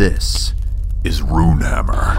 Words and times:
This 0.00 0.54
is 1.04 1.20
Runehammer. 1.20 2.16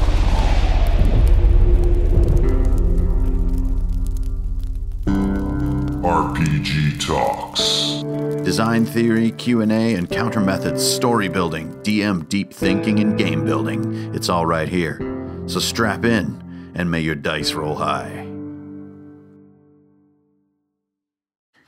RPG 6.04 7.04
Talks. 7.04 8.04
Design 8.46 8.86
theory, 8.86 9.32
Q&A, 9.32 9.96
and 9.96 10.07
counter 10.07 10.39
methods, 10.39 10.88
story 10.88 11.28
building, 11.28 11.73
DM 11.82 12.29
deep 12.29 12.54
thinking, 12.54 13.00
and 13.00 13.18
game 13.18 13.43
building. 13.46 14.13
It's 14.13 14.29
all 14.29 14.45
right 14.45 14.70
here. 14.70 15.00
So 15.48 15.59
strap 15.59 16.05
in, 16.05 16.71
and 16.75 16.92
may 16.92 17.00
your 17.00 17.15
dice 17.15 17.54
roll 17.54 17.78
high. 17.78 18.28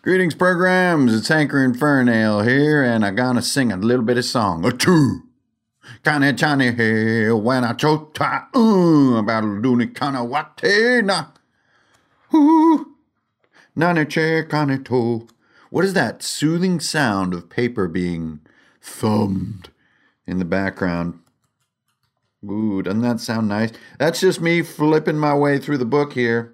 Greetings, 0.03 0.35
programs. 0.35 1.16
It's 1.16 1.30
Hankerin 1.30 1.75
Ferinale 1.75 2.47
here, 2.47 2.83
and 2.83 3.03
I'm 3.03 3.16
gonna 3.16 3.41
sing 3.41 3.71
a 3.71 3.77
little 3.77 4.05
bit 4.05 4.19
of 4.19 4.25
song. 4.25 4.63
A 4.63 4.71
two. 4.71 5.23
Kinda 6.03 6.33
Johnny 6.33 6.71
here 6.71 7.35
when 7.35 7.63
I 7.63 7.71
uh, 7.71 9.17
about 9.17 9.43
loony 9.43 9.87
kinda 9.87 10.19
watena. 10.19 11.31
Ooh. 12.33 12.95
Nana 13.75 14.05
chair 14.05 14.43
kinda 14.43 14.77
toe. 14.77 15.27
What 15.69 15.85
is 15.85 15.93
that 15.93 16.21
soothing 16.23 16.79
sound 16.79 17.33
of 17.33 17.49
paper 17.49 17.88
being 17.88 18.41
thumbed 18.81 19.69
in 20.27 20.39
the 20.39 20.45
background? 20.45 21.19
Ooh, 22.49 22.81
doesn't 22.81 23.02
that 23.02 23.19
sound 23.19 23.47
nice? 23.47 23.71
That's 23.97 24.19
just 24.19 24.41
me 24.41 24.61
flipping 24.61 25.17
my 25.17 25.33
way 25.33 25.57
through 25.57 25.77
the 25.77 25.85
book 25.85 26.13
here 26.13 26.53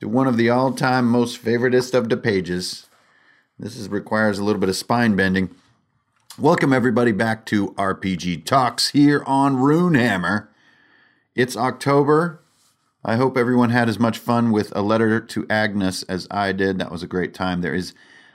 to 0.00 0.08
one 0.08 0.26
of 0.26 0.36
the 0.36 0.50
all-time 0.50 1.06
most 1.06 1.42
favoritist 1.42 1.94
of 1.94 2.08
the 2.08 2.16
pages. 2.16 2.86
This 3.58 3.76
is, 3.76 3.88
requires 3.88 4.38
a 4.38 4.44
little 4.44 4.60
bit 4.60 4.68
of 4.68 4.76
spine 4.76 5.14
bending. 5.14 5.54
Welcome 6.38 6.72
everybody 6.72 7.12
back 7.12 7.44
to 7.46 7.72
RPG 7.72 8.44
Talks 8.46 8.90
here 8.90 9.22
on 9.26 9.56
Runehammer. 9.56 10.46
It's 11.34 11.56
October. 11.56 12.40
I 13.04 13.16
hope 13.16 13.36
everyone 13.36 13.70
had 13.70 13.88
as 13.88 13.98
much 13.98 14.16
fun 14.16 14.50
with 14.52 14.74
A 14.74 14.80
Letter 14.80 15.20
to 15.20 15.46
Agnes 15.50 16.02
as 16.04 16.28
I 16.30 16.52
did. 16.52 16.78
That 16.78 16.92
was 16.92 17.02
a 17.02 17.08
great 17.08 17.34
time. 17.34 17.60
There 17.60 17.74
is 17.74 17.94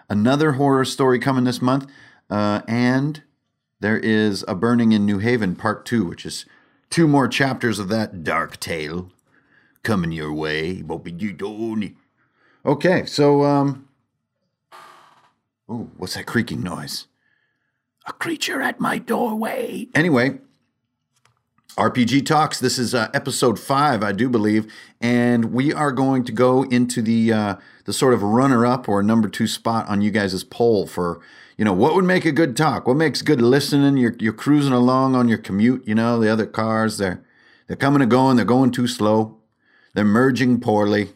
another 0.10 0.52
horror 0.52 0.86
story 0.86 1.18
coming 1.20 1.46
this 1.46 1.62
month, 1.62 1.90
uh, 2.30 2.62
and 2.68 3.24
there 3.80 3.98
is 3.98 4.44
A 4.48 4.56
Burning 4.56 4.92
in 4.92 5.06
New 5.06 5.20
Haven 5.20 5.56
Part 5.56 5.86
2, 5.86 6.06
which 6.06 6.26
is 6.26 6.46
two 6.92 7.08
more 7.08 7.30
chapters 7.30 7.80
of 7.80 7.88
that 7.88 8.24
dark 8.24 8.60
tale 8.60 9.10
coming 9.84 10.12
your 10.12 10.34
way. 10.34 10.84
Okay, 12.66 13.06
so, 13.06 13.44
um, 13.46 13.88
oh, 15.68 15.90
what's 15.98 16.16
that 16.16 16.26
creaking 16.28 16.62
noise? 16.62 17.08
A 18.08 18.14
creature 18.14 18.62
at 18.62 18.80
my 18.80 19.00
doorway. 19.00 19.88
Anyway, 19.96 20.38
RPG 21.76 22.26
Talks. 22.26 22.60
This 22.60 22.78
is 22.78 22.94
uh, 22.94 23.10
episode 23.16 23.60
five, 23.60 24.04
I 24.04 24.12
do 24.12 24.30
believe, 24.30 24.72
and 25.02 25.46
we 25.46 25.74
are 25.74 25.92
going 25.92 26.24
to 26.26 26.32
go 26.32 26.64
into 26.64 27.02
the 27.02 27.34
uh, 27.34 27.56
the 27.86 27.94
sort 27.94 28.14
of 28.14 28.22
runner 28.22 28.64
up 28.66 28.88
or 28.88 29.02
number 29.02 29.28
two 29.28 29.48
spot 29.48 29.88
on 29.90 30.04
you 30.04 30.12
guys' 30.12 30.44
poll 30.44 30.86
for 30.86 31.20
you 31.58 31.66
know 31.66 31.74
what 31.74 31.96
would 31.96 32.06
make 32.06 32.26
a 32.26 32.32
good 32.32 32.56
talk, 32.56 32.88
what 32.88 32.96
makes 32.96 33.24
good 33.24 33.42
listening. 33.42 33.98
You're 33.98 34.16
you're 34.20 34.34
cruising 34.34 34.72
along 34.72 35.16
on 35.16 35.28
your 35.28 35.40
commute. 35.40 35.88
You 35.88 35.96
know 35.96 36.20
the 36.20 36.32
other 36.32 36.46
cars 36.46 37.00
they're 37.00 37.26
they're 37.66 37.76
coming 37.76 38.04
and 38.04 38.12
going. 38.12 38.36
They're 38.36 38.46
going 38.46 38.70
too 38.70 38.88
slow. 38.88 39.38
They're 39.96 40.06
merging 40.06 40.62
poorly. 40.62 41.10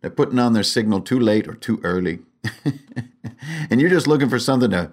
They're 0.00 0.10
putting 0.10 0.40
on 0.40 0.54
their 0.54 0.64
signal 0.64 1.02
too 1.02 1.20
late 1.20 1.46
or 1.46 1.54
too 1.54 1.80
early, 1.84 2.18
and 3.70 3.80
you're 3.80 3.90
just 3.90 4.08
looking 4.08 4.28
for 4.28 4.40
something 4.40 4.72
to 4.72 4.90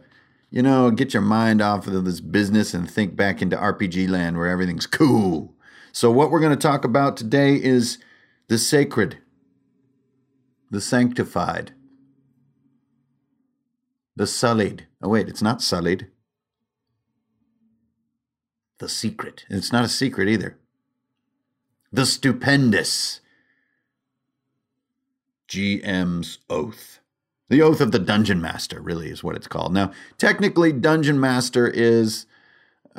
you 0.51 0.61
know, 0.61 0.91
get 0.91 1.13
your 1.13 1.21
mind 1.21 1.61
off 1.61 1.87
of 1.87 2.03
this 2.03 2.19
business 2.19 2.73
and 2.73 2.91
think 2.91 3.15
back 3.15 3.41
into 3.41 3.55
RPG 3.55 4.09
land 4.09 4.37
where 4.37 4.49
everything's 4.49 4.85
cool. 4.85 5.55
So, 5.93 6.11
what 6.11 6.29
we're 6.29 6.41
going 6.41 6.55
to 6.55 6.67
talk 6.67 6.83
about 6.83 7.15
today 7.17 7.55
is 7.55 7.97
the 8.49 8.57
sacred, 8.57 9.17
the 10.69 10.81
sanctified, 10.81 11.71
the 14.15 14.27
sullied. 14.27 14.87
Oh, 15.01 15.09
wait, 15.09 15.29
it's 15.29 15.41
not 15.41 15.61
sullied. 15.61 16.07
The 18.79 18.89
secret. 18.89 19.45
It's 19.49 19.71
not 19.71 19.85
a 19.85 19.89
secret 19.89 20.27
either. 20.27 20.57
The 21.93 22.05
stupendous. 22.05 23.21
GM's 25.47 26.39
Oath. 26.49 27.00
The 27.51 27.61
Oath 27.61 27.81
of 27.81 27.91
the 27.91 27.99
Dungeon 27.99 28.39
Master, 28.39 28.79
really, 28.79 29.09
is 29.09 29.25
what 29.25 29.35
it's 29.35 29.45
called. 29.45 29.73
Now, 29.73 29.91
technically, 30.17 30.71
Dungeon 30.71 31.19
Master 31.19 31.67
is 31.67 32.25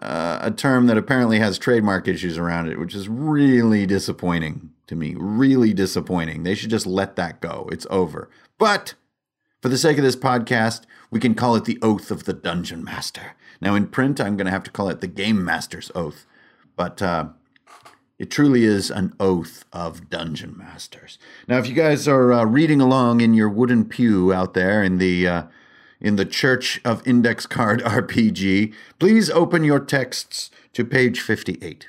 uh, 0.03 0.41
a 0.43 0.51
term 0.51 0.89
that 0.89 0.99
apparently 0.99 1.39
has 1.39 1.57
trademark 1.57 2.07
issues 2.07 2.37
around 2.37 2.69
it, 2.69 2.79
which 2.79 2.95
is 2.95 3.09
really 3.09 3.87
disappointing 3.87 4.69
to 4.89 4.95
me. 4.95 5.15
Really 5.17 5.73
disappointing. 5.73 6.43
They 6.43 6.55
should 6.55 6.69
just 6.69 6.87
let 6.87 7.17
that 7.17 7.41
go. 7.41 7.67
It's 7.73 7.87
over. 7.89 8.29
But 8.59 8.93
for 9.63 9.71
the 9.71 9.79
sake 9.79 9.97
of 9.97 10.05
this 10.05 10.17
podcast, 10.17 10.83
we 11.11 11.19
can 11.19 11.35
call 11.35 11.57
it 11.57 11.65
the 11.65 11.79
Oath 11.81 12.11
of 12.11 12.25
the 12.25 12.35
Dungeon 12.35 12.85
Master. 12.85 13.33
Now, 13.63 13.75
in 13.75 13.87
print, 13.87 14.21
I'm 14.21 14.37
going 14.37 14.45
to 14.45 14.53
have 14.53 14.65
to 14.65 14.71
call 14.71 14.91
it 14.91 15.01
the 15.01 15.07
Game 15.07 15.43
Master's 15.43 15.91
Oath. 15.95 16.27
But 16.77 17.01
uh, 17.01 17.29
it 18.23 18.31
truly 18.31 18.63
is 18.63 18.89
an 18.89 19.13
oath 19.19 19.65
of 19.73 20.09
dungeon 20.09 20.57
masters. 20.57 21.19
Now, 21.49 21.59
if 21.59 21.67
you 21.67 21.75
guys 21.75 22.07
are 22.07 22.33
uh, 22.33 22.45
reading 22.45 22.81
along 22.81 23.21
in 23.21 23.35
your 23.35 23.49
wooden 23.49 23.85
pew 23.85 24.33
out 24.33 24.55
there 24.55 24.81
in 24.81 24.99
the 24.99 25.27
uh, 25.27 25.43
in 26.01 26.15
the 26.15 26.25
Church 26.25 26.81
of 26.85 27.05
Index 27.05 27.47
Card 27.47 27.83
RPG, 27.85 28.73
please 29.01 29.29
open 29.29 29.65
your 29.65 29.81
texts 29.81 30.53
to 30.73 30.85
page 30.85 31.21
fifty-eight. 31.21 31.89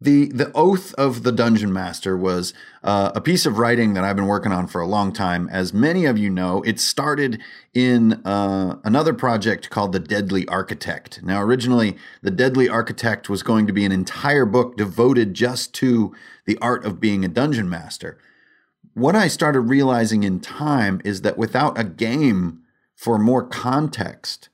The 0.00 0.26
the 0.26 0.52
oath 0.54 0.94
of 0.94 1.24
the 1.24 1.32
dungeon 1.32 1.72
master 1.72 2.16
was 2.16 2.54
uh, 2.84 3.10
a 3.16 3.20
piece 3.20 3.46
of 3.46 3.58
writing 3.58 3.94
that 3.94 4.04
I've 4.04 4.14
been 4.14 4.28
working 4.28 4.52
on 4.52 4.68
for 4.68 4.80
a 4.80 4.86
long 4.86 5.12
time. 5.12 5.48
As 5.50 5.74
many 5.74 6.04
of 6.04 6.16
you 6.16 6.30
know, 6.30 6.62
it 6.62 6.78
started 6.78 7.40
in 7.74 8.24
uh, 8.24 8.78
another 8.84 9.12
project 9.12 9.70
called 9.70 9.92
The 9.92 9.98
Deadly 9.98 10.46
Architect. 10.46 11.20
Now, 11.24 11.42
originally, 11.42 11.96
The 12.22 12.30
Deadly 12.30 12.68
Architect 12.68 13.28
was 13.28 13.42
going 13.42 13.66
to 13.66 13.72
be 13.72 13.84
an 13.84 13.90
entire 13.90 14.44
book 14.44 14.76
devoted 14.76 15.34
just 15.34 15.74
to 15.74 16.14
the 16.46 16.58
art 16.58 16.84
of 16.84 17.00
being 17.00 17.24
a 17.24 17.28
dungeon 17.28 17.68
master. 17.68 18.18
What 18.94 19.16
I 19.16 19.26
started 19.26 19.62
realizing 19.62 20.22
in 20.22 20.38
time 20.38 21.00
is 21.04 21.22
that 21.22 21.36
without 21.36 21.76
a 21.76 21.82
game 21.82 22.62
for 22.94 23.18
more 23.18 23.44
context, 23.44 24.48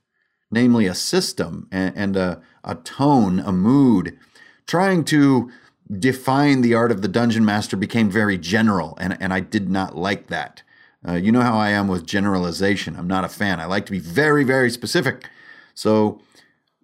namely 0.50 0.86
a 0.86 0.94
system 0.94 1.68
and, 1.70 1.94
and 1.94 2.16
a, 2.16 2.42
a 2.62 2.76
tone, 2.76 3.40
a 3.40 3.52
mood, 3.52 4.18
trying 4.66 5.04
to 5.04 5.50
define 5.98 6.62
the 6.62 6.74
art 6.74 6.90
of 6.90 7.02
the 7.02 7.08
dungeon 7.08 7.44
master 7.44 7.76
became 7.76 8.10
very 8.10 8.38
general, 8.38 8.96
and, 9.00 9.16
and 9.20 9.32
I 9.32 9.40
did 9.40 9.68
not 9.68 9.96
like 9.96 10.28
that. 10.28 10.62
Uh, 11.06 11.14
you 11.14 11.30
know 11.30 11.42
how 11.42 11.56
I 11.56 11.70
am 11.70 11.88
with 11.88 12.06
generalization. 12.06 12.96
I'm 12.96 13.06
not 13.06 13.24
a 13.24 13.28
fan. 13.28 13.60
I 13.60 13.66
like 13.66 13.84
to 13.86 13.92
be 13.92 13.98
very, 13.98 14.44
very 14.44 14.70
specific. 14.70 15.28
So, 15.74 16.20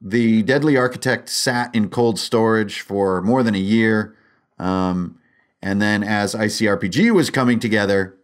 the 0.02 0.42
Deadly 0.42 0.76
Architect 0.76 1.28
sat 1.28 1.74
in 1.74 1.90
cold 1.90 2.18
storage 2.18 2.80
for 2.80 3.20
more 3.20 3.42
than 3.42 3.54
a 3.54 3.58
year. 3.58 4.16
Um, 4.58 5.18
and 5.62 5.80
then, 5.80 6.02
as 6.02 6.34
ICRPG 6.34 7.12
was 7.12 7.30
coming 7.30 7.60
together, 7.60 8.16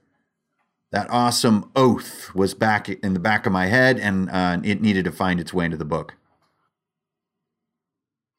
that 0.91 1.06
awesome 1.11 1.71
oath 1.77 2.34
was 2.34 2.55
back 2.55 2.89
in 2.89 3.15
the 3.15 3.21
back 3.21 3.47
of 3.47 3.53
my 3.53 3.66
head, 3.66 3.99
and 3.99 4.31
uh, 4.31 4.59
it 4.62 4.81
needed 4.81 5.05
to 5.05 5.12
find 5.12 5.41
its 5.41 5.53
way 5.53 5.66
into 5.66 5.77
the 5.77 5.84
book 5.84 6.15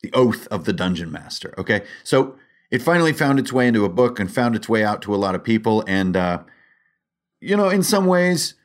the 0.07 0.17
oath 0.17 0.47
of 0.47 0.65
the 0.65 0.73
dungeon 0.73 1.11
master 1.11 1.53
okay? 1.57 1.83
So 2.03 2.35
it 2.69 2.81
finally 2.81 3.13
found 3.13 3.39
its 3.39 3.53
way 3.53 3.67
into 3.67 3.85
a 3.85 3.89
book 3.89 4.19
and 4.19 4.31
found 4.31 4.55
its 4.55 4.67
way 4.67 4.83
out 4.83 5.01
to 5.03 5.15
a 5.15 5.17
lot 5.17 5.35
of 5.35 5.43
people 5.43 5.83
and 5.87 6.15
uh, 6.15 6.43
you 7.41 7.55
know 7.55 7.69
in 7.69 7.83
some 7.83 8.05
ways 8.05 8.55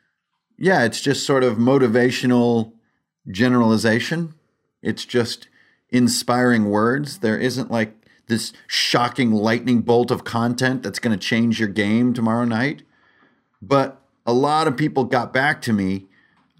yeah 0.58 0.84
it's 0.84 1.00
just 1.00 1.26
sort 1.26 1.44
of 1.44 1.56
motivational 1.56 2.72
generalization. 3.30 4.34
It's 4.82 5.04
just 5.04 5.48
inspiring 5.90 6.70
words. 6.70 7.18
There 7.18 7.38
isn't 7.38 7.70
like 7.70 7.94
this 8.26 8.52
shocking 8.66 9.32
lightning 9.32 9.82
bolt 9.82 10.10
of 10.10 10.24
content 10.24 10.82
that's 10.82 10.98
going 10.98 11.16
to 11.16 11.26
change 11.26 11.60
your 11.60 11.68
game 11.68 12.12
tomorrow 12.12 12.44
night. 12.44 12.82
But 13.60 14.00
a 14.26 14.32
lot 14.32 14.66
of 14.66 14.76
people 14.76 15.04
got 15.04 15.32
back 15.32 15.60
to 15.62 15.72
me 15.72 16.06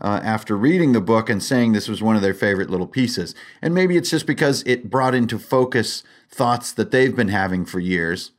uh, 0.02 0.20
after 0.24 0.56
reading 0.56 0.92
the 0.92 1.00
book 1.00 1.30
and 1.30 1.42
saying 1.42 1.72
this 1.72 1.88
was 1.88 2.02
one 2.02 2.16
of 2.16 2.22
their 2.22 2.34
favorite 2.34 2.68
little 2.68 2.88
pieces. 2.88 3.34
And 3.62 3.72
maybe 3.72 3.96
it's 3.96 4.10
just 4.10 4.26
because 4.26 4.62
it 4.66 4.90
brought 4.90 5.14
into 5.14 5.38
focus 5.38 6.02
thoughts 6.28 6.72
that 6.72 6.90
they've 6.90 7.14
been 7.14 7.28
having 7.28 7.64
for 7.64 7.78
years 7.78 8.32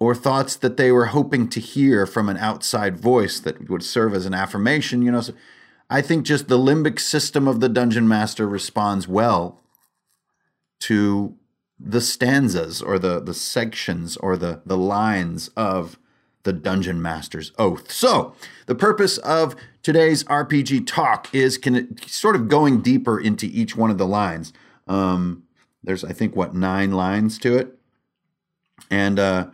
or 0.00 0.14
thoughts 0.14 0.56
that 0.56 0.76
they 0.76 0.90
were 0.90 1.06
hoping 1.06 1.48
to 1.48 1.60
hear 1.60 2.06
from 2.06 2.28
an 2.28 2.36
outside 2.36 2.98
voice 2.98 3.38
that 3.40 3.70
would 3.70 3.84
serve 3.84 4.14
as 4.14 4.26
an 4.26 4.34
affirmation, 4.34 5.00
you 5.00 5.12
know. 5.12 5.20
So 5.20 5.32
I 5.88 6.02
think 6.02 6.26
just 6.26 6.48
the 6.48 6.58
limbic 6.58 6.98
system 6.98 7.46
of 7.46 7.60
the 7.60 7.68
dungeon 7.68 8.08
master 8.08 8.48
responds 8.48 9.06
well 9.06 9.60
to 10.80 11.36
the 11.78 12.00
stanzas 12.00 12.82
or 12.82 12.98
the 12.98 13.20
the 13.20 13.34
sections 13.34 14.16
or 14.16 14.36
the 14.36 14.62
the 14.66 14.76
lines 14.76 15.48
of 15.56 15.98
the 16.46 16.52
Dungeon 16.52 17.02
Master's 17.02 17.52
Oath. 17.58 17.90
So, 17.90 18.34
the 18.66 18.74
purpose 18.76 19.18
of 19.18 19.56
today's 19.86 20.24
RPG 20.24 20.84
talk 20.84 21.32
is 21.32 21.56
can, 21.56 21.96
sort 22.08 22.34
of 22.34 22.48
going 22.48 22.80
deeper 22.80 23.20
into 23.20 23.46
each 23.46 23.76
one 23.76 23.88
of 23.88 23.98
the 23.98 24.06
lines. 24.06 24.52
Um, 24.88 25.44
there's, 25.84 26.02
I 26.02 26.12
think, 26.12 26.34
what, 26.34 26.56
nine 26.56 26.90
lines 26.90 27.38
to 27.38 27.56
it? 27.56 27.78
And 28.90 29.20
uh, 29.20 29.46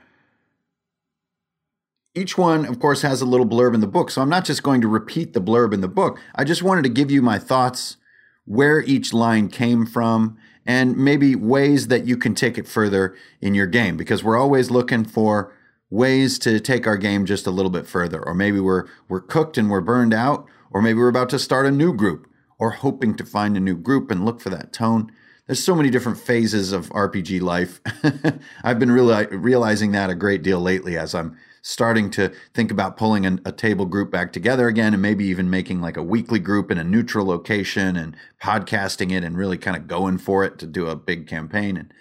each 2.15 2.39
one, 2.39 2.65
of 2.65 2.81
course, 2.81 3.03
has 3.03 3.21
a 3.21 3.27
little 3.27 3.45
blurb 3.45 3.75
in 3.75 3.81
the 3.81 3.87
book. 3.87 4.11
So 4.11 4.23
I'm 4.23 4.31
not 4.31 4.47
just 4.47 4.63
going 4.63 4.81
to 4.81 4.89
repeat 4.89 5.35
the 5.35 5.41
blurb 5.43 5.75
in 5.75 5.83
the 5.83 5.87
book. 5.87 6.19
I 6.35 6.45
just 6.45 6.63
wanted 6.63 6.85
to 6.85 6.89
give 6.89 7.11
you 7.11 7.21
my 7.21 7.39
thoughts, 7.39 7.99
where 8.47 8.81
each 8.81 9.13
line 9.13 9.49
came 9.49 9.85
from, 9.85 10.39
and 10.65 10.97
maybe 10.97 11.37
ways 11.37 11.89
that 11.89 12.07
you 12.07 12.17
can 12.17 12.35
take 12.35 12.57
it 12.57 12.67
further 12.67 13.15
in 13.43 13.55
your 13.55 13.67
game 13.67 13.99
because 13.99 14.25
we're 14.25 14.39
always 14.39 14.71
looking 14.71 15.05
for 15.05 15.53
ways 15.93 16.39
to 16.39 16.59
take 16.59 16.87
our 16.87 16.97
game 16.97 17.27
just 17.27 17.47
a 17.47 17.51
little 17.51 17.71
bit 17.71 17.87
further. 17.87 18.27
Or 18.27 18.35
maybe 18.35 18.59
we're 18.59 18.87
we're 19.09 19.21
cooked 19.21 19.59
and 19.59 19.71
we're 19.71 19.83
burned 19.83 20.15
out 20.15 20.47
or 20.71 20.81
maybe 20.81 20.99
we're 20.99 21.09
about 21.09 21.29
to 21.31 21.39
start 21.39 21.67
a 21.67 21.71
new 21.71 21.93
group 21.93 22.27
or 22.59 22.71
hoping 22.71 23.15
to 23.17 23.27
find 23.27 23.57
a 23.57 23.61
new 23.61 23.77
group 23.77 24.11
and 24.11 24.25
look 24.25 24.41
for 24.41 24.51
that 24.51 24.73
tone. 24.73 25.13
There's 25.47 25.63
so 25.63 25.75
many 25.75 25.91
different 25.91 26.19
phases 26.19 26.73
of 26.73 26.89
RPG 26.91 27.43
life. 27.43 27.81
I've 28.65 28.79
been 28.79 28.91
really 28.91 29.27
realizing 29.27 29.93
that 29.93 30.09
a 30.09 30.15
great 30.15 30.43
deal 30.43 30.61
lately 30.61 30.97
as 30.97 31.15
I'm 31.15 31.37
starting 31.61 32.11
to 32.11 32.33
think 32.55 32.71
about 32.71 32.97
pulling 32.97 33.27
a, 33.27 33.39
a 33.45 33.53
table 33.53 33.85
group 33.85 34.11
back 34.11 34.33
together 34.33 34.69
again 34.69 34.95
and 34.95 35.03
maybe 35.03 35.27
even 35.27 35.51
making 35.51 35.81
like 35.81 35.97
a 35.97 36.03
weekly 36.03 36.39
group 36.39 36.71
in 36.71 36.79
a 36.79 36.85
neutral 36.85 37.27
location 37.27 37.97
and 37.97 38.17
podcasting 38.41 39.13
it 39.13 39.23
and 39.23 39.37
really 39.37 39.59
kind 39.59 39.77
of 39.77 39.87
going 39.87 40.17
for 40.17 40.43
it 40.43 40.59
to 40.59 40.67
do 40.67 40.87
a 40.87 40.97
big 40.97 41.27
campaign. 41.27 41.77
And 41.77 41.93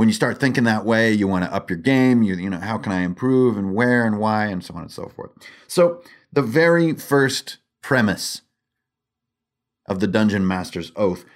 when 0.00 0.08
you 0.08 0.14
start 0.14 0.40
thinking 0.40 0.64
that 0.64 0.86
way, 0.86 1.12
you 1.12 1.28
want 1.28 1.44
to 1.44 1.52
up 1.52 1.68
your 1.68 1.78
game. 1.78 2.22
You, 2.22 2.34
you 2.36 2.48
know, 2.48 2.56
how 2.56 2.78
can 2.78 2.90
I 2.90 3.02
improve 3.02 3.58
and 3.58 3.74
where 3.74 4.06
and 4.06 4.18
why 4.18 4.46
and 4.46 4.64
so 4.64 4.72
on 4.72 4.80
and 4.80 4.90
so 4.90 5.12
forth. 5.14 5.30
So 5.66 6.02
the 6.32 6.40
very 6.40 6.94
first 6.94 7.58
premise 7.82 8.40
of 9.84 10.00
the 10.00 10.06
Dungeon 10.06 10.46
Master's 10.46 10.90
Oath 10.96 11.26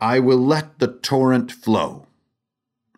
I 0.00 0.20
will 0.20 0.38
let 0.38 0.78
the 0.78 0.86
torrent 0.88 1.52
flow. 1.52 2.06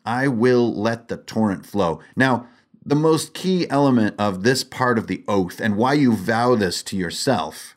I 0.06 0.29
will 0.29 0.73
let 0.73 1.08
the 1.08 1.17
torrent 1.17 1.67
flow. 1.67 2.00
Now, 2.14 2.46
the 2.87 2.94
most 2.94 3.35
key 3.35 3.69
element 3.69 4.14
of 4.17 4.44
this 4.44 4.62
part 4.62 4.96
of 4.96 5.08
the 5.08 5.25
oath 5.26 5.58
and 5.58 5.76
why 5.76 5.94
you 5.94 6.14
vow 6.14 6.55
this 6.55 6.85
to 6.85 6.96
yourself. 6.96 7.76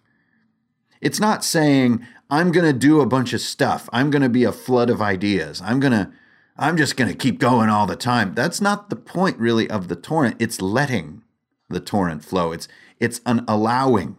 It's 1.02 1.20
not 1.20 1.44
saying, 1.44 2.06
I'm 2.30 2.52
going 2.52 2.72
to 2.72 2.78
do 2.78 3.02
a 3.02 3.08
bunch 3.08 3.34
of 3.34 3.42
stuff. 3.42 3.90
I'm 3.92 4.12
going 4.12 4.22
to 4.22 4.30
be 4.30 4.44
a 4.44 4.52
flood 4.52 4.92
of 4.92 5.02
ideas. 5.02 5.64
I'm 5.66 5.80
going 5.80 5.94
to, 5.94 6.12
I'm 6.58 6.78
just 6.78 6.98
going 6.98 7.10
to 7.10 7.18
keep 7.18 7.40
going 7.40 7.70
all 7.70 7.86
the 7.86 7.96
time. 7.96 8.34
That's 8.34 8.60
not 8.60 8.90
the 8.90 8.96
point 8.96 9.38
really 9.38 9.70
of 9.70 9.88
the 9.88 9.96
torrent. 9.96 10.38
It's 10.40 10.62
letting 10.62 11.24
the 11.70 11.80
torrent 11.80 12.24
flow. 12.24 12.52
It's, 12.52 12.68
it's 13.00 13.22
an 13.26 13.46
allowing. 13.48 14.18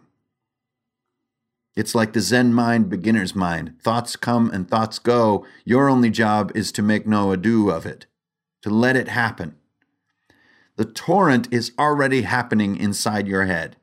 It's 1.75 1.94
like 1.94 2.12
the 2.12 2.20
Zen 2.20 2.55
mind, 2.55 2.88
beginner's 2.88 3.35
mind. 3.35 3.75
Thoughts 3.81 4.17
come 4.17 4.50
and 4.50 4.69
thoughts 4.69 4.99
go. 4.99 5.46
Your 5.64 5.88
only 5.88 6.11
job 6.11 6.52
is 6.55 6.70
to 6.73 6.82
make 6.82 7.06
no 7.06 7.32
ado 7.32 7.70
of 7.70 7.87
it, 7.87 8.06
to 8.62 8.70
let 8.70 8.96
it 8.96 9.08
happen. 9.08 9.56
The 10.76 10.85
torrent 10.85 11.49
is 11.52 11.73
already 11.79 12.23
happening 12.23 12.76
inside 12.76 13.26
your 13.26 13.46
head. 13.46 13.76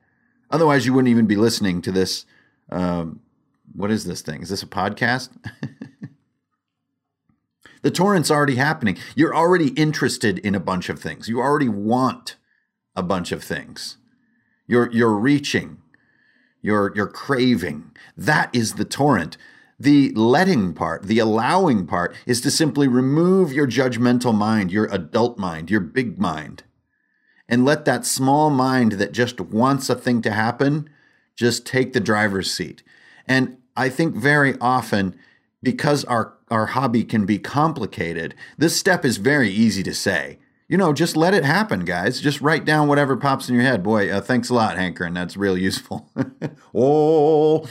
Otherwise, 0.50 0.86
you 0.86 0.94
wouldn't 0.94 1.10
even 1.10 1.26
be 1.26 1.36
listening 1.36 1.82
to 1.82 1.92
this. 1.92 2.24
Um, 2.70 3.20
what 3.74 3.90
is 3.90 4.04
this 4.04 4.22
thing? 4.22 4.40
Is 4.42 4.48
this 4.48 4.62
a 4.62 4.66
podcast? 4.66 5.30
the 7.82 7.90
torrent's 7.90 8.30
already 8.30 8.56
happening. 8.56 8.96
You're 9.14 9.34
already 9.34 9.68
interested 9.70 10.38
in 10.38 10.54
a 10.54 10.60
bunch 10.60 10.88
of 10.88 10.98
things. 10.98 11.28
You 11.28 11.40
already 11.40 11.68
want 11.68 12.36
a 12.94 13.02
bunch 13.02 13.32
of 13.32 13.44
things. 13.44 13.98
You're 14.66 14.90
you're 14.92 15.16
reaching. 15.16 15.78
You're 16.62 16.92
you're 16.96 17.06
craving. 17.06 17.92
That 18.16 18.54
is 18.54 18.74
the 18.74 18.84
torrent. 18.84 19.36
The 19.78 20.10
letting 20.12 20.72
part, 20.72 21.02
the 21.02 21.18
allowing 21.18 21.86
part, 21.86 22.14
is 22.24 22.40
to 22.40 22.50
simply 22.50 22.88
remove 22.88 23.52
your 23.52 23.66
judgmental 23.66 24.34
mind, 24.34 24.72
your 24.72 24.86
adult 24.86 25.36
mind, 25.36 25.70
your 25.70 25.80
big 25.80 26.18
mind, 26.18 26.62
and 27.46 27.62
let 27.62 27.84
that 27.84 28.06
small 28.06 28.48
mind 28.48 28.92
that 28.92 29.12
just 29.12 29.38
wants 29.38 29.90
a 29.90 29.94
thing 29.94 30.22
to 30.22 30.30
happen 30.30 30.88
just 31.36 31.66
take 31.66 31.92
the 31.92 32.00
driver's 32.00 32.50
seat. 32.50 32.82
And 33.28 33.58
I 33.76 33.90
think 33.90 34.16
very 34.16 34.54
often, 34.60 35.14
because 35.62 36.04
our, 36.06 36.35
our 36.50 36.66
hobby 36.66 37.04
can 37.04 37.26
be 37.26 37.38
complicated, 37.38 38.34
this 38.56 38.76
step 38.76 39.04
is 39.04 39.16
very 39.16 39.50
easy 39.50 39.82
to 39.82 39.94
say. 39.94 40.38
You 40.68 40.76
know, 40.76 40.92
just 40.92 41.16
let 41.16 41.34
it 41.34 41.44
happen, 41.44 41.84
guys. 41.84 42.20
Just 42.20 42.40
write 42.40 42.64
down 42.64 42.88
whatever 42.88 43.16
pops 43.16 43.48
in 43.48 43.54
your 43.54 43.64
head. 43.64 43.82
Boy, 43.82 44.10
uh, 44.10 44.20
thanks 44.20 44.48
a 44.50 44.54
lot, 44.54 44.76
Hankerin. 44.76 45.14
That's 45.14 45.36
real 45.36 45.56
useful. 45.56 46.10
oh. 46.74 47.68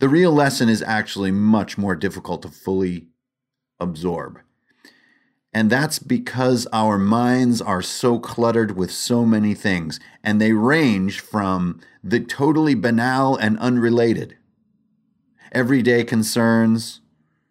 The 0.00 0.08
real 0.08 0.32
lesson 0.32 0.68
is 0.68 0.82
actually 0.82 1.30
much 1.30 1.78
more 1.78 1.94
difficult 1.96 2.42
to 2.42 2.48
fully 2.48 3.06
absorb. 3.78 4.40
And 5.52 5.70
that's 5.70 5.98
because 5.98 6.66
our 6.72 6.98
minds 6.98 7.62
are 7.62 7.82
so 7.82 8.18
cluttered 8.18 8.76
with 8.76 8.90
so 8.90 9.24
many 9.24 9.54
things, 9.54 9.98
and 10.22 10.40
they 10.40 10.52
range 10.52 11.20
from 11.20 11.80
the 12.02 12.20
totally 12.20 12.74
banal 12.74 13.34
and 13.36 13.58
unrelated 13.58 14.36
everyday 15.52 16.04
concerns, 16.04 17.00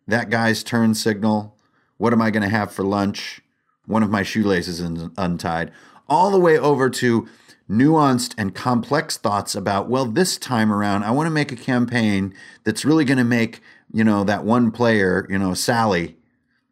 that 0.07 0.29
guy's 0.29 0.63
turn 0.63 0.93
signal, 0.93 1.57
what 1.97 2.13
am 2.13 2.21
I 2.21 2.31
going 2.31 2.43
to 2.43 2.49
have 2.49 2.71
for 2.71 2.83
lunch, 2.83 3.41
one 3.85 4.03
of 4.03 4.09
my 4.09 4.23
shoelaces 4.23 4.79
is 4.79 5.09
untied, 5.17 5.71
all 6.07 6.31
the 6.31 6.39
way 6.39 6.57
over 6.57 6.89
to 6.89 7.27
nuanced 7.69 8.33
and 8.37 8.55
complex 8.55 9.17
thoughts 9.17 9.55
about, 9.55 9.89
well, 9.89 10.05
this 10.05 10.37
time 10.37 10.71
around, 10.71 11.03
I 11.03 11.11
want 11.11 11.27
to 11.27 11.31
make 11.31 11.51
a 11.51 11.57
campaign 11.57 12.33
that's 12.63 12.85
really 12.85 13.05
going 13.05 13.17
to 13.17 13.23
make, 13.23 13.61
you 13.91 14.03
know, 14.03 14.23
that 14.23 14.45
one 14.45 14.71
player, 14.71 15.27
you 15.29 15.37
know, 15.37 15.53
Sally, 15.53 16.17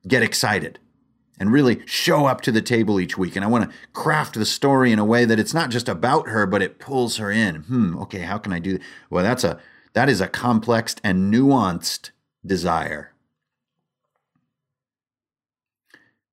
get 0.08 0.24
excited 0.24 0.80
and 1.38 1.52
really 1.52 1.82
show 1.86 2.28
up 2.28 2.40
to 2.42 2.52
the 2.52 2.62
table 2.62 3.00
each 3.00 3.18
week. 3.18 3.36
And 3.36 3.44
I 3.44 3.50
want 3.50 3.70
to 3.70 3.78
craft 3.92 4.36
the 4.36 4.46
story 4.46 4.92
in 4.94 5.00
a 5.00 5.06
way 5.06 5.26
that 5.26 5.40
it's 5.40 5.54
not 5.54 5.70
just 5.70 5.90
about 5.90 6.30
her, 6.30 6.46
but 6.46 6.62
it 6.62 6.80
pulls 6.80 7.18
her 7.18 7.30
in. 7.30 7.64
Hmm, 7.64 7.98
okay, 8.00 8.20
how 8.20 8.38
can 8.38 8.54
I 8.54 8.60
do 8.60 8.74
that? 8.74 8.82
Well, 9.10 9.24
that's 9.24 9.44
a 9.44 9.60
that 9.96 10.10
is 10.10 10.20
a 10.20 10.28
complex 10.28 10.98
and 11.04 11.34
nuanced 11.34 12.12
desire. 12.46 13.14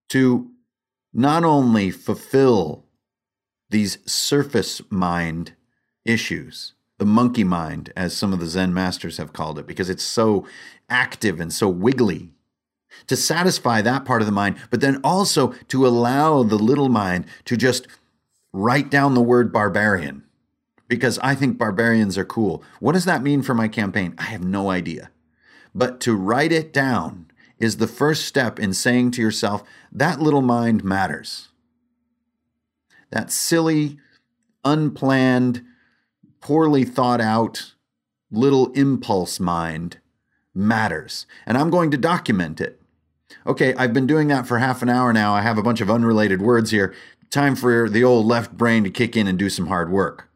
To 0.09 0.51
not 1.15 1.45
only 1.45 1.93
fulfill 1.93 2.85
these 3.71 3.99
surface 4.05 4.83
mind 4.91 5.53
issues, 6.05 6.75
the 6.99 7.07
monkey 7.07 7.45
mind, 7.45 7.93
as 7.97 8.17
some 8.17 8.33
of 8.33 8.41
the 8.41 8.47
Zen 8.47 8.75
masters 8.75 9.17
have 9.17 9.33
called 9.33 9.61
it, 9.61 9.67
because 9.67 9.89
it's 9.89 10.03
so 10.03 10.45
active 10.91 11.39
and 11.39 11.53
so 11.53 11.69
wiggly 11.69 12.33
to 13.07 13.17
satisfy 13.17 13.81
that 13.81 14.05
part 14.05 14.21
of 14.21 14.27
the 14.27 14.33
mind, 14.33 14.57
but 14.71 14.81
then 14.81 15.01
also 15.05 15.53
to 15.69 15.87
allow 15.87 16.43
the 16.43 16.59
little 16.59 16.89
mind 16.89 17.27
to 17.45 17.57
just 17.57 17.87
write 18.53 18.91
down 18.91 19.15
the 19.15 19.23
word 19.23 19.53
barbarian 19.53 20.25
because 20.93 21.19
I 21.21 21.35
think 21.35 21.57
barbarians 21.57 22.19
are 22.19 22.25
cool. 22.25 22.63
What 22.79 22.93
does 22.93 23.07
that 23.07 23.23
mean 23.23 23.41
for 23.41 23.55
my 23.55 23.67
campaign? 23.67 24.15
I 24.19 24.25
have 24.25 24.45
no 24.45 24.69
idea. 24.69 25.11
But 25.75 26.01
to 26.01 26.15
write 26.15 26.53
it 26.53 26.71
down 26.71 27.31
is 27.59 27.79
the 27.79 27.87
first 27.87 28.27
step 28.27 28.61
in 28.61 28.75
saying 28.75 29.13
to 29.13 29.23
yourself, 29.23 29.65
that 29.91 30.21
little 30.21 30.43
mind 30.43 30.85
matters. 30.85 31.49
That 33.09 33.33
silly, 33.33 33.97
unplanned, 34.67 35.65
poorly 36.43 36.85
thought 36.85 37.23
out 37.23 37.73
little 38.31 38.71
impulse 38.73 39.41
mind 39.41 39.97
matters. 40.55 41.25
And 41.47 41.57
I'm 41.57 41.71
going 41.71 41.91
to 41.93 41.97
document 41.97 42.61
it. 42.61 42.83
Okay, 43.47 43.75
I've 43.77 43.95
been 43.95 44.07
doing 44.07 44.29
that 44.29 44.47
for 44.47 44.59
half 44.59 44.83
an 44.83 44.91
hour 44.91 45.11
now. 45.15 45.33
I 45.33 45.41
have 45.41 45.57
a 45.57 45.63
bunch 45.63 45.81
of 45.81 45.91
unrelated 45.91 46.43
words 46.43 46.71
here. 46.71 46.95
Time 47.31 47.57
for 47.57 47.89
the 47.89 48.05
old 48.05 48.27
left 48.27 48.59
brain 48.59 48.85
to 48.85 48.91
kick 48.91 49.17
in 49.17 49.27
and 49.27 49.39
do 49.39 49.49
some 49.49 49.69
hard 49.69 49.91
work. 49.91 50.29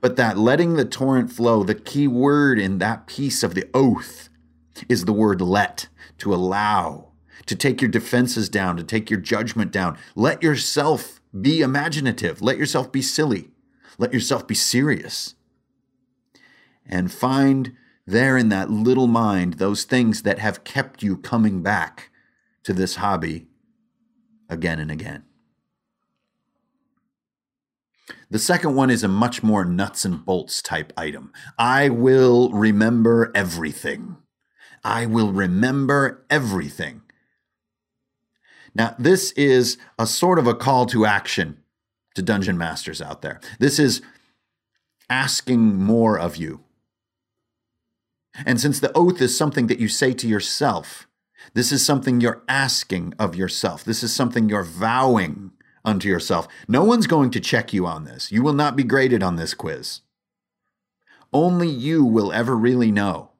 But 0.00 0.16
that 0.16 0.38
letting 0.38 0.74
the 0.74 0.84
torrent 0.84 1.32
flow, 1.32 1.64
the 1.64 1.74
key 1.74 2.06
word 2.06 2.58
in 2.58 2.78
that 2.78 3.06
piece 3.06 3.42
of 3.42 3.54
the 3.54 3.68
oath 3.74 4.28
is 4.88 5.04
the 5.04 5.12
word 5.12 5.40
let, 5.40 5.88
to 6.18 6.32
allow, 6.32 7.08
to 7.46 7.56
take 7.56 7.80
your 7.80 7.90
defenses 7.90 8.48
down, 8.48 8.76
to 8.76 8.84
take 8.84 9.10
your 9.10 9.20
judgment 9.20 9.72
down. 9.72 9.98
Let 10.14 10.42
yourself 10.42 11.20
be 11.38 11.62
imaginative. 11.62 12.40
Let 12.40 12.58
yourself 12.58 12.92
be 12.92 13.02
silly. 13.02 13.50
Let 13.98 14.12
yourself 14.12 14.46
be 14.46 14.54
serious. 14.54 15.34
And 16.86 17.12
find 17.12 17.76
there 18.06 18.38
in 18.38 18.48
that 18.48 18.70
little 18.70 19.08
mind 19.08 19.54
those 19.54 19.84
things 19.84 20.22
that 20.22 20.38
have 20.38 20.64
kept 20.64 21.02
you 21.02 21.16
coming 21.16 21.62
back 21.62 22.10
to 22.62 22.72
this 22.72 22.96
hobby 22.96 23.48
again 24.48 24.78
and 24.78 24.90
again. 24.90 25.24
The 28.30 28.38
second 28.38 28.74
one 28.74 28.90
is 28.90 29.02
a 29.02 29.08
much 29.08 29.42
more 29.42 29.64
nuts 29.64 30.04
and 30.04 30.24
bolts 30.24 30.60
type 30.60 30.92
item. 30.96 31.32
I 31.58 31.88
will 31.88 32.50
remember 32.50 33.32
everything. 33.34 34.16
I 34.84 35.06
will 35.06 35.32
remember 35.32 36.24
everything. 36.28 37.02
Now, 38.74 38.94
this 38.98 39.32
is 39.32 39.78
a 39.98 40.06
sort 40.06 40.38
of 40.38 40.46
a 40.46 40.54
call 40.54 40.86
to 40.86 41.06
action 41.06 41.62
to 42.14 42.22
dungeon 42.22 42.58
masters 42.58 43.00
out 43.00 43.22
there. 43.22 43.40
This 43.58 43.78
is 43.78 44.02
asking 45.08 45.76
more 45.76 46.18
of 46.18 46.36
you. 46.36 46.60
And 48.44 48.60
since 48.60 48.78
the 48.78 48.92
oath 48.94 49.20
is 49.20 49.36
something 49.36 49.66
that 49.68 49.80
you 49.80 49.88
say 49.88 50.12
to 50.12 50.28
yourself, 50.28 51.08
this 51.54 51.72
is 51.72 51.84
something 51.84 52.20
you're 52.20 52.42
asking 52.48 53.14
of 53.18 53.34
yourself. 53.34 53.84
This 53.84 54.02
is 54.02 54.14
something 54.14 54.48
you're 54.48 54.62
vowing 54.62 55.52
unto 55.88 56.08
yourself. 56.08 56.46
No 56.68 56.84
one's 56.84 57.06
going 57.06 57.30
to 57.32 57.40
check 57.40 57.72
you 57.72 57.86
on 57.86 58.04
this. 58.04 58.30
You 58.30 58.42
will 58.42 58.52
not 58.52 58.76
be 58.76 58.84
graded 58.84 59.22
on 59.22 59.36
this 59.36 59.54
quiz. 59.54 60.02
Only 61.32 61.68
you 61.68 62.04
will 62.04 62.32
ever 62.32 62.56
really 62.56 62.92
know. 62.92 63.30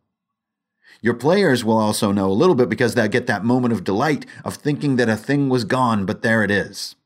Your 1.00 1.14
players 1.14 1.64
will 1.64 1.78
also 1.78 2.10
know 2.10 2.28
a 2.28 2.32
little 2.32 2.56
bit 2.56 2.68
because 2.68 2.94
they'll 2.94 3.08
get 3.08 3.26
that 3.28 3.44
moment 3.44 3.72
of 3.72 3.84
delight 3.84 4.26
of 4.44 4.54
thinking 4.54 4.96
that 4.96 5.08
a 5.08 5.16
thing 5.16 5.48
was 5.48 5.64
gone, 5.64 6.04
but 6.04 6.22
there 6.22 6.42
it 6.42 6.50
is. 6.50 6.96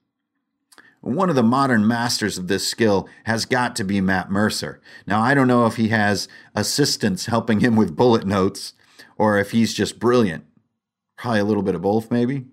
One 1.02 1.28
of 1.28 1.34
the 1.34 1.42
modern 1.42 1.86
masters 1.86 2.38
of 2.38 2.46
this 2.46 2.66
skill 2.66 3.08
has 3.24 3.44
got 3.44 3.74
to 3.76 3.84
be 3.84 4.00
Matt 4.00 4.30
Mercer. 4.30 4.80
Now, 5.04 5.20
I 5.20 5.34
don't 5.34 5.48
know 5.48 5.66
if 5.66 5.76
he 5.76 5.88
has 5.88 6.28
assistants 6.54 7.26
helping 7.26 7.60
him 7.60 7.74
with 7.74 7.96
bullet 7.96 8.24
notes 8.24 8.72
or 9.18 9.36
if 9.36 9.50
he's 9.50 9.74
just 9.74 9.98
brilliant. 9.98 10.44
Probably 11.16 11.40
a 11.40 11.44
little 11.44 11.62
bit 11.62 11.74
of 11.74 11.82
both, 11.82 12.10
maybe. 12.10 12.46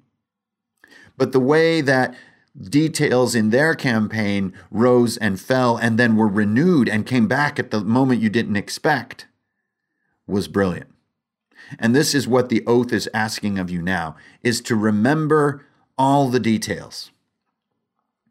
But 1.15 1.31
the 1.31 1.39
way 1.39 1.81
that 1.81 2.15
details 2.61 3.35
in 3.35 3.49
their 3.49 3.73
campaign 3.75 4.53
rose 4.69 5.17
and 5.17 5.39
fell 5.39 5.77
and 5.77 5.97
then 5.97 6.15
were 6.15 6.27
renewed 6.27 6.89
and 6.89 7.05
came 7.05 7.27
back 7.27 7.59
at 7.59 7.71
the 7.71 7.81
moment 7.81 8.21
you 8.21 8.29
didn't 8.29 8.57
expect 8.57 9.27
was 10.27 10.47
brilliant. 10.47 10.93
And 11.77 11.95
this 11.95 12.15
is 12.15 12.27
what 12.27 12.49
the 12.49 12.65
oath 12.65 12.91
is 12.91 13.09
asking 13.13 13.59
of 13.59 13.69
you 13.69 13.81
now 13.81 14.15
is 14.41 14.61
to 14.61 14.75
remember 14.75 15.65
all 15.97 16.29
the 16.29 16.39
details. 16.39 17.11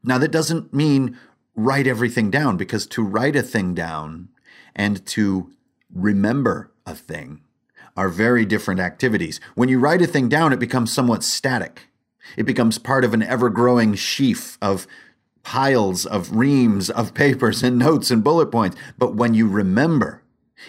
Now 0.02 0.18
that 0.18 0.30
doesn't 0.30 0.72
mean 0.72 1.18
write 1.54 1.86
everything 1.86 2.30
down 2.30 2.56
because 2.56 2.86
to 2.86 3.02
write 3.02 3.36
a 3.36 3.42
thing 3.42 3.74
down 3.74 4.28
and 4.74 5.04
to 5.06 5.52
remember 5.92 6.72
a 6.86 6.94
thing 6.94 7.42
are 7.96 8.08
very 8.08 8.44
different 8.44 8.80
activities. 8.80 9.40
When 9.54 9.68
you 9.68 9.78
write 9.78 10.02
a 10.02 10.06
thing 10.06 10.28
down 10.28 10.52
it 10.52 10.60
becomes 10.60 10.92
somewhat 10.92 11.24
static. 11.24 11.87
It 12.36 12.44
becomes 12.44 12.78
part 12.78 13.04
of 13.04 13.14
an 13.14 13.22
ever 13.22 13.50
growing 13.50 13.94
sheaf 13.94 14.58
of 14.60 14.86
piles 15.42 16.04
of 16.04 16.36
reams 16.36 16.90
of 16.90 17.14
papers 17.14 17.62
and 17.62 17.78
notes 17.78 18.10
and 18.10 18.22
bullet 18.22 18.50
points. 18.50 18.76
But 18.98 19.14
when 19.14 19.34
you 19.34 19.48
remember, 19.48 20.22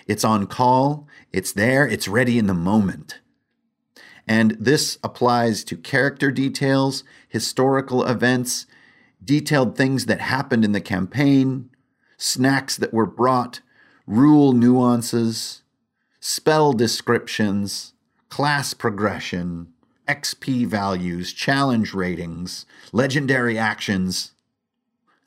it's 0.07 0.23
on 0.23 0.47
call, 0.47 1.07
it's 1.33 1.51
there, 1.51 1.87
it's 1.87 2.07
ready 2.07 2.37
in 2.37 2.47
the 2.47 2.53
moment. 2.53 3.19
And 4.27 4.51
this 4.59 4.99
applies 5.03 5.63
to 5.65 5.75
character 5.75 6.31
details, 6.31 7.03
historical 7.27 8.05
events, 8.05 8.67
detailed 9.23 9.75
things 9.75 10.05
that 10.05 10.21
happened 10.21 10.63
in 10.63 10.71
the 10.71 10.81
campaign, 10.81 11.71
snacks 12.15 12.77
that 12.77 12.93
were 12.93 13.05
brought, 13.07 13.61
rule 14.05 14.53
nuances, 14.53 15.63
spell 16.19 16.73
descriptions, 16.73 17.93
class 18.29 18.73
progression, 18.73 19.73
XP 20.09 20.65
values, 20.65 21.31
challenge 21.31 21.93
ratings, 21.93 22.65
legendary 22.91 23.59
actions. 23.59 24.31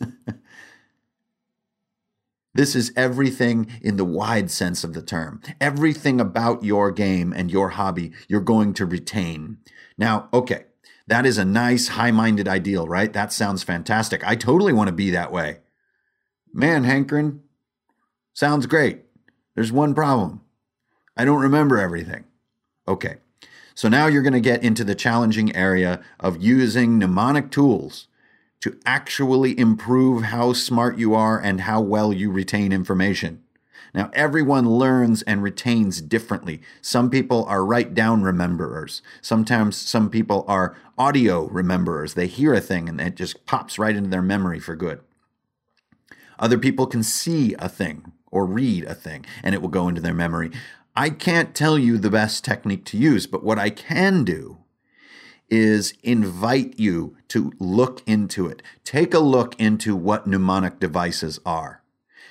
this 2.54 2.74
is 2.74 2.92
everything 2.96 3.70
in 3.80 3.96
the 3.96 4.04
wide 4.04 4.50
sense 4.50 4.82
of 4.82 4.92
the 4.92 5.02
term. 5.02 5.40
Everything 5.60 6.20
about 6.20 6.64
your 6.64 6.90
game 6.90 7.32
and 7.32 7.50
your 7.50 7.70
hobby 7.70 8.12
you're 8.26 8.40
going 8.40 8.74
to 8.74 8.84
retain. 8.84 9.58
Now, 9.96 10.28
okay, 10.34 10.64
that 11.06 11.24
is 11.24 11.38
a 11.38 11.44
nice, 11.44 11.88
high 11.88 12.10
minded 12.10 12.48
ideal, 12.48 12.88
right? 12.88 13.12
That 13.12 13.32
sounds 13.32 13.62
fantastic. 13.62 14.26
I 14.26 14.34
totally 14.34 14.72
want 14.72 14.88
to 14.88 14.92
be 14.92 15.10
that 15.10 15.30
way. 15.30 15.58
Man, 16.52 16.84
Hankerin, 16.84 17.40
sounds 18.34 18.66
great. 18.66 19.02
There's 19.54 19.72
one 19.72 19.94
problem 19.94 20.40
I 21.16 21.24
don't 21.24 21.42
remember 21.42 21.78
everything. 21.78 22.24
Okay, 22.88 23.16
so 23.74 23.88
now 23.88 24.06
you're 24.06 24.22
going 24.22 24.32
to 24.32 24.40
get 24.40 24.62
into 24.62 24.84
the 24.84 24.94
challenging 24.94 25.54
area 25.54 26.02
of 26.20 26.42
using 26.42 26.98
mnemonic 26.98 27.50
tools 27.50 28.08
to 28.60 28.78
actually 28.86 29.58
improve 29.58 30.24
how 30.24 30.52
smart 30.52 30.96
you 30.96 31.14
are 31.14 31.38
and 31.38 31.62
how 31.62 31.80
well 31.80 32.12
you 32.12 32.30
retain 32.30 32.72
information. 32.72 33.42
Now, 33.94 34.10
everyone 34.14 34.70
learns 34.70 35.22
and 35.22 35.42
retains 35.42 36.00
differently. 36.00 36.62
Some 36.80 37.10
people 37.10 37.44
are 37.44 37.64
write 37.64 37.92
down 37.92 38.22
rememberers. 38.22 39.02
Sometimes 39.20 39.76
some 39.76 40.08
people 40.08 40.44
are 40.48 40.76
audio 40.96 41.48
rememberers. 41.48 42.14
They 42.14 42.26
hear 42.26 42.54
a 42.54 42.60
thing 42.60 42.88
and 42.88 43.00
it 43.00 43.16
just 43.16 43.44
pops 43.44 43.78
right 43.78 43.94
into 43.94 44.08
their 44.08 44.22
memory 44.22 44.60
for 44.60 44.76
good. 44.76 45.00
Other 46.38 46.56
people 46.56 46.86
can 46.86 47.02
see 47.02 47.54
a 47.58 47.68
thing 47.68 48.12
or 48.30 48.46
read 48.46 48.84
a 48.84 48.94
thing 48.94 49.26
and 49.42 49.54
it 49.54 49.60
will 49.60 49.68
go 49.68 49.88
into 49.88 50.00
their 50.00 50.14
memory. 50.14 50.50
I 50.94 51.08
can't 51.10 51.54
tell 51.54 51.78
you 51.78 51.96
the 51.96 52.10
best 52.10 52.44
technique 52.44 52.84
to 52.86 52.98
use, 52.98 53.26
but 53.26 53.42
what 53.42 53.58
I 53.58 53.70
can 53.70 54.24
do 54.24 54.58
is 55.48 55.94
invite 56.02 56.78
you 56.78 57.16
to 57.28 57.52
look 57.58 58.02
into 58.06 58.46
it. 58.46 58.62
Take 58.84 59.14
a 59.14 59.18
look 59.18 59.58
into 59.58 59.96
what 59.96 60.26
mnemonic 60.26 60.80
devices 60.80 61.40
are. 61.44 61.82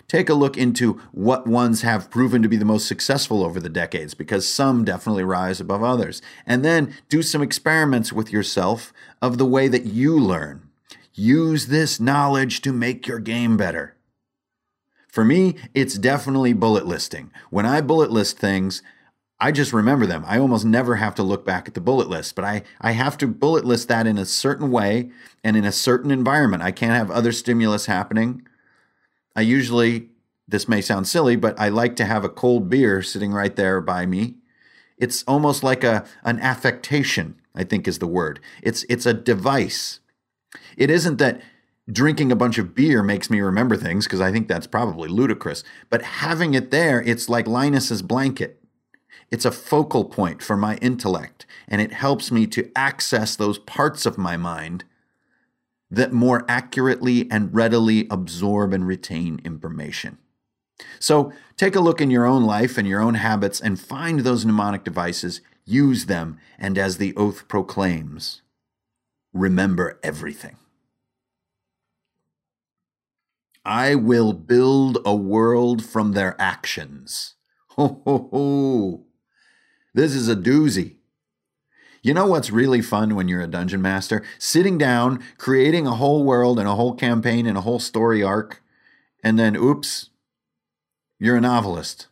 Take 0.08 0.30
a 0.30 0.34
look 0.34 0.58
into 0.58 1.02
what 1.12 1.48
ones 1.48 1.84
have 1.84 2.10
proven 2.10 2.42
to 2.42 2.50
be 2.50 2.58
the 2.58 2.66
most 2.66 2.88
successful 2.88 3.44
over 3.44 3.60
the 3.60 3.70
decades, 3.70 4.14
because 4.14 4.48
some 4.48 4.84
definitely 4.84 5.24
rise 5.24 5.60
above 5.60 5.84
others. 5.84 6.22
And 6.46 6.66
then 6.66 6.94
do 7.10 7.22
some 7.22 7.42
experiments 7.42 8.12
with 8.12 8.32
yourself 8.32 8.92
of 9.22 9.38
the 9.38 9.46
way 9.46 9.68
that 9.70 9.86
you 9.86 10.20
learn. 10.20 10.70
Use 11.14 11.68
this 11.68 12.00
knowledge 12.00 12.62
to 12.62 12.74
make 12.74 13.08
your 13.08 13.20
game 13.20 13.58
better. 13.58 13.96
For 15.12 15.26
me, 15.26 15.56
it's 15.74 15.98
definitely 15.98 16.54
bullet 16.54 16.86
listing. 16.86 17.32
When 17.50 17.66
I 17.66 17.82
bullet 17.82 18.12
list 18.12 18.38
things, 18.38 18.82
I 19.40 19.52
just 19.52 19.74
remember 19.74 20.06
them. 20.06 20.24
I 20.26 20.38
almost 20.40 20.66
never 20.66 20.96
have 20.96 21.16
to 21.16 21.24
look 21.24 21.46
back 21.46 21.68
at 21.68 21.74
the 21.74 21.82
bullet 21.82 22.08
list, 22.08 22.36
but 22.36 22.46
I, 22.46 22.64
I 22.80 22.92
have 22.92 23.18
to 23.18 23.28
bullet 23.28 23.66
list 23.66 23.88
that 23.90 24.08
in 24.08 24.18
a 24.18 24.26
certain 24.26 24.72
way 24.72 25.10
and 25.44 25.58
in 25.58 25.66
a 25.66 25.72
certain 25.72 26.12
environment. 26.12 26.64
I 26.64 26.72
can't 26.72 26.96
have 26.96 27.12
other 27.12 27.32
stimulus 27.32 27.88
happening. 27.88 28.48
I 29.36 29.42
usually, 29.42 30.10
this 30.48 30.70
may 30.70 30.80
sound 30.80 31.08
silly, 31.08 31.36
but 31.36 31.60
I 31.60 31.70
like 31.70 31.96
to 31.98 32.06
have 32.06 32.24
a 32.24 32.30
cold 32.30 32.70
beer 32.70 33.02
sitting 33.02 33.34
right 33.34 33.56
there 33.56 33.82
by 33.82 34.06
me. 34.06 34.36
It's 34.98 35.24
almost 35.28 35.64
like 35.64 35.84
a 35.84 36.06
an 36.24 36.40
affectation, 36.40 37.42
I 37.56 37.64
think 37.64 37.88
is 37.88 37.98
the 37.98 38.08
word. 38.08 38.40
It's 38.62 38.84
it's 38.88 39.08
a 39.08 39.14
device. 39.16 40.00
It 40.78 40.92
isn't 40.92 41.18
that 41.18 41.42
drinking 41.92 42.32
a 42.32 42.36
bunch 42.36 42.58
of 42.58 42.76
beer 42.76 43.04
makes 43.04 43.30
me 43.30 43.42
remember 43.42 43.76
things 43.76 44.06
because 44.06 44.22
I 44.22 44.32
think 44.32 44.48
that's 44.48 44.68
probably 44.68 45.10
ludicrous. 45.10 45.64
But 45.90 46.02
having 46.02 46.54
it 46.54 46.72
there, 46.72 47.02
it's 47.02 47.30
like 47.30 47.48
Linus's 47.48 48.02
blanket. 48.02 48.62
It's 49.30 49.46
a 49.46 49.52
focal 49.52 50.06
point 50.06 50.42
for 50.42 50.58
my 50.58 50.76
intellect, 50.78 51.46
and 51.68 51.82
it 51.82 51.94
helps 51.94 52.32
me 52.32 52.48
to 52.48 52.70
access 52.76 53.36
those 53.36 53.60
parts 53.60 54.06
of 54.06 54.18
my 54.18 54.36
mind 54.36 54.84
that 55.90 56.14
more 56.14 56.46
accurately 56.48 57.30
and 57.32 57.54
readily 57.54 58.08
absorb 58.10 58.74
and 58.74 58.88
retain 58.88 59.42
information. 59.44 60.18
So 61.00 61.32
take 61.58 61.76
a 61.76 61.82
look 61.82 62.02
in 62.02 62.10
your 62.10 62.26
own 62.26 62.44
life 62.44 62.78
and 62.78 62.88
your 62.88 63.02
own 63.02 63.16
habits 63.16 63.60
and 63.60 63.80
find 63.80 64.22
those 64.22 64.46
mnemonic 64.46 64.84
devices, 64.84 65.42
use 65.66 66.06
them, 66.06 66.40
and 66.58 66.78
as 66.78 66.98
the 66.98 67.16
oath 67.16 67.48
proclaims, 67.48 68.42
remember 69.34 70.00
everything. 70.02 70.58
I 73.64 73.96
will 73.96 74.34
build 74.34 74.98
a 75.06 75.16
world 75.16 75.86
from 75.86 76.14
their 76.14 76.36
actions. 76.40 77.36
Ho, 77.76 78.02
ho, 78.04 78.30
ho. 78.32 79.06
This 79.94 80.14
is 80.14 80.28
a 80.28 80.36
doozy. 80.36 80.98
You 82.04 82.14
know 82.14 82.26
what's 82.26 82.52
really 82.52 82.82
fun 82.82 83.16
when 83.16 83.28
you're 83.30 83.42
a 83.42 83.48
dungeon 83.48 83.82
master? 83.82 84.24
Sitting 84.38 84.78
down, 84.78 85.24
creating 85.38 85.88
a 85.88 85.96
whole 85.96 86.24
world 86.24 86.60
and 86.60 86.68
a 86.68 86.76
whole 86.76 86.94
campaign 86.94 87.46
and 87.46 87.58
a 87.58 87.62
whole 87.62 87.80
story 87.80 88.22
arc, 88.22 88.62
and 89.24 89.40
then 89.40 89.56
oops, 89.56 90.10
you're 91.18 91.38
a 91.38 91.42
novelist. 91.42 92.08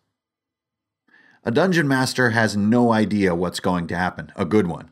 A 1.43 1.51
dungeon 1.51 1.87
master 1.87 2.29
has 2.29 2.55
no 2.55 2.93
idea 2.93 3.35
what's 3.35 3.59
going 3.59 3.87
to 3.87 3.97
happen, 3.97 4.31
a 4.35 4.45
good 4.45 4.67
one 4.67 4.88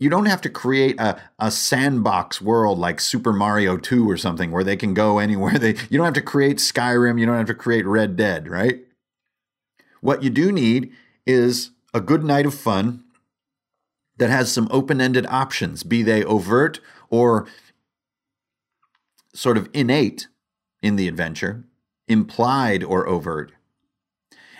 you 0.00 0.08
don't 0.08 0.26
have 0.26 0.40
to 0.40 0.50
create 0.50 0.98
a, 0.98 1.20
a 1.38 1.50
sandbox 1.50 2.40
world 2.40 2.78
like 2.78 2.98
Super 2.98 3.32
Mario 3.32 3.76
2 3.76 4.10
or 4.10 4.16
something 4.16 4.50
where 4.50 4.64
they 4.64 4.74
can 4.74 4.94
go 4.94 5.18
anywhere 5.20 5.58
they 5.58 5.76
you 5.88 5.98
don't 5.98 6.06
have 6.06 6.14
to 6.14 6.22
create 6.22 6.56
Skyrim, 6.56 7.20
you 7.20 7.26
don't 7.26 7.36
have 7.36 7.46
to 7.46 7.54
create 7.54 7.86
Red 7.86 8.16
Dead, 8.16 8.48
right? 8.48 8.80
What 10.00 10.24
you 10.24 10.30
do 10.30 10.50
need 10.50 10.90
is 11.26 11.70
a 11.92 12.00
good 12.00 12.24
night 12.24 12.46
of 12.46 12.54
fun 12.54 13.04
that 14.16 14.30
has 14.30 14.50
some 14.50 14.68
open-ended 14.70 15.26
options, 15.26 15.82
be 15.82 16.02
they 16.02 16.24
overt 16.24 16.80
or 17.10 17.46
sort 19.34 19.56
of 19.56 19.68
innate 19.72 20.28
in 20.82 20.96
the 20.96 21.08
adventure, 21.08 21.64
implied 22.08 22.82
or 22.82 23.06
overt. 23.06 23.52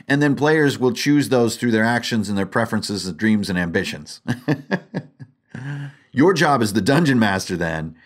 And 0.06 0.22
then 0.22 0.34
players 0.34 0.78
will 0.78 0.92
choose 0.92 1.28
those 1.28 1.56
through 1.56 1.70
their 1.70 1.84
actions 1.84 2.28
and 2.28 2.36
their 2.36 2.46
preferences, 2.46 3.06
and 3.06 3.16
dreams, 3.16 3.48
and 3.48 3.58
ambitions. 3.58 4.20
Your 6.12 6.34
job 6.34 6.62
as 6.62 6.72
the 6.72 6.80
dungeon 6.80 7.18
master 7.18 7.56
then 7.56 7.96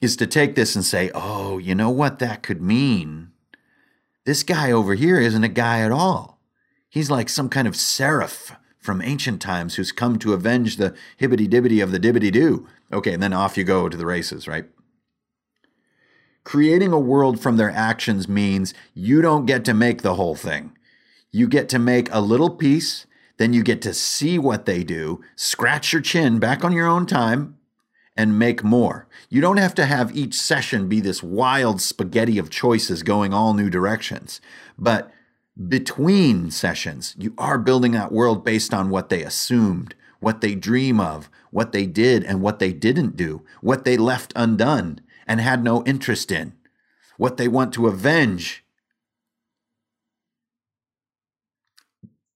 is 0.00 0.16
to 0.16 0.26
take 0.26 0.54
this 0.54 0.74
and 0.74 0.84
say, 0.84 1.10
oh, 1.14 1.58
you 1.58 1.74
know 1.74 1.90
what 1.90 2.18
that 2.18 2.42
could 2.42 2.62
mean? 2.62 3.30
This 4.24 4.42
guy 4.42 4.72
over 4.72 4.94
here 4.94 5.20
isn't 5.20 5.44
a 5.44 5.48
guy 5.48 5.80
at 5.80 5.92
all. 5.92 6.40
He's 6.88 7.10
like 7.10 7.28
some 7.28 7.48
kind 7.48 7.68
of 7.68 7.76
seraph 7.76 8.56
from 8.78 9.02
ancient 9.02 9.40
times 9.40 9.74
who's 9.74 9.92
come 9.92 10.18
to 10.18 10.32
avenge 10.34 10.76
the 10.76 10.94
hibbity 11.20 11.48
dibbity 11.48 11.82
of 11.82 11.90
the 11.90 12.00
dibbity 12.00 12.30
doo. 12.30 12.66
Okay, 12.92 13.14
and 13.14 13.22
then 13.22 13.32
off 13.32 13.56
you 13.56 13.64
go 13.64 13.88
to 13.88 13.96
the 13.96 14.06
races, 14.06 14.46
right? 14.46 14.66
Creating 16.44 16.92
a 16.92 16.98
world 16.98 17.40
from 17.40 17.56
their 17.56 17.70
actions 17.70 18.28
means 18.28 18.74
you 18.92 19.22
don't 19.22 19.46
get 19.46 19.64
to 19.64 19.74
make 19.74 20.02
the 20.02 20.14
whole 20.14 20.34
thing. 20.34 20.76
You 21.30 21.48
get 21.48 21.68
to 21.70 21.78
make 21.78 22.08
a 22.12 22.20
little 22.20 22.50
piece, 22.50 23.06
then 23.36 23.52
you 23.52 23.62
get 23.62 23.82
to 23.82 23.94
see 23.94 24.38
what 24.38 24.66
they 24.66 24.84
do, 24.84 25.20
scratch 25.36 25.92
your 25.92 26.02
chin 26.02 26.38
back 26.38 26.64
on 26.64 26.72
your 26.72 26.86
own 26.86 27.06
time, 27.06 27.58
and 28.16 28.38
make 28.38 28.62
more. 28.62 29.08
You 29.28 29.40
don't 29.40 29.56
have 29.56 29.74
to 29.74 29.86
have 29.86 30.16
each 30.16 30.34
session 30.34 30.88
be 30.88 31.00
this 31.00 31.22
wild 31.22 31.80
spaghetti 31.80 32.38
of 32.38 32.50
choices 32.50 33.02
going 33.02 33.34
all 33.34 33.54
new 33.54 33.68
directions. 33.68 34.40
But 34.78 35.10
between 35.68 36.50
sessions, 36.50 37.14
you 37.18 37.34
are 37.38 37.58
building 37.58 37.92
that 37.92 38.12
world 38.12 38.44
based 38.44 38.72
on 38.72 38.90
what 38.90 39.08
they 39.08 39.22
assumed, 39.22 39.94
what 40.20 40.40
they 40.40 40.54
dream 40.54 41.00
of, 41.00 41.28
what 41.50 41.72
they 41.72 41.86
did 41.86 42.24
and 42.24 42.40
what 42.40 42.58
they 42.58 42.72
didn't 42.72 43.16
do, 43.16 43.42
what 43.60 43.84
they 43.84 43.96
left 43.96 44.32
undone 44.34 45.00
and 45.26 45.40
had 45.40 45.62
no 45.62 45.84
interest 45.84 46.30
in, 46.32 46.54
what 47.16 47.36
they 47.36 47.48
want 47.48 47.72
to 47.74 47.86
avenge. 47.86 48.63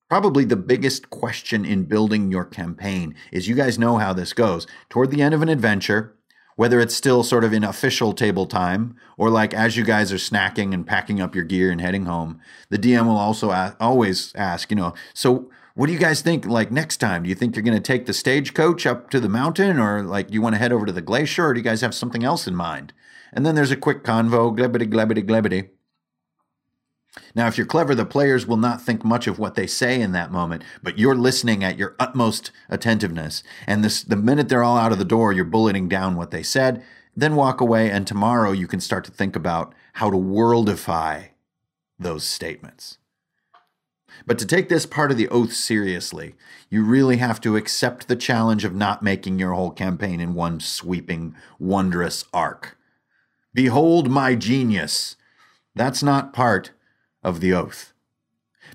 Probably 0.08 0.46
the 0.46 0.56
biggest 0.56 1.10
question 1.10 1.66
in 1.66 1.84
building 1.84 2.32
your 2.32 2.46
campaign 2.46 3.14
is 3.30 3.46
you 3.46 3.54
guys 3.54 3.78
know 3.78 3.98
how 3.98 4.14
this 4.14 4.32
goes. 4.32 4.66
Toward 4.88 5.10
the 5.10 5.20
end 5.20 5.34
of 5.34 5.42
an 5.42 5.50
adventure, 5.50 6.16
whether 6.56 6.80
it's 6.80 6.94
still 6.94 7.22
sort 7.22 7.44
of 7.44 7.52
in 7.52 7.62
official 7.62 8.14
table 8.14 8.46
time 8.46 8.96
or 9.18 9.28
like 9.28 9.52
as 9.52 9.76
you 9.76 9.84
guys 9.84 10.10
are 10.10 10.16
snacking 10.16 10.72
and 10.72 10.86
packing 10.86 11.20
up 11.20 11.34
your 11.34 11.44
gear 11.44 11.70
and 11.70 11.82
heading 11.82 12.06
home, 12.06 12.40
the 12.70 12.78
DM 12.78 13.04
will 13.04 13.18
also 13.18 13.50
ask, 13.52 13.76
always 13.78 14.34
ask, 14.34 14.70
you 14.70 14.76
know, 14.76 14.94
so 15.12 15.50
what 15.74 15.88
do 15.88 15.92
you 15.92 15.98
guys 15.98 16.22
think 16.22 16.46
like 16.46 16.72
next 16.72 16.96
time? 16.96 17.24
Do 17.24 17.28
you 17.28 17.34
think 17.34 17.54
you're 17.54 17.62
going 17.62 17.76
to 17.76 17.80
take 17.80 18.06
the 18.06 18.14
stagecoach 18.14 18.86
up 18.86 19.10
to 19.10 19.20
the 19.20 19.28
mountain 19.28 19.78
or 19.78 20.02
like 20.02 20.32
you 20.32 20.40
want 20.40 20.54
to 20.54 20.58
head 20.58 20.72
over 20.72 20.86
to 20.86 20.92
the 20.92 21.02
glacier 21.02 21.46
or 21.46 21.52
do 21.52 21.60
you 21.60 21.64
guys 21.64 21.82
have 21.82 21.94
something 21.94 22.24
else 22.24 22.48
in 22.48 22.56
mind? 22.56 22.94
And 23.30 23.44
then 23.44 23.54
there's 23.54 23.70
a 23.70 23.76
quick 23.76 24.04
convo, 24.04 24.56
glebity, 24.56 24.86
glebity, 24.86 25.20
glebity. 25.20 25.68
Now, 27.34 27.46
if 27.46 27.56
you're 27.56 27.66
clever, 27.66 27.94
the 27.94 28.04
players 28.04 28.46
will 28.46 28.56
not 28.56 28.82
think 28.82 29.04
much 29.04 29.26
of 29.26 29.38
what 29.38 29.54
they 29.54 29.66
say 29.66 30.00
in 30.00 30.12
that 30.12 30.32
moment, 30.32 30.62
but 30.82 30.98
you're 30.98 31.14
listening 31.14 31.62
at 31.64 31.78
your 31.78 31.96
utmost 31.98 32.50
attentiveness. 32.68 33.42
And 33.66 33.84
this, 33.84 34.02
the 34.02 34.16
minute 34.16 34.48
they're 34.48 34.64
all 34.64 34.76
out 34.76 34.92
of 34.92 34.98
the 34.98 35.04
door, 35.04 35.32
you're 35.32 35.44
bulleting 35.44 35.88
down 35.88 36.16
what 36.16 36.30
they 36.30 36.42
said, 36.42 36.82
then 37.16 37.36
walk 37.36 37.60
away. 37.60 37.90
And 37.90 38.06
tomorrow 38.06 38.52
you 38.52 38.66
can 38.66 38.80
start 38.80 39.04
to 39.04 39.10
think 39.10 39.36
about 39.36 39.74
how 39.94 40.10
to 40.10 40.16
worldify 40.16 41.28
those 41.98 42.24
statements. 42.24 42.98
But 44.26 44.38
to 44.38 44.46
take 44.46 44.68
this 44.68 44.86
part 44.86 45.10
of 45.10 45.16
the 45.16 45.28
oath 45.28 45.52
seriously, 45.52 46.34
you 46.70 46.82
really 46.82 47.18
have 47.18 47.40
to 47.42 47.56
accept 47.56 48.08
the 48.08 48.16
challenge 48.16 48.64
of 48.64 48.74
not 48.74 49.02
making 49.02 49.38
your 49.38 49.54
whole 49.54 49.70
campaign 49.70 50.20
in 50.20 50.34
one 50.34 50.60
sweeping, 50.60 51.34
wondrous 51.58 52.24
arc. 52.32 52.76
Behold 53.54 54.10
my 54.10 54.34
genius. 54.34 55.16
That's 55.74 56.02
not 56.02 56.32
part 56.32 56.72
of 57.22 57.40
the 57.40 57.52
oath. 57.52 57.92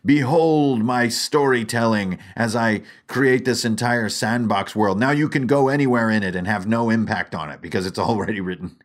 Behold 0.05 0.83
my 0.83 1.07
storytelling 1.07 2.17
as 2.35 2.55
I 2.55 2.81
create 3.07 3.45
this 3.45 3.63
entire 3.63 4.09
sandbox 4.09 4.75
world. 4.75 4.99
Now 4.99 5.11
you 5.11 5.29
can 5.29 5.47
go 5.47 5.69
anywhere 5.69 6.09
in 6.09 6.23
it 6.23 6.35
and 6.35 6.47
have 6.47 6.67
no 6.67 6.89
impact 6.89 7.35
on 7.35 7.49
it 7.49 7.61
because 7.61 7.85
it's 7.85 7.99
already 7.99 8.41
written. 8.41 8.77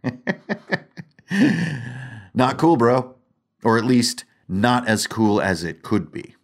not 2.35 2.59
cool, 2.59 2.77
bro. 2.77 3.14
Or 3.64 3.79
at 3.79 3.85
least 3.85 4.25
not 4.49 4.87
as 4.87 5.07
cool 5.07 5.40
as 5.40 5.64
it 5.64 5.83
could 5.83 6.12
be. 6.12 6.35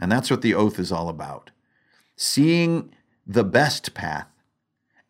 And 0.00 0.10
that's 0.10 0.30
what 0.30 0.42
the 0.42 0.54
oath 0.54 0.78
is 0.78 0.92
all 0.92 1.08
about. 1.08 1.50
Seeing 2.16 2.92
the 3.26 3.44
best 3.44 3.94
path 3.94 4.26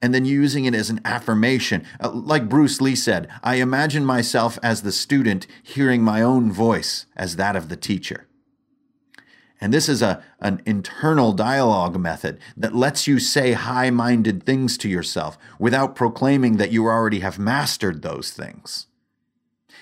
and 0.02 0.12
then 0.12 0.24
using 0.24 0.64
it 0.64 0.74
as 0.74 0.90
an 0.90 1.00
affirmation. 1.04 1.86
Uh, 2.00 2.10
like 2.10 2.48
Bruce 2.48 2.80
Lee 2.80 2.96
said, 2.96 3.28
I 3.42 3.54
imagine 3.54 4.04
myself 4.04 4.58
as 4.62 4.82
the 4.82 4.92
student 4.92 5.46
hearing 5.62 6.02
my 6.02 6.20
own 6.20 6.52
voice 6.52 7.06
as 7.16 7.36
that 7.36 7.54
of 7.54 7.68
the 7.68 7.76
teacher. 7.76 8.26
And 9.60 9.72
this 9.72 9.88
is 9.88 10.02
a, 10.02 10.20
an 10.40 10.60
internal 10.66 11.32
dialogue 11.32 11.96
method 11.96 12.40
that 12.56 12.74
lets 12.74 13.06
you 13.06 13.20
say 13.20 13.52
high 13.52 13.90
minded 13.90 14.42
things 14.42 14.76
to 14.78 14.88
yourself 14.88 15.38
without 15.60 15.94
proclaiming 15.94 16.56
that 16.56 16.72
you 16.72 16.86
already 16.86 17.20
have 17.20 17.38
mastered 17.38 18.02
those 18.02 18.32
things. 18.32 18.88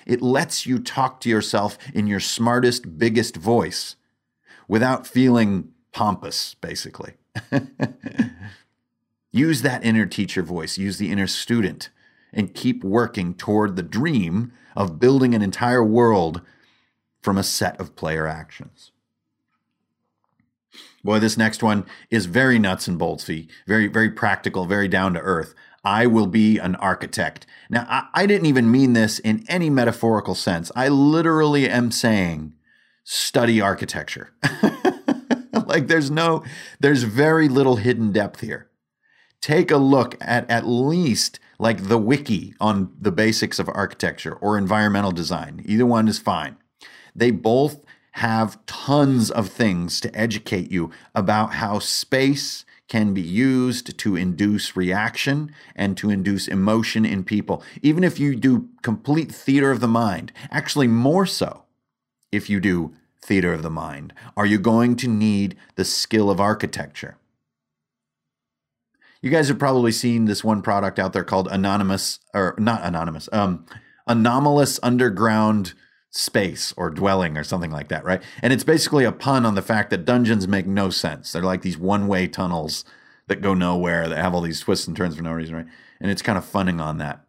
It 0.06 0.20
lets 0.20 0.66
you 0.66 0.78
talk 0.80 1.18
to 1.22 1.30
yourself 1.30 1.78
in 1.94 2.06
your 2.06 2.20
smartest, 2.20 2.98
biggest 2.98 3.36
voice 3.36 3.96
without 4.68 5.06
feeling 5.06 5.70
pompous, 5.92 6.54
basically. 6.60 7.14
Use 9.32 9.62
that 9.62 9.84
inner 9.84 10.06
teacher 10.06 10.42
voice, 10.42 10.76
use 10.76 10.98
the 10.98 11.10
inner 11.10 11.26
student, 11.26 11.90
and 12.32 12.54
keep 12.54 12.82
working 12.82 13.34
toward 13.34 13.76
the 13.76 13.82
dream 13.82 14.52
of 14.76 14.98
building 14.98 15.34
an 15.34 15.42
entire 15.42 15.84
world 15.84 16.42
from 17.22 17.38
a 17.38 17.42
set 17.42 17.78
of 17.80 17.94
player 17.96 18.26
actions. 18.26 18.92
Boy, 21.02 21.18
this 21.18 21.36
next 21.36 21.62
one 21.62 21.86
is 22.10 22.26
very 22.26 22.58
nuts 22.58 22.86
and 22.86 23.00
boltsy, 23.00 23.48
very, 23.66 23.86
very 23.86 24.10
practical, 24.10 24.66
very 24.66 24.88
down 24.88 25.14
to 25.14 25.20
earth. 25.20 25.54
I 25.82 26.06
will 26.06 26.26
be 26.26 26.58
an 26.58 26.74
architect. 26.76 27.46
Now, 27.70 27.86
I, 27.88 28.08
I, 28.12 28.26
didn't 28.26 28.46
even 28.46 28.70
mean 28.70 28.92
this 28.92 29.18
in 29.18 29.44
any 29.48 29.70
metaphorical 29.70 30.34
sense. 30.34 30.70
I 30.76 30.88
literally 30.88 31.66
am 31.70 31.90
saying 31.90 32.52
study 33.02 33.62
architecture. 33.62 34.34
like 35.66 35.86
there's 35.86 36.10
no, 36.10 36.44
there's 36.80 37.04
very 37.04 37.48
little 37.48 37.76
hidden 37.76 38.12
depth 38.12 38.40
here 38.40 38.69
take 39.40 39.70
a 39.70 39.76
look 39.76 40.16
at 40.20 40.50
at 40.50 40.66
least 40.66 41.38
like 41.58 41.88
the 41.88 41.98
wiki 41.98 42.54
on 42.60 42.92
the 42.98 43.12
basics 43.12 43.58
of 43.58 43.68
architecture 43.68 44.34
or 44.34 44.56
environmental 44.56 45.12
design. 45.12 45.62
Either 45.66 45.86
one 45.86 46.08
is 46.08 46.18
fine. 46.18 46.56
They 47.14 47.30
both 47.30 47.84
have 48.12 48.64
tons 48.66 49.30
of 49.30 49.48
things 49.48 50.00
to 50.00 50.14
educate 50.18 50.70
you 50.70 50.90
about 51.14 51.54
how 51.54 51.78
space 51.78 52.64
can 52.88 53.14
be 53.14 53.22
used 53.22 53.96
to 53.98 54.16
induce 54.16 54.76
reaction 54.76 55.54
and 55.76 55.96
to 55.96 56.10
induce 56.10 56.48
emotion 56.48 57.04
in 57.04 57.22
people. 57.22 57.62
Even 57.82 58.02
if 58.02 58.18
you 58.18 58.34
do 58.34 58.68
complete 58.82 59.30
theater 59.30 59.70
of 59.70 59.80
the 59.80 59.86
mind, 59.88 60.32
actually, 60.50 60.88
more 60.88 61.24
so 61.24 61.62
if 62.32 62.50
you 62.50 62.58
do 62.58 62.92
theater 63.22 63.52
of 63.52 63.62
the 63.62 63.70
mind, 63.70 64.12
are 64.36 64.46
you 64.46 64.58
going 64.58 64.96
to 64.96 65.06
need 65.08 65.56
the 65.76 65.84
skill 65.84 66.30
of 66.30 66.40
architecture? 66.40 67.16
You 69.22 69.30
guys 69.30 69.48
have 69.48 69.58
probably 69.58 69.92
seen 69.92 70.24
this 70.24 70.42
one 70.42 70.62
product 70.62 70.98
out 70.98 71.12
there 71.12 71.24
called 71.24 71.48
Anonymous, 71.50 72.20
or 72.32 72.54
not 72.58 72.82
Anonymous, 72.82 73.28
um, 73.32 73.66
Anomalous 74.06 74.80
Underground 74.82 75.74
Space 76.10 76.74
or 76.76 76.90
Dwelling 76.90 77.36
or 77.36 77.44
something 77.44 77.70
like 77.70 77.88
that, 77.88 78.04
right? 78.04 78.22
And 78.42 78.52
it's 78.52 78.64
basically 78.64 79.04
a 79.04 79.12
pun 79.12 79.44
on 79.44 79.54
the 79.54 79.62
fact 79.62 79.90
that 79.90 80.04
dungeons 80.04 80.48
make 80.48 80.66
no 80.66 80.90
sense. 80.90 81.32
They're 81.32 81.42
like 81.42 81.62
these 81.62 81.78
one 81.78 82.08
way 82.08 82.26
tunnels 82.26 82.84
that 83.28 83.42
go 83.42 83.54
nowhere, 83.54 84.08
that 84.08 84.18
have 84.18 84.34
all 84.34 84.40
these 84.40 84.60
twists 84.60 84.88
and 84.88 84.96
turns 84.96 85.14
for 85.14 85.22
no 85.22 85.32
reason, 85.32 85.54
right? 85.54 85.66
And 86.00 86.10
it's 86.10 86.22
kind 86.22 86.38
of 86.38 86.44
funning 86.44 86.80
on 86.80 86.98
that. 86.98 87.24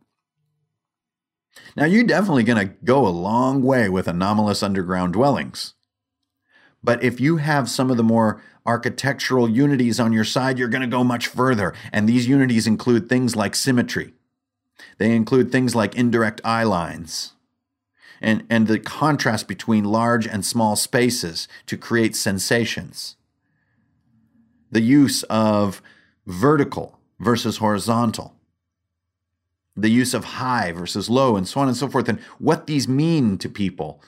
Now, 1.75 1.85
you're 1.85 2.03
definitely 2.03 2.43
going 2.43 2.67
to 2.67 2.73
go 2.83 3.05
a 3.05 3.09
long 3.09 3.61
way 3.61 3.89
with 3.89 4.07
anomalous 4.07 4.63
underground 4.63 5.13
dwellings. 5.13 5.73
But 6.83 7.03
if 7.03 7.19
you 7.19 7.37
have 7.37 7.69
some 7.69 7.91
of 7.91 7.97
the 7.97 8.03
more 8.03 8.41
architectural 8.65 9.49
unities 9.49 9.99
on 9.99 10.13
your 10.13 10.23
side, 10.23 10.57
you're 10.57 10.67
going 10.67 10.81
to 10.81 10.87
go 10.87 11.03
much 11.03 11.27
further. 11.27 11.73
And 11.91 12.07
these 12.07 12.27
unities 12.27 12.67
include 12.67 13.07
things 13.07 13.35
like 13.35 13.55
symmetry, 13.55 14.13
they 14.97 15.15
include 15.15 15.51
things 15.51 15.75
like 15.75 15.95
indirect 15.95 16.41
eye 16.43 16.63
lines. 16.63 17.33
And, 18.23 18.45
and 18.51 18.67
the 18.67 18.77
contrast 18.77 19.47
between 19.47 19.83
large 19.83 20.27
and 20.27 20.45
small 20.45 20.75
spaces 20.75 21.47
to 21.65 21.75
create 21.75 22.15
sensations. 22.15 23.15
The 24.71 24.81
use 24.81 25.23
of 25.23 25.81
vertical 26.27 26.99
versus 27.19 27.57
horizontal 27.57 28.35
the 29.75 29.89
use 29.89 30.13
of 30.13 30.23
high 30.23 30.71
versus 30.71 31.09
low, 31.09 31.35
and 31.35 31.47
so 31.47 31.59
on 31.59 31.67
and 31.67 31.77
so 31.77 31.87
forth, 31.87 32.09
and 32.09 32.19
what 32.39 32.67
these 32.67 32.87
mean 32.87 33.37
to 33.37 33.49
people. 33.49 34.01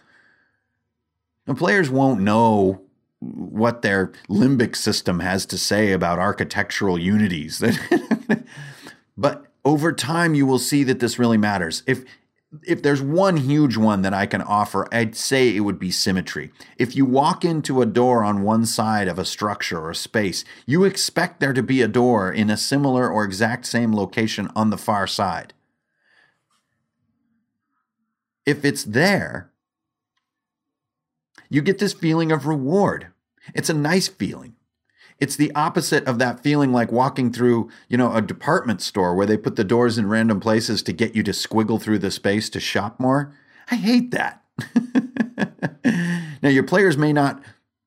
The 1.46 1.56
players 1.56 1.90
won't 1.90 2.22
know 2.22 2.82
what 3.20 3.82
their 3.82 4.12
limbic 4.30 4.76
system 4.76 5.20
has 5.20 5.46
to 5.48 5.58
say 5.58 5.92
about 5.92 6.20
architectural 6.20 7.00
unities. 7.00 7.64
but 9.18 9.46
over 9.66 9.94
time, 9.94 10.36
you 10.36 10.46
will 10.46 10.60
see 10.60 10.84
that 10.84 11.00
this 11.00 11.20
really 11.20 11.38
matters. 11.38 11.84
If 11.86 12.04
if 12.68 12.84
there's 12.84 13.02
one 13.02 13.38
huge 13.38 13.78
one 13.78 14.04
that 14.04 14.14
I 14.14 14.28
can 14.28 14.44
offer, 14.44 14.88
I'd 14.94 15.16
say 15.16 15.56
it 15.56 15.62
would 15.62 15.80
be 15.80 15.90
symmetry. 15.90 16.52
If 16.78 16.96
you 16.96 17.04
walk 17.04 17.44
into 17.44 17.82
a 17.82 17.88
door 17.88 18.24
on 18.24 18.44
one 18.44 18.68
side 18.68 19.08
of 19.08 19.18
a 19.18 19.26
structure 19.26 19.84
or 19.84 19.96
space, 19.96 20.46
you 20.68 20.84
expect 20.84 21.40
there 21.40 21.54
to 21.54 21.64
be 21.64 21.82
a 21.82 21.88
door 21.88 22.32
in 22.32 22.52
a 22.52 22.58
similar 22.58 23.10
or 23.10 23.24
exact 23.24 23.66
same 23.66 23.92
location 23.92 24.52
on 24.56 24.70
the 24.70 24.78
far 24.78 25.08
side. 25.08 25.56
if 28.46 28.66
it's 28.66 28.84
there, 28.84 29.53
you 31.50 31.62
get 31.62 31.80
this 31.80 31.94
feeling 31.94 32.32
of 32.32 32.48
reward. 32.48 33.08
It's 33.54 33.70
a 33.70 33.74
nice 33.74 34.08
feeling. 34.08 34.56
It's 35.20 35.36
the 35.36 35.54
opposite 35.54 36.06
of 36.06 36.20
that 36.20 36.42
feeling 36.42 36.72
like 36.72 36.92
walking 36.92 37.32
through, 37.32 37.70
you 37.88 37.98
know, 37.98 38.14
a 38.14 38.22
department 38.22 38.82
store 38.82 39.16
where 39.16 39.26
they 39.26 39.38
put 39.38 39.56
the 39.56 39.64
doors 39.64 39.98
in 39.98 40.10
random 40.10 40.40
places 40.40 40.82
to 40.84 40.94
get 40.94 41.16
you 41.16 41.24
to 41.24 41.32
squiggle 41.32 41.82
through 41.82 42.00
the 42.00 42.12
space 42.12 42.50
to 42.50 42.60
shop 42.60 43.00
more. 43.00 43.34
I 43.70 43.76
hate 43.76 44.12
that. 44.12 44.42
now, 46.42 46.50
your 46.50 46.64
players 46.64 46.98
may 46.98 47.14
not 47.14 47.42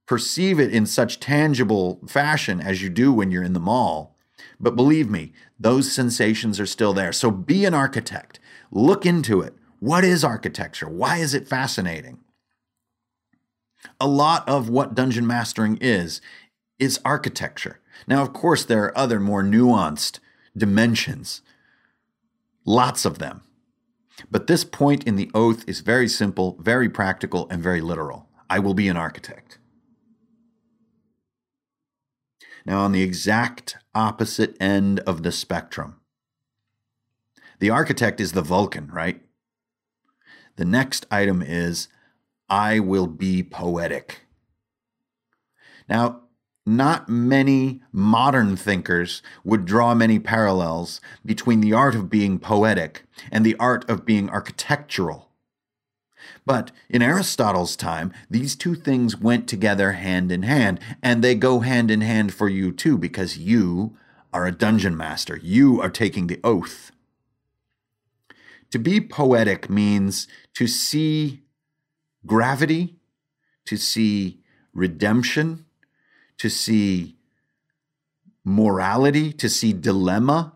perceive 0.07 0.61
it 0.61 0.73
in 0.73 0.87
such 0.87 1.21
tangible 1.21 2.01
fashion 2.07 2.61
as 2.61 2.83
you 2.83 2.89
do 2.89 3.13
when 3.13 3.31
you're 3.31 3.43
in 3.43 3.53
the 3.53 3.61
mall, 3.61 4.17
but 4.59 4.77
believe 4.77 5.11
me, 5.11 5.33
those 5.59 5.93
sensations 5.93 6.61
are 6.61 6.67
still 6.67 6.93
there. 6.93 7.13
So 7.13 7.31
be 7.31 7.65
an 7.65 7.75
architect. 7.75 8.39
Look 8.71 9.05
into 9.05 9.41
it. 9.41 9.55
What 9.81 10.05
is 10.05 10.25
architecture? 10.25 10.89
Why 10.89 11.19
is 11.19 11.35
it 11.35 11.49
fascinating? 11.49 12.19
A 14.01 14.07
lot 14.07 14.49
of 14.49 14.69
what 14.69 14.95
dungeon 14.95 15.27
mastering 15.27 15.79
is, 15.81 16.21
is 16.79 17.01
architecture. 17.05 17.81
Now, 18.07 18.23
of 18.23 18.33
course, 18.33 18.65
there 18.65 18.85
are 18.85 18.99
other 18.99 19.21
more 19.21 19.43
nuanced 19.43 20.19
dimensions, 20.57 21.43
lots 22.65 23.05
of 23.05 23.19
them. 23.19 23.43
But 24.31 24.47
this 24.47 24.65
point 24.65 25.05
in 25.05 25.17
the 25.17 25.31
oath 25.35 25.65
is 25.69 25.81
very 25.81 26.09
simple, 26.09 26.57
very 26.61 26.89
practical, 26.89 27.47
and 27.51 27.63
very 27.63 27.81
literal. 27.81 28.29
I 28.49 28.59
will 28.59 28.75
be 28.75 28.89
an 28.89 28.97
architect. 28.97 29.59
Now, 32.65 32.81
on 32.81 32.93
the 32.93 33.03
exact 33.03 33.77
opposite 33.95 34.57
end 34.61 35.01
of 35.01 35.23
the 35.23 35.33
spectrum, 35.33 36.01
the 37.59 37.71
architect 37.71 38.21
is 38.21 38.33
the 38.33 38.43
Vulcan, 38.43 38.89
right? 38.89 39.23
The 40.57 40.65
next 40.65 41.07
item 41.11 41.43
is 41.43 41.89
I 42.49 42.79
will 42.79 43.07
be 43.07 43.43
poetic. 43.43 44.23
Now, 45.89 46.23
not 46.65 47.09
many 47.09 47.81
modern 47.93 48.57
thinkers 48.57 49.23
would 49.45 49.65
draw 49.65 49.95
many 49.95 50.19
parallels 50.19 51.01
between 51.25 51.61
the 51.61 51.73
art 51.73 51.95
of 51.95 52.11
being 52.11 52.41
poetic 52.41 53.05
and 53.31 53.47
the 53.47 53.57
art 53.57 53.89
of 53.89 54.05
being 54.05 54.29
architectural. 54.29 55.31
But 56.45 56.73
in 56.89 57.03
Aristotle's 57.03 57.77
time, 57.77 58.13
these 58.29 58.57
two 58.57 58.75
things 58.75 59.17
went 59.17 59.49
together 59.49 59.93
hand 59.93 60.33
in 60.33 60.43
hand, 60.43 60.81
and 61.03 61.23
they 61.23 61.37
go 61.37 61.61
hand 61.61 61.89
in 61.91 62.01
hand 62.01 62.35
for 62.35 62.49
you 62.49 62.73
too, 62.73 62.99
because 62.99 63.39
you 63.39 63.97
are 64.33 64.45
a 64.45 64.53
dungeon 64.53 64.97
master. 64.97 65.39
You 65.41 65.81
are 65.81 65.91
taking 65.91 66.27
the 66.27 66.41
oath. 66.43 66.91
To 68.71 68.79
be 68.79 69.01
poetic 69.01 69.71
means 69.71 70.27
to 70.55 70.67
see 70.67 71.43
gravity, 72.27 72.97
to 73.67 73.77
see 73.77 74.41
redemption, 74.73 75.65
to 76.39 76.49
see 76.49 77.17
morality, 78.45 79.33
to 79.33 79.49
see 79.49 79.73
dilemma, 79.73 80.55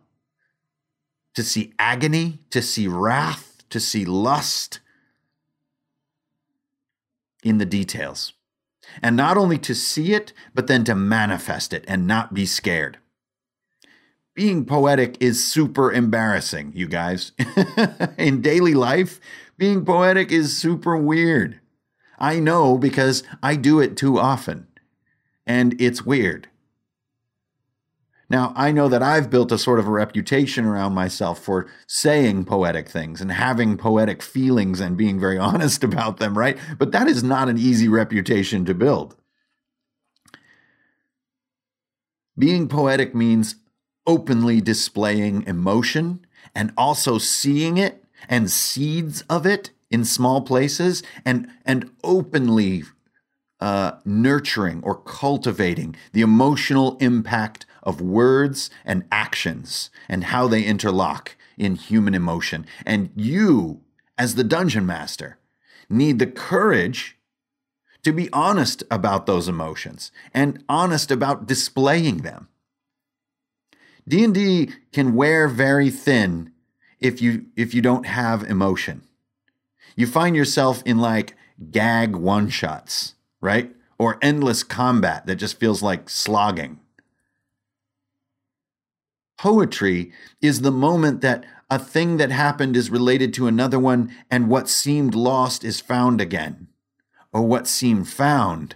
to 1.34 1.42
see 1.42 1.72
agony, 1.78 2.40
to 2.50 2.62
see 2.62 2.86
wrath, 2.86 3.62
to 3.70 3.80
see 3.80 4.04
lust 4.04 4.80
in 7.42 7.58
the 7.58 7.66
details. 7.66 8.32
And 9.02 9.16
not 9.16 9.36
only 9.36 9.58
to 9.58 9.74
see 9.74 10.12
it, 10.12 10.32
but 10.54 10.66
then 10.66 10.84
to 10.84 10.94
manifest 10.94 11.72
it 11.72 11.84
and 11.86 12.06
not 12.06 12.34
be 12.34 12.46
scared. 12.46 12.98
Being 14.34 14.64
poetic 14.64 15.16
is 15.20 15.46
super 15.46 15.92
embarrassing, 15.92 16.72
you 16.74 16.86
guys. 16.86 17.32
in 18.18 18.40
daily 18.40 18.74
life, 18.74 19.20
being 19.58 19.84
poetic 19.84 20.32
is 20.32 20.56
super 20.56 20.96
weird. 20.96 21.59
I 22.20 22.38
know 22.38 22.76
because 22.76 23.22
I 23.42 23.56
do 23.56 23.80
it 23.80 23.96
too 23.96 24.18
often 24.18 24.66
and 25.46 25.80
it's 25.80 26.04
weird. 26.04 26.48
Now, 28.28 28.52
I 28.54 28.70
know 28.70 28.88
that 28.88 29.02
I've 29.02 29.28
built 29.28 29.50
a 29.50 29.58
sort 29.58 29.80
of 29.80 29.88
a 29.88 29.90
reputation 29.90 30.64
around 30.64 30.94
myself 30.94 31.42
for 31.42 31.66
saying 31.88 32.44
poetic 32.44 32.88
things 32.88 33.20
and 33.20 33.32
having 33.32 33.76
poetic 33.76 34.22
feelings 34.22 34.78
and 34.78 34.96
being 34.96 35.18
very 35.18 35.36
honest 35.50 35.82
about 35.82 36.18
them, 36.18 36.38
right? 36.38 36.56
But 36.78 36.92
that 36.92 37.08
is 37.08 37.24
not 37.24 37.48
an 37.48 37.58
easy 37.58 37.88
reputation 37.88 38.64
to 38.66 38.74
build. 38.74 39.16
Being 42.38 42.68
poetic 42.68 43.14
means 43.14 43.56
openly 44.06 44.60
displaying 44.60 45.42
emotion 45.48 46.24
and 46.54 46.72
also 46.76 47.18
seeing 47.18 47.76
it 47.76 48.04
and 48.28 48.50
seeds 48.50 49.22
of 49.22 49.44
it 49.44 49.70
in 49.90 50.04
small 50.04 50.40
places 50.42 51.02
and, 51.24 51.48
and 51.64 51.90
openly 52.04 52.84
uh, 53.60 53.92
nurturing 54.04 54.82
or 54.82 54.94
cultivating 54.94 55.94
the 56.12 56.22
emotional 56.22 56.96
impact 56.98 57.66
of 57.82 58.00
words 58.00 58.70
and 58.84 59.04
actions 59.10 59.90
and 60.08 60.24
how 60.24 60.46
they 60.46 60.62
interlock 60.62 61.36
in 61.58 61.74
human 61.74 62.14
emotion. 62.14 62.64
And 62.86 63.10
you, 63.14 63.82
as 64.16 64.34
the 64.34 64.44
dungeon 64.44 64.86
master, 64.86 65.38
need 65.88 66.18
the 66.18 66.26
courage 66.26 67.18
to 68.02 68.12
be 68.12 68.32
honest 68.32 68.82
about 68.90 69.26
those 69.26 69.48
emotions 69.48 70.10
and 70.32 70.64
honest 70.68 71.10
about 71.10 71.46
displaying 71.46 72.18
them. 72.18 72.48
D&D 74.08 74.70
can 74.92 75.14
wear 75.14 75.48
very 75.48 75.90
thin 75.90 76.52
if 76.98 77.20
you 77.20 77.46
if 77.56 77.74
you 77.74 77.82
don't 77.82 78.06
have 78.06 78.42
emotion. 78.42 79.02
You 80.00 80.06
find 80.06 80.34
yourself 80.34 80.82
in 80.84 80.98
like 80.98 81.36
gag 81.70 82.16
one-shots 82.16 83.14
right? 83.40 83.74
Or 83.98 84.18
endless 84.22 84.62
combat 84.62 85.26
that 85.26 85.36
just 85.36 85.58
feels 85.58 85.82
like 85.82 86.08
slogging. 86.08 86.80
Poetry 89.38 90.12
is 90.40 90.60
the 90.60 90.70
moment 90.70 91.22
that 91.22 91.44
a 91.70 91.78
thing 91.78 92.16
that 92.18 92.30
happened 92.30 92.76
is 92.76 92.90
related 92.90 93.32
to 93.34 93.46
another 93.46 93.78
one, 93.78 94.14
and 94.30 94.48
what 94.48 94.68
seemed 94.68 95.14
lost 95.14 95.64
is 95.64 95.80
found 95.80 96.20
again, 96.20 96.68
or 97.32 97.42
what 97.42 97.66
seemed 97.66 98.08
found 98.08 98.74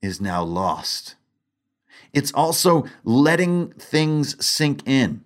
is 0.00 0.20
now 0.20 0.42
lost. 0.42 1.14
It's 2.12 2.32
also 2.32 2.86
letting 3.04 3.72
things 3.72 4.44
sink 4.44 4.82
in. 4.86 5.24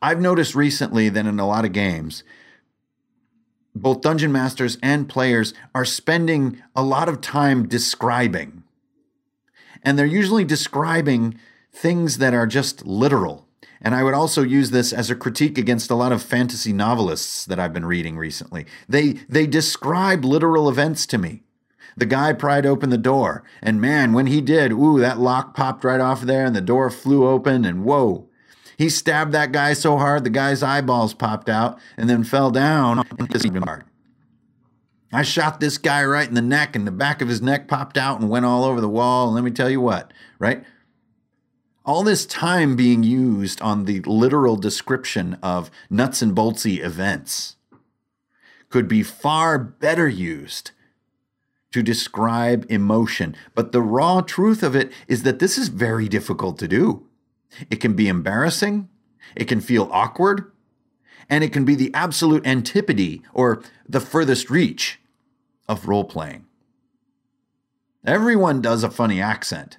I've 0.00 0.20
noticed 0.20 0.54
recently 0.54 1.08
that 1.10 1.26
in 1.26 1.38
a 1.38 1.46
lot 1.46 1.64
of 1.64 1.72
games, 1.72 2.22
both 3.74 4.00
dungeon 4.00 4.32
masters 4.32 4.78
and 4.82 5.08
players 5.08 5.54
are 5.74 5.84
spending 5.84 6.62
a 6.76 6.82
lot 6.82 7.08
of 7.08 7.20
time 7.20 7.66
describing. 7.66 8.62
And 9.82 9.98
they're 9.98 10.06
usually 10.06 10.44
describing 10.44 11.38
things 11.72 12.18
that 12.18 12.34
are 12.34 12.46
just 12.46 12.86
literal. 12.86 13.46
And 13.80 13.94
I 13.94 14.04
would 14.04 14.14
also 14.14 14.42
use 14.42 14.70
this 14.70 14.92
as 14.92 15.10
a 15.10 15.16
critique 15.16 15.58
against 15.58 15.90
a 15.90 15.96
lot 15.96 16.12
of 16.12 16.22
fantasy 16.22 16.72
novelists 16.72 17.44
that 17.46 17.58
I've 17.58 17.72
been 17.72 17.86
reading 17.86 18.16
recently. 18.16 18.66
They 18.88 19.14
they 19.28 19.46
describe 19.46 20.24
literal 20.24 20.68
events 20.68 21.04
to 21.06 21.18
me. 21.18 21.42
The 21.96 22.06
guy 22.06 22.32
pried 22.32 22.64
open 22.64 22.90
the 22.90 22.96
door, 22.96 23.42
and 23.60 23.80
man, 23.80 24.12
when 24.12 24.26
he 24.26 24.40
did, 24.40 24.72
ooh, 24.72 24.98
that 25.00 25.18
lock 25.18 25.54
popped 25.54 25.84
right 25.84 26.00
off 26.00 26.22
there, 26.22 26.46
and 26.46 26.56
the 26.56 26.62
door 26.62 26.90
flew 26.90 27.26
open, 27.26 27.64
and 27.64 27.84
whoa, 27.84 28.28
he 28.82 28.88
stabbed 28.88 29.30
that 29.30 29.52
guy 29.52 29.74
so 29.74 29.96
hard 29.96 30.24
the 30.24 30.30
guy's 30.30 30.60
eyeballs 30.60 31.14
popped 31.14 31.48
out 31.48 31.78
and 31.96 32.10
then 32.10 32.24
fell 32.24 32.50
down. 32.50 32.98
I 35.12 35.22
shot 35.22 35.60
this 35.60 35.78
guy 35.78 36.04
right 36.04 36.26
in 36.26 36.34
the 36.34 36.42
neck 36.42 36.74
and 36.74 36.84
the 36.84 36.90
back 36.90 37.22
of 37.22 37.28
his 37.28 37.40
neck 37.40 37.68
popped 37.68 37.96
out 37.96 38.18
and 38.18 38.28
went 38.28 38.44
all 38.44 38.64
over 38.64 38.80
the 38.80 38.88
wall. 38.88 39.26
And 39.26 39.36
let 39.36 39.44
me 39.44 39.52
tell 39.52 39.70
you 39.70 39.80
what, 39.80 40.12
right? 40.40 40.64
All 41.84 42.02
this 42.02 42.26
time 42.26 42.74
being 42.74 43.04
used 43.04 43.62
on 43.62 43.84
the 43.84 44.00
literal 44.00 44.56
description 44.56 45.38
of 45.44 45.70
nuts 45.88 46.20
and 46.20 46.34
boltsy 46.34 46.82
events 46.82 47.54
could 48.68 48.88
be 48.88 49.04
far 49.04 49.60
better 49.60 50.08
used 50.08 50.72
to 51.70 51.84
describe 51.84 52.66
emotion. 52.68 53.36
But 53.54 53.70
the 53.70 53.82
raw 53.82 54.22
truth 54.22 54.64
of 54.64 54.74
it 54.74 54.90
is 55.06 55.22
that 55.22 55.38
this 55.38 55.56
is 55.56 55.68
very 55.68 56.08
difficult 56.08 56.58
to 56.58 56.66
do. 56.66 57.06
It 57.70 57.76
can 57.76 57.94
be 57.94 58.08
embarrassing, 58.08 58.88
it 59.36 59.44
can 59.44 59.60
feel 59.60 59.88
awkward, 59.92 60.50
and 61.28 61.42
it 61.44 61.52
can 61.52 61.64
be 61.64 61.74
the 61.74 61.92
absolute 61.94 62.46
antipode 62.46 63.22
or 63.32 63.62
the 63.88 64.00
furthest 64.00 64.50
reach 64.50 65.00
of 65.68 65.88
role 65.88 66.04
playing. 66.04 66.46
Everyone 68.04 68.60
does 68.60 68.82
a 68.82 68.90
funny 68.90 69.20
accent, 69.20 69.78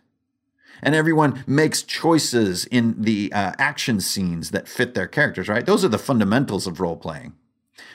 and 0.81 0.95
everyone 0.95 1.43
makes 1.45 1.83
choices 1.83 2.65
in 2.65 3.01
the 3.01 3.31
uh, 3.33 3.51
action 3.57 3.99
scenes 3.99 4.51
that 4.51 4.67
fit 4.67 4.93
their 4.93 5.07
characters, 5.07 5.49
right? 5.49 5.65
Those 5.65 5.83
are 5.83 5.89
the 5.89 5.97
fundamentals 5.97 6.67
of 6.67 6.79
role 6.79 6.97
playing. 6.97 7.33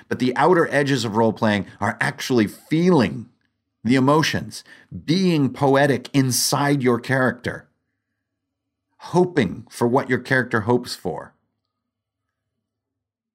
But 0.08 0.18
the 0.18 0.36
outer 0.36 0.68
edges 0.70 1.04
of 1.04 1.16
role 1.16 1.32
playing 1.32 1.66
are 1.80 1.96
actually 2.00 2.46
feeling 2.46 3.28
the 3.84 3.94
emotions, 3.94 4.64
being 5.04 5.52
poetic 5.52 6.10
inside 6.12 6.82
your 6.82 6.98
character 6.98 7.67
hoping 8.98 9.66
for 9.70 9.86
what 9.86 10.08
your 10.08 10.18
character 10.18 10.62
hopes 10.62 10.94
for, 10.94 11.34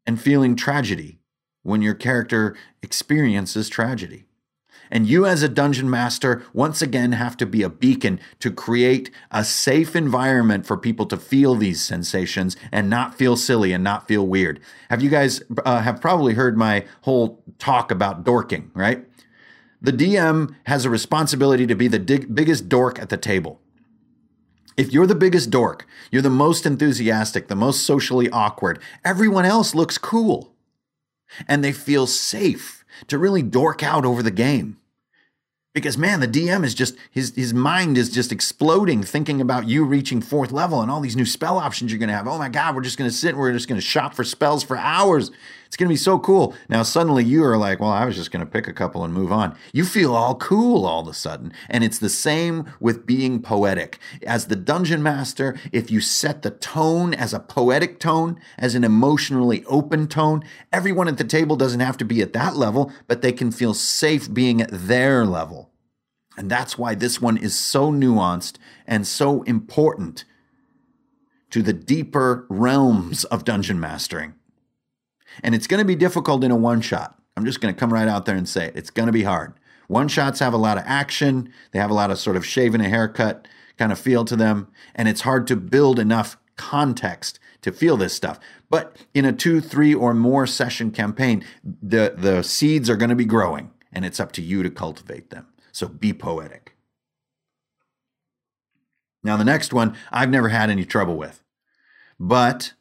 and 0.06 0.21
feeling 0.21 0.56
tragedy 0.56 1.19
when 1.63 1.82
your 1.82 1.93
character 1.93 2.56
experiences 2.82 3.69
tragedy. 3.69 4.26
And 4.91 5.08
you, 5.08 5.26
as 5.26 5.41
a 5.41 5.49
dungeon 5.49 5.89
master, 5.89 6.43
once 6.54 6.82
again 6.82 7.13
have 7.13 7.36
to 7.38 7.47
be 7.47 7.63
a 7.63 7.69
beacon 7.69 8.19
to 8.39 8.52
create 8.52 9.10
a 9.32 9.43
safe 9.43 9.95
environment 9.95 10.67
for 10.67 10.78
people 10.78 11.08
to 11.08 11.17
feel 11.17 11.56
these 11.56 11.82
sensations 11.82 12.56
and 12.71 12.91
not 12.91 13.15
feel 13.15 13.36
silly 13.36 13.71
and 13.71 13.84
not 13.84 14.08
feel 14.08 14.28
weird. 14.28 14.60
Have 14.91 15.02
you 15.02 15.10
guys 15.10 15.41
uh, 15.65 15.82
have 15.82 15.99
probably 15.99 16.36
heard 16.36 16.58
my 16.58 16.86
whole 17.02 17.43
talk 17.58 17.89
about 17.89 18.23
dorking, 18.23 18.69
right? 18.76 19.06
The 19.82 19.93
DM 19.93 20.56
has 20.65 20.86
a 20.86 20.89
responsibility 20.91 21.65
to 21.65 21.76
be 21.76 21.88
the 21.88 21.99
dig- 21.99 22.34
biggest 22.34 22.69
dork 22.69 22.99
at 22.99 23.10
the 23.10 23.17
table. 23.17 23.60
If 24.75 24.91
you're 24.91 25.07
the 25.07 25.15
biggest 25.15 25.49
dork, 25.49 25.86
you're 26.12 26.21
the 26.21 26.29
most 26.29 26.65
enthusiastic, 26.65 27.47
the 27.47 27.55
most 27.55 27.83
socially 27.86 28.29
awkward, 28.29 28.79
everyone 29.05 29.45
else 29.45 29.75
looks 29.75 29.97
cool. 29.97 30.53
And 31.47 31.63
they 31.63 31.71
feel 31.71 32.07
safe 32.07 32.83
to 33.07 33.17
really 33.17 33.41
dork 33.41 33.83
out 33.83 34.05
over 34.05 34.21
the 34.21 34.31
game. 34.31 34.77
Because 35.73 35.97
man, 35.97 36.19
the 36.19 36.27
DM 36.27 36.63
is 36.63 36.75
just 36.75 36.95
his 37.09 37.33
his 37.36 37.51
mind 37.51 37.97
is 37.97 38.12
just 38.12 38.31
exploding 38.31 39.01
thinking 39.01 39.41
about 39.41 39.67
you 39.67 39.83
reaching 39.83 40.21
fourth 40.21 40.51
level 40.51 40.81
and 40.81 40.91
all 40.91 41.01
these 41.01 41.15
new 41.15 41.25
spell 41.25 41.57
options 41.57 41.91
you're 41.91 41.99
gonna 41.99 42.13
have. 42.13 42.27
Oh 42.27 42.38
my 42.38 42.49
god, 42.49 42.75
we're 42.75 42.81
just 42.81 42.97
gonna 42.97 43.09
sit 43.09 43.29
and 43.29 43.39
we're 43.39 43.53
just 43.53 43.67
gonna 43.67 43.81
shop 43.81 44.13
for 44.13 44.23
spells 44.23 44.63
for 44.63 44.77
hours. 44.77 45.31
It's 45.73 45.77
gonna 45.79 45.89
be 45.89 45.95
so 45.95 46.19
cool. 46.19 46.53
Now 46.69 46.83
suddenly 46.83 47.23
you 47.23 47.43
are 47.43 47.57
like, 47.57 47.79
well, 47.79 47.89
I 47.89 48.05
was 48.05 48.15
just 48.15 48.29
gonna 48.29 48.45
pick 48.45 48.67
a 48.67 48.73
couple 48.73 49.03
and 49.03 49.12
move 49.12 49.31
on. 49.31 49.57
You 49.73 49.86
feel 49.86 50.13
all 50.13 50.36
cool 50.36 50.86
all 50.86 51.01
of 51.01 51.07
a 51.07 51.15
sudden. 51.15 51.51
And 51.67 51.83
it's 51.83 51.97
the 51.97 52.09
same 52.09 52.71
with 52.79 53.07
being 53.07 53.41
poetic. 53.41 53.97
As 54.21 54.45
the 54.45 54.55
dungeon 54.55 55.01
master, 55.01 55.57
if 55.71 55.89
you 55.89 55.99
set 55.99 56.43
the 56.43 56.51
tone 56.51 57.15
as 57.15 57.33
a 57.33 57.39
poetic 57.39 57.99
tone, 57.99 58.39
as 58.55 58.75
an 58.75 58.83
emotionally 58.83 59.65
open 59.65 60.07
tone, 60.07 60.43
everyone 60.71 61.07
at 61.07 61.17
the 61.17 61.23
table 61.23 61.55
doesn't 61.55 61.79
have 61.79 61.97
to 61.97 62.05
be 62.05 62.21
at 62.21 62.33
that 62.33 62.55
level, 62.55 62.93
but 63.07 63.23
they 63.23 63.31
can 63.31 63.51
feel 63.51 63.73
safe 63.73 64.31
being 64.31 64.62
at 64.62 64.69
their 64.71 65.25
level. 65.25 65.71
And 66.38 66.51
that's 66.51 66.77
why 66.77 66.93
this 66.93 67.19
one 67.19 67.36
is 67.36 67.57
so 67.57 67.91
nuanced 67.91 68.57
and 68.86 69.07
so 69.07 69.41
important 69.41 70.23
to 71.49 71.63
the 71.63 71.73
deeper 71.73 72.45
realms 72.47 73.23
of 73.23 73.43
dungeon 73.43 73.79
mastering. 73.79 74.36
And 75.41 75.56
it's 75.56 75.67
going 75.67 75.80
to 75.80 75.86
be 75.86 75.96
difficult 75.96 76.43
in 76.43 76.52
a 76.52 76.56
one 76.56 76.82
shot. 76.82 77.19
I'm 77.36 77.46
just 77.46 77.62
going 77.62 77.74
to 77.74 77.80
come 77.80 77.93
right 77.93 78.08
out 78.08 78.26
there 78.26 78.36
and 78.36 78.48
say 78.48 78.65
it. 78.65 78.76
It's 78.76 78.89
going 78.89 79.08
to 79.08 79.13
be 79.13 79.24
hard. 79.24 79.54
One 79.88 80.08
shots 80.08 80.39
have 80.39 80.54
a 80.54 80.58
lot 80.58 80.78
of 80.78 80.84
action, 80.86 81.52
they 81.72 81.80
have 81.80 81.91
a 81.91 81.96
lot 81.96 82.12
of 82.12 82.19
sort 82.19 82.36
of 82.36 82.46
shaving 82.46 82.82
a 82.82 82.89
haircut 82.89 83.48
kind 83.78 83.91
of 83.91 84.00
feel 84.00 84.24
to 84.26 84.36
them, 84.36 84.67
and 84.96 85.08
it's 85.08 85.22
hard 85.22 85.48
to 85.48 85.56
build 85.56 86.00
enough 86.00 86.38
context 86.56 87.39
to 87.62 87.72
feel 87.72 87.98
this 87.98 88.13
stuff. 88.13 88.39
But 88.69 88.98
in 89.13 89.26
a 89.26 89.34
two, 89.34 89.62
three, 89.62 89.93
or 89.93 90.13
more 90.13 90.46
session 90.46 90.91
campaign, 90.91 91.43
the, 91.63 92.13
the 92.15 92.43
seeds 92.43 92.89
are 92.89 92.96
going 92.96 93.10
to 93.10 93.15
be 93.15 93.26
growing, 93.26 93.72
and 93.91 94.06
it's 94.06 94.19
up 94.19 94.32
to 94.34 94.41
you 94.41 94.63
to 94.63 94.69
cultivate 94.69 95.30
them. 95.30 95.48
So 95.72 95.88
be 95.88 96.13
poetic. 96.13 96.76
Now, 99.24 99.38
the 99.38 99.46
next 99.46 99.74
one 99.74 99.96
I've 100.12 100.30
never 100.30 100.50
had 100.50 100.69
any 100.69 100.86
trouble 100.86 101.15
with, 101.15 101.43
but 102.19 102.74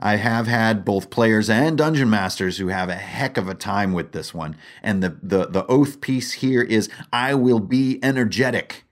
I 0.00 0.16
have 0.16 0.46
had 0.46 0.84
both 0.84 1.10
players 1.10 1.50
and 1.50 1.76
dungeon 1.76 2.08
masters 2.10 2.58
who 2.58 2.68
have 2.68 2.88
a 2.88 2.94
heck 2.94 3.36
of 3.36 3.48
a 3.48 3.54
time 3.54 3.92
with 3.92 4.12
this 4.12 4.32
one. 4.32 4.56
And 4.82 5.02
the, 5.02 5.18
the, 5.22 5.46
the 5.46 5.66
oath 5.66 6.00
piece 6.00 6.34
here 6.34 6.62
is 6.62 6.88
I 7.12 7.34
will 7.34 7.60
be 7.60 7.98
energetic. 8.02 8.84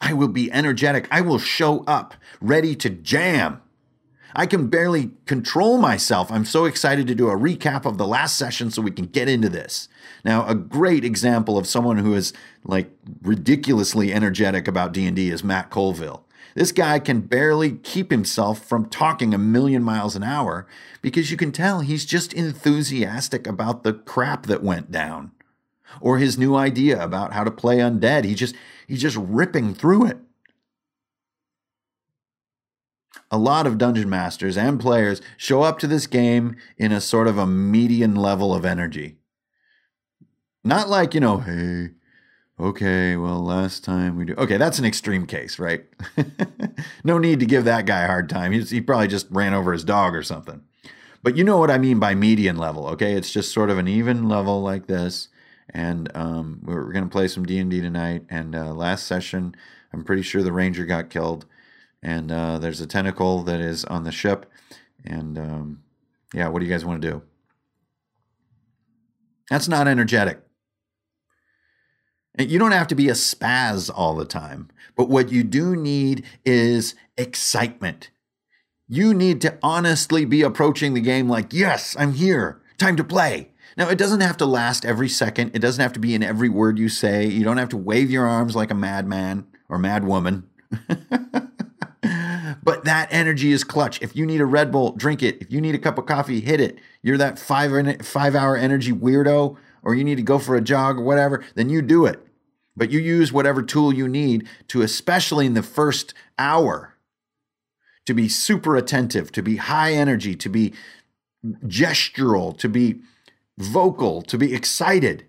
I 0.00 0.12
will 0.12 0.28
be 0.28 0.50
energetic. 0.52 1.08
I 1.10 1.20
will 1.20 1.38
show 1.38 1.84
up 1.84 2.14
ready 2.40 2.74
to 2.76 2.90
jam. 2.90 3.60
I 4.34 4.46
can 4.46 4.68
barely 4.68 5.10
control 5.26 5.78
myself. 5.78 6.30
I'm 6.30 6.44
so 6.44 6.64
excited 6.64 7.06
to 7.08 7.14
do 7.14 7.28
a 7.28 7.36
recap 7.36 7.84
of 7.84 7.98
the 7.98 8.06
last 8.06 8.38
session 8.38 8.70
so 8.70 8.80
we 8.80 8.92
can 8.92 9.06
get 9.06 9.28
into 9.28 9.48
this. 9.48 9.88
Now, 10.24 10.46
a 10.46 10.54
great 10.54 11.04
example 11.04 11.58
of 11.58 11.66
someone 11.66 11.98
who 11.98 12.14
is 12.14 12.32
like 12.64 12.90
ridiculously 13.22 14.12
energetic 14.12 14.68
about 14.68 14.92
D&D 14.92 15.30
is 15.30 15.42
Matt 15.42 15.70
Colville. 15.70 16.24
This 16.54 16.72
guy 16.72 16.98
can 16.98 17.20
barely 17.20 17.72
keep 17.72 18.10
himself 18.10 18.64
from 18.64 18.88
talking 18.88 19.32
a 19.32 19.38
million 19.38 19.82
miles 19.82 20.16
an 20.16 20.22
hour 20.22 20.66
because 21.02 21.30
you 21.30 21.36
can 21.36 21.52
tell 21.52 21.80
he's 21.80 22.04
just 22.04 22.32
enthusiastic 22.32 23.46
about 23.46 23.82
the 23.82 23.92
crap 23.92 24.46
that 24.46 24.62
went 24.62 24.90
down 24.90 25.32
or 26.00 26.18
his 26.18 26.38
new 26.38 26.54
idea 26.54 27.02
about 27.02 27.32
how 27.32 27.44
to 27.44 27.50
play 27.50 27.78
undead. 27.78 28.24
He 28.24 28.34
just 28.34 28.54
he's 28.86 29.02
just 29.02 29.16
ripping 29.16 29.74
through 29.74 30.06
it. 30.06 30.18
A 33.30 33.38
lot 33.38 33.66
of 33.66 33.78
dungeon 33.78 34.10
masters 34.10 34.56
and 34.56 34.80
players 34.80 35.22
show 35.36 35.62
up 35.62 35.78
to 35.78 35.86
this 35.86 36.06
game 36.06 36.56
in 36.76 36.90
a 36.90 37.00
sort 37.00 37.28
of 37.28 37.38
a 37.38 37.46
median 37.46 38.16
level 38.16 38.52
of 38.52 38.64
energy. 38.64 39.18
Not 40.64 40.88
like, 40.88 41.14
you 41.14 41.20
know, 41.20 41.38
hey, 41.38 41.90
okay, 42.60 43.16
well, 43.16 43.40
last 43.40 43.84
time 43.84 44.16
we 44.16 44.24
do. 44.24 44.34
Okay, 44.34 44.56
that's 44.56 44.78
an 44.78 44.84
extreme 44.84 45.26
case, 45.26 45.58
right? 45.58 45.84
no 47.04 47.18
need 47.18 47.40
to 47.40 47.46
give 47.46 47.64
that 47.64 47.86
guy 47.86 48.02
a 48.02 48.06
hard 48.06 48.28
time. 48.28 48.52
He's, 48.52 48.70
he 48.70 48.80
probably 48.80 49.08
just 49.08 49.26
ran 49.30 49.54
over 49.54 49.72
his 49.72 49.84
dog 49.84 50.14
or 50.14 50.22
something. 50.22 50.62
But 51.22 51.36
you 51.36 51.44
know 51.44 51.58
what 51.58 51.70
I 51.70 51.78
mean 51.78 51.98
by 51.98 52.14
median 52.14 52.56
level, 52.56 52.86
okay? 52.88 53.12
It's 53.12 53.32
just 53.32 53.52
sort 53.52 53.70
of 53.70 53.78
an 53.78 53.88
even 53.88 54.28
level 54.28 54.62
like 54.62 54.86
this. 54.86 55.28
And 55.68 56.10
um, 56.14 56.60
we're 56.64 56.92
going 56.92 57.04
to 57.04 57.10
play 57.10 57.28
some 57.28 57.44
D&D 57.44 57.80
tonight. 57.80 58.24
And 58.28 58.54
uh, 58.54 58.72
last 58.72 59.06
session, 59.06 59.54
I'm 59.92 60.04
pretty 60.04 60.22
sure 60.22 60.42
the 60.42 60.52
ranger 60.52 60.84
got 60.84 61.10
killed. 61.10 61.46
And 62.02 62.32
uh, 62.32 62.58
there's 62.58 62.80
a 62.80 62.86
tentacle 62.86 63.42
that 63.44 63.60
is 63.60 63.84
on 63.84 64.04
the 64.04 64.12
ship. 64.12 64.50
And 65.04 65.38
um, 65.38 65.82
yeah, 66.32 66.48
what 66.48 66.60
do 66.60 66.66
you 66.66 66.72
guys 66.72 66.84
want 66.84 67.02
to 67.02 67.10
do? 67.10 67.22
That's 69.50 69.68
not 69.68 69.88
energetic. 69.88 70.40
You 72.48 72.58
don't 72.58 72.72
have 72.72 72.88
to 72.88 72.94
be 72.94 73.08
a 73.08 73.14
spaz 73.14 73.90
all 73.94 74.14
the 74.14 74.24
time, 74.24 74.68
but 74.96 75.08
what 75.08 75.30
you 75.30 75.42
do 75.42 75.76
need 75.76 76.24
is 76.44 76.94
excitement. 77.16 78.10
You 78.88 79.14
need 79.14 79.40
to 79.42 79.58
honestly 79.62 80.24
be 80.24 80.42
approaching 80.42 80.94
the 80.94 81.00
game 81.00 81.28
like, 81.28 81.52
yes, 81.52 81.96
I'm 81.98 82.14
here, 82.14 82.60
time 82.78 82.96
to 82.96 83.04
play. 83.04 83.50
Now, 83.76 83.88
it 83.88 83.98
doesn't 83.98 84.20
have 84.20 84.36
to 84.38 84.46
last 84.46 84.84
every 84.84 85.08
second. 85.08 85.52
It 85.54 85.60
doesn't 85.60 85.82
have 85.82 85.92
to 85.92 86.00
be 86.00 86.14
in 86.14 86.22
every 86.22 86.48
word 86.48 86.78
you 86.78 86.88
say. 86.88 87.26
You 87.26 87.44
don't 87.44 87.56
have 87.56 87.68
to 87.70 87.76
wave 87.76 88.10
your 88.10 88.26
arms 88.26 88.56
like 88.56 88.70
a 88.70 88.74
madman 88.74 89.46
or 89.68 89.78
madwoman. 89.78 90.44
but 92.62 92.84
that 92.84 93.08
energy 93.10 93.52
is 93.52 93.62
clutch. 93.62 94.02
If 94.02 94.16
you 94.16 94.26
need 94.26 94.40
a 94.40 94.46
Red 94.46 94.72
Bull, 94.72 94.92
drink 94.92 95.22
it. 95.22 95.40
If 95.40 95.52
you 95.52 95.60
need 95.60 95.76
a 95.76 95.78
cup 95.78 95.98
of 95.98 96.06
coffee, 96.06 96.40
hit 96.40 96.60
it. 96.60 96.78
You're 97.02 97.18
that 97.18 97.38
five, 97.38 98.04
five 98.04 98.34
hour 98.34 98.56
energy 98.56 98.92
weirdo 98.92 99.56
or 99.82 99.94
you 99.94 100.04
need 100.04 100.16
to 100.16 100.22
go 100.22 100.38
for 100.38 100.56
a 100.56 100.60
jog 100.60 100.98
or 100.98 101.02
whatever, 101.02 101.44
then 101.54 101.68
you 101.68 101.82
do 101.82 102.06
it. 102.06 102.26
But 102.80 102.90
you 102.90 102.98
use 102.98 103.30
whatever 103.30 103.62
tool 103.62 103.92
you 103.92 104.08
need 104.08 104.48
to, 104.68 104.80
especially 104.80 105.44
in 105.44 105.52
the 105.52 105.62
first 105.62 106.14
hour, 106.38 106.94
to 108.06 108.14
be 108.14 108.26
super 108.26 108.74
attentive, 108.74 109.30
to 109.32 109.42
be 109.42 109.56
high 109.56 109.92
energy, 109.92 110.34
to 110.36 110.48
be 110.48 110.72
gestural, 111.66 112.56
to 112.56 112.70
be 112.70 113.00
vocal, 113.58 114.22
to 114.22 114.38
be 114.38 114.54
excited. 114.54 115.26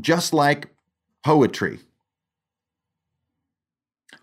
Just 0.00 0.32
like 0.32 0.70
poetry. 1.22 1.80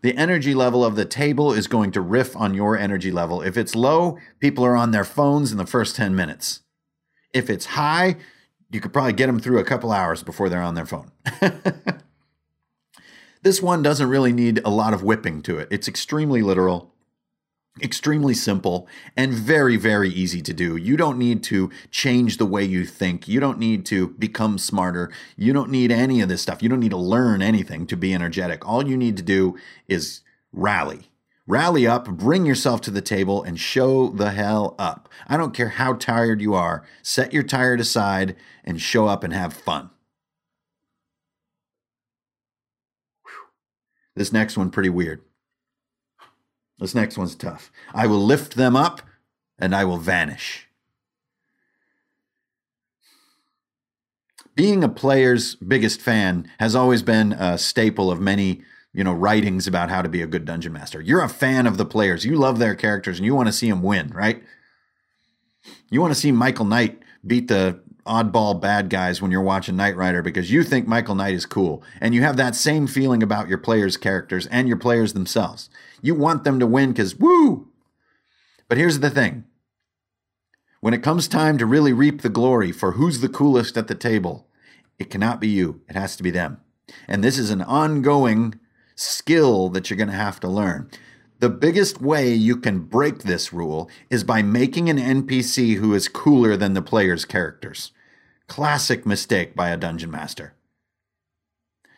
The 0.01 0.17
energy 0.17 0.55
level 0.55 0.83
of 0.83 0.95
the 0.95 1.05
table 1.05 1.53
is 1.53 1.67
going 1.67 1.91
to 1.91 2.01
riff 2.01 2.35
on 2.35 2.55
your 2.55 2.75
energy 2.75 3.11
level. 3.11 3.43
If 3.43 3.57
it's 3.57 3.75
low, 3.75 4.17
people 4.39 4.65
are 4.65 4.75
on 4.75 4.89
their 4.89 5.05
phones 5.05 5.51
in 5.51 5.59
the 5.59 5.67
first 5.67 5.95
10 5.95 6.15
minutes. 6.15 6.61
If 7.31 7.47
it's 7.47 7.65
high, 7.77 8.15
you 8.71 8.79
could 8.79 8.93
probably 8.93 9.13
get 9.13 9.27
them 9.27 9.39
through 9.39 9.59
a 9.59 9.63
couple 9.63 9.91
hours 9.91 10.23
before 10.23 10.49
they're 10.49 10.61
on 10.61 10.75
their 10.75 10.85
phone. 10.85 11.11
this 13.41 13.61
one 13.61 13.83
doesn't 13.83 14.09
really 14.09 14.33
need 14.33 14.61
a 14.63 14.69
lot 14.69 14.93
of 14.93 15.03
whipping 15.03 15.41
to 15.43 15.59
it. 15.59 15.67
It's 15.69 15.87
extremely 15.87 16.41
literal, 16.41 16.93
extremely 17.81 18.33
simple, 18.33 18.87
and 19.17 19.33
very, 19.33 19.75
very 19.75 20.09
easy 20.09 20.41
to 20.41 20.53
do. 20.53 20.77
You 20.77 20.95
don't 20.95 21.17
need 21.17 21.43
to 21.43 21.69
change 21.89 22.37
the 22.37 22.45
way 22.45 22.63
you 22.63 22.85
think. 22.85 23.27
You 23.27 23.39
don't 23.39 23.59
need 23.59 23.85
to 23.87 24.09
become 24.09 24.57
smarter. 24.57 25.11
You 25.35 25.51
don't 25.51 25.69
need 25.69 25.91
any 25.91 26.21
of 26.21 26.29
this 26.29 26.41
stuff. 26.41 26.63
You 26.63 26.69
don't 26.69 26.79
need 26.79 26.91
to 26.91 26.97
learn 26.97 27.41
anything 27.41 27.85
to 27.87 27.97
be 27.97 28.13
energetic. 28.13 28.67
All 28.67 28.87
you 28.87 28.95
need 28.95 29.17
to 29.17 29.23
do 29.23 29.57
is 29.87 30.21
rally 30.53 31.10
Rally 31.51 31.85
up, 31.85 32.07
bring 32.07 32.45
yourself 32.45 32.79
to 32.79 32.91
the 32.91 33.01
table, 33.01 33.43
and 33.43 33.59
show 33.59 34.07
the 34.07 34.31
hell 34.31 34.73
up. 34.79 35.09
I 35.27 35.35
don't 35.35 35.53
care 35.53 35.67
how 35.67 35.91
tired 35.91 36.39
you 36.39 36.53
are, 36.53 36.85
set 37.01 37.33
your 37.33 37.43
tired 37.43 37.81
aside 37.81 38.37
and 38.63 38.81
show 38.81 39.05
up 39.07 39.21
and 39.21 39.33
have 39.33 39.51
fun. 39.51 39.89
This 44.15 44.31
next 44.31 44.55
one 44.55 44.69
pretty 44.69 44.87
weird. 44.87 45.23
This 46.79 46.95
next 46.95 47.17
one's 47.17 47.35
tough. 47.35 47.69
I 47.93 48.07
will 48.07 48.23
lift 48.23 48.55
them 48.55 48.77
up 48.77 49.01
and 49.59 49.75
I 49.75 49.83
will 49.83 49.97
vanish. 49.97 50.69
Being 54.55 54.85
a 54.85 54.89
player's 54.89 55.55
biggest 55.55 55.99
fan 55.99 56.49
has 56.61 56.77
always 56.77 57.03
been 57.03 57.33
a 57.33 57.57
staple 57.57 58.09
of 58.09 58.21
many 58.21 58.63
you 58.93 59.03
know, 59.03 59.13
writings 59.13 59.67
about 59.67 59.89
how 59.89 60.01
to 60.01 60.09
be 60.09 60.21
a 60.21 60.27
good 60.27 60.45
dungeon 60.45 60.73
master. 60.73 60.99
You're 60.99 61.23
a 61.23 61.29
fan 61.29 61.65
of 61.65 61.77
the 61.77 61.85
players. 61.85 62.25
You 62.25 62.35
love 62.35 62.59
their 62.59 62.75
characters 62.75 63.17
and 63.17 63.25
you 63.25 63.35
want 63.35 63.47
to 63.47 63.53
see 63.53 63.69
them 63.69 63.81
win, 63.81 64.09
right? 64.09 64.43
You 65.89 66.01
want 66.01 66.13
to 66.13 66.19
see 66.19 66.31
Michael 66.31 66.65
Knight 66.65 66.99
beat 67.25 67.47
the 67.47 67.79
oddball 68.05 68.59
bad 68.59 68.89
guys 68.89 69.21
when 69.21 69.31
you're 69.31 69.41
watching 69.41 69.75
Knight 69.75 69.95
Rider 69.95 70.21
because 70.21 70.51
you 70.51 70.63
think 70.63 70.87
Michael 70.87 71.15
Knight 71.15 71.35
is 71.35 71.45
cool. 71.45 71.83
And 71.99 72.13
you 72.13 72.21
have 72.23 72.37
that 72.37 72.55
same 72.55 72.87
feeling 72.87 73.23
about 73.23 73.47
your 73.47 73.57
players' 73.57 73.97
characters 73.97 74.47
and 74.47 74.67
your 74.67 74.77
players 74.77 75.13
themselves. 75.13 75.69
You 76.01 76.15
want 76.15 76.43
them 76.43 76.59
to 76.59 76.67
win 76.67 76.91
because, 76.91 77.15
woo! 77.15 77.67
But 78.67 78.77
here's 78.77 78.99
the 78.99 79.09
thing 79.09 79.45
when 80.79 80.93
it 80.93 81.03
comes 81.03 81.27
time 81.27 81.57
to 81.59 81.65
really 81.65 81.93
reap 81.93 82.21
the 82.21 82.29
glory 82.29 82.71
for 82.71 82.93
who's 82.93 83.21
the 83.21 83.29
coolest 83.29 83.77
at 83.77 83.87
the 83.87 83.95
table, 83.95 84.47
it 84.97 85.09
cannot 85.11 85.39
be 85.39 85.47
you, 85.47 85.81
it 85.87 85.95
has 85.95 86.15
to 86.15 86.23
be 86.23 86.31
them. 86.31 86.59
And 87.07 87.23
this 87.23 87.37
is 87.37 87.51
an 87.51 87.61
ongoing 87.61 88.59
skill 89.01 89.69
that 89.69 89.89
you're 89.89 89.97
going 89.97 90.09
to 90.09 90.15
have 90.15 90.39
to 90.41 90.47
learn. 90.47 90.89
The 91.39 91.49
biggest 91.49 92.01
way 92.01 92.31
you 92.33 92.55
can 92.55 92.79
break 92.79 93.23
this 93.23 93.51
rule 93.51 93.89
is 94.11 94.23
by 94.23 94.43
making 94.43 94.89
an 94.89 94.97
NPC 94.97 95.77
who 95.77 95.93
is 95.95 96.07
cooler 96.07 96.55
than 96.55 96.75
the 96.75 96.83
player's 96.83 97.25
characters. 97.25 97.91
Classic 98.47 99.05
mistake 99.05 99.55
by 99.55 99.69
a 99.69 99.77
dungeon 99.77 100.11
master. 100.11 100.53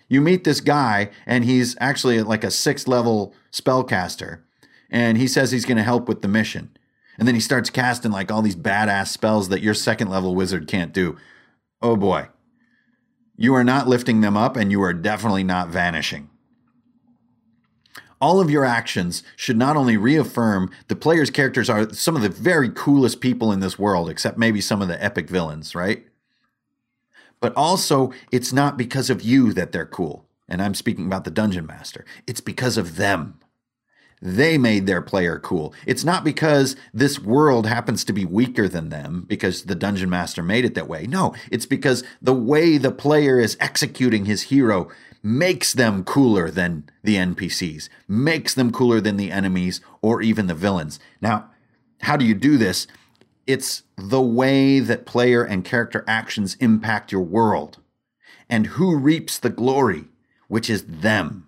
You 0.07 0.21
meet 0.21 0.43
this 0.43 0.61
guy, 0.61 1.09
and 1.25 1.43
he's 1.43 1.75
actually 1.79 2.21
like 2.21 2.43
a 2.43 2.51
sixth 2.51 2.87
level 2.87 3.33
spellcaster, 3.51 4.41
and 4.89 5.17
he 5.17 5.27
says 5.27 5.51
he's 5.51 5.65
going 5.65 5.77
to 5.77 5.83
help 5.83 6.07
with 6.07 6.21
the 6.21 6.27
mission. 6.27 6.77
And 7.17 7.27
then 7.27 7.35
he 7.35 7.41
starts 7.41 7.69
casting 7.69 8.11
like 8.11 8.31
all 8.31 8.41
these 8.41 8.55
badass 8.55 9.07
spells 9.07 9.49
that 9.49 9.61
your 9.61 9.73
second 9.73 10.09
level 10.09 10.35
wizard 10.35 10.67
can't 10.67 10.93
do. 10.93 11.17
Oh 11.81 11.95
boy. 11.95 12.27
You 13.35 13.55
are 13.55 13.63
not 13.63 13.87
lifting 13.87 14.21
them 14.21 14.37
up, 14.37 14.55
and 14.55 14.71
you 14.71 14.81
are 14.83 14.93
definitely 14.93 15.43
not 15.43 15.69
vanishing. 15.69 16.29
All 18.23 18.39
of 18.39 18.49
your 18.49 18.63
actions 18.63 19.21
should 19.35 19.57
not 19.57 19.75
only 19.75 19.97
reaffirm 19.97 20.71
the 20.87 20.95
player's 20.95 21.29
characters 21.29 21.69
are 21.69 21.91
some 21.91 22.15
of 22.15 22.21
the 22.21 22.29
very 22.29 22.69
coolest 22.69 23.19
people 23.19 23.51
in 23.51 23.59
this 23.59 23.77
world, 23.77 24.09
except 24.09 24.37
maybe 24.37 24.61
some 24.61 24.81
of 24.81 24.87
the 24.87 25.03
epic 25.03 25.27
villains, 25.27 25.75
right? 25.75 26.05
But 27.41 27.53
also, 27.57 28.13
it's 28.31 28.53
not 28.53 28.77
because 28.77 29.09
of 29.09 29.21
you 29.21 29.51
that 29.51 29.73
they're 29.73 29.85
cool. 29.85 30.25
And 30.47 30.61
I'm 30.61 30.73
speaking 30.73 31.05
about 31.05 31.25
the 31.25 31.31
dungeon 31.31 31.65
master. 31.65 32.05
It's 32.25 32.39
because 32.39 32.77
of 32.77 32.95
them. 32.95 33.41
They 34.21 34.57
made 34.57 34.87
their 34.87 35.01
player 35.01 35.37
cool. 35.37 35.73
It's 35.85 36.05
not 36.05 36.23
because 36.23 36.77
this 36.93 37.19
world 37.19 37.67
happens 37.67 38.05
to 38.05 38.13
be 38.13 38.23
weaker 38.23 38.69
than 38.69 38.87
them 38.87 39.25
because 39.27 39.63
the 39.63 39.75
dungeon 39.75 40.09
master 40.09 40.41
made 40.41 40.63
it 40.63 40.75
that 40.75 40.87
way. 40.87 41.07
No, 41.07 41.35
it's 41.51 41.65
because 41.65 42.05
the 42.21 42.33
way 42.33 42.77
the 42.77 42.91
player 42.91 43.37
is 43.37 43.57
executing 43.59 44.23
his 44.23 44.43
hero 44.43 44.87
makes 45.23 45.73
them 45.73 46.03
cooler 46.03 46.51
than 46.51 46.89
the 47.01 47.15
NPCs, 47.15 47.87
makes 48.07 48.53
them 48.53 48.71
cooler 48.71 48.99
than 48.99 49.15
the 49.15 49.31
enemies 49.31 49.79
or 50.01 50.21
even 50.21 50.47
the 50.47 50.53
villains. 50.53 50.99
Now, 51.21 51.49
how 52.01 52.17
do 52.17 52.25
you 52.25 52.35
do 52.35 52.57
this? 52.57 52.85
It's 53.47 53.83
the 53.97 54.21
way 54.21 54.79
that 54.79 55.05
player 55.05 55.43
and 55.43 55.63
character 55.63 56.03
actions 56.07 56.55
impact 56.59 57.11
your 57.11 57.21
world 57.21 57.79
and 58.49 58.67
who 58.67 58.97
reaps 58.97 59.39
the 59.39 59.49
glory, 59.49 60.05
which 60.47 60.69
is 60.69 60.83
them. 60.83 61.47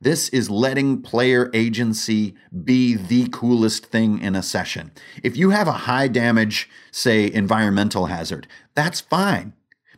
This 0.00 0.30
is 0.30 0.48
letting 0.48 1.02
player 1.02 1.50
agency 1.52 2.34
be 2.64 2.94
the 2.94 3.28
coolest 3.28 3.86
thing 3.86 4.18
in 4.18 4.34
a 4.34 4.42
session. 4.42 4.92
If 5.22 5.36
you 5.36 5.50
have 5.50 5.68
a 5.68 5.72
high 5.72 6.08
damage, 6.08 6.70
say, 6.90 7.30
environmental 7.30 8.06
hazard, 8.06 8.46
that's 8.74 9.00
fine. 9.00 9.52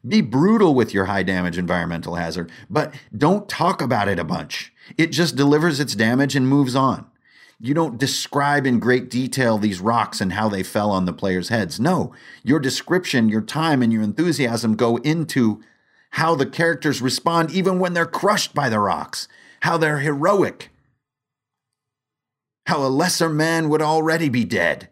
Be 0.07 0.21
brutal 0.21 0.75
with 0.75 0.93
your 0.93 1.05
high 1.05 1.23
damage 1.23 1.59
environmental 1.59 2.17
hazard, 2.17 2.51
but 2.69 2.95
don't 3.17 3.49
talk 3.49 3.81
about 3.81 4.09
it 4.09 4.19
a 4.19 4.25
bunch. 4.25 4.73
It 4.99 5.09
just 5.09 5.37
delivers 5.37 5.79
its 5.79 5.95
damage 5.95 6.35
and 6.35 6.49
moves 6.49 6.75
on. 6.75 7.07
You 7.61 7.75
don't 7.75 7.99
describe 7.99 8.67
in 8.67 8.81
great 8.81 9.09
detail 9.09 9.59
these 9.59 9.81
rocks 9.81 10.21
and 10.21 10.33
how 10.33 10.49
they 10.49 10.65
fell 10.65 10.91
on 10.91 11.05
the 11.05 11.13
players' 11.13 11.51
heads. 11.51 11.79
No, 11.79 12.13
your 12.43 12.59
description, 12.59 13.29
your 13.29 13.43
time, 13.43 13.83
and 13.83 13.93
your 13.93 14.03
enthusiasm 14.03 14.75
go 14.75 14.97
into 14.99 15.63
how 16.11 16.35
the 16.35 16.47
characters 16.47 17.01
respond 17.01 17.53
even 17.53 17.79
when 17.79 17.95
they're 17.95 18.05
crushed 18.05 18.55
by 18.55 18.69
the 18.69 18.81
rocks 18.81 19.29
how 19.63 19.77
they're 19.77 20.01
heroic, 20.01 20.71
how 22.67 22.85
a 22.85 22.89
lesser 22.89 23.29
man 23.29 23.69
would 23.69 23.81
already 23.81 24.29
be 24.29 24.45
dead. 24.45 24.89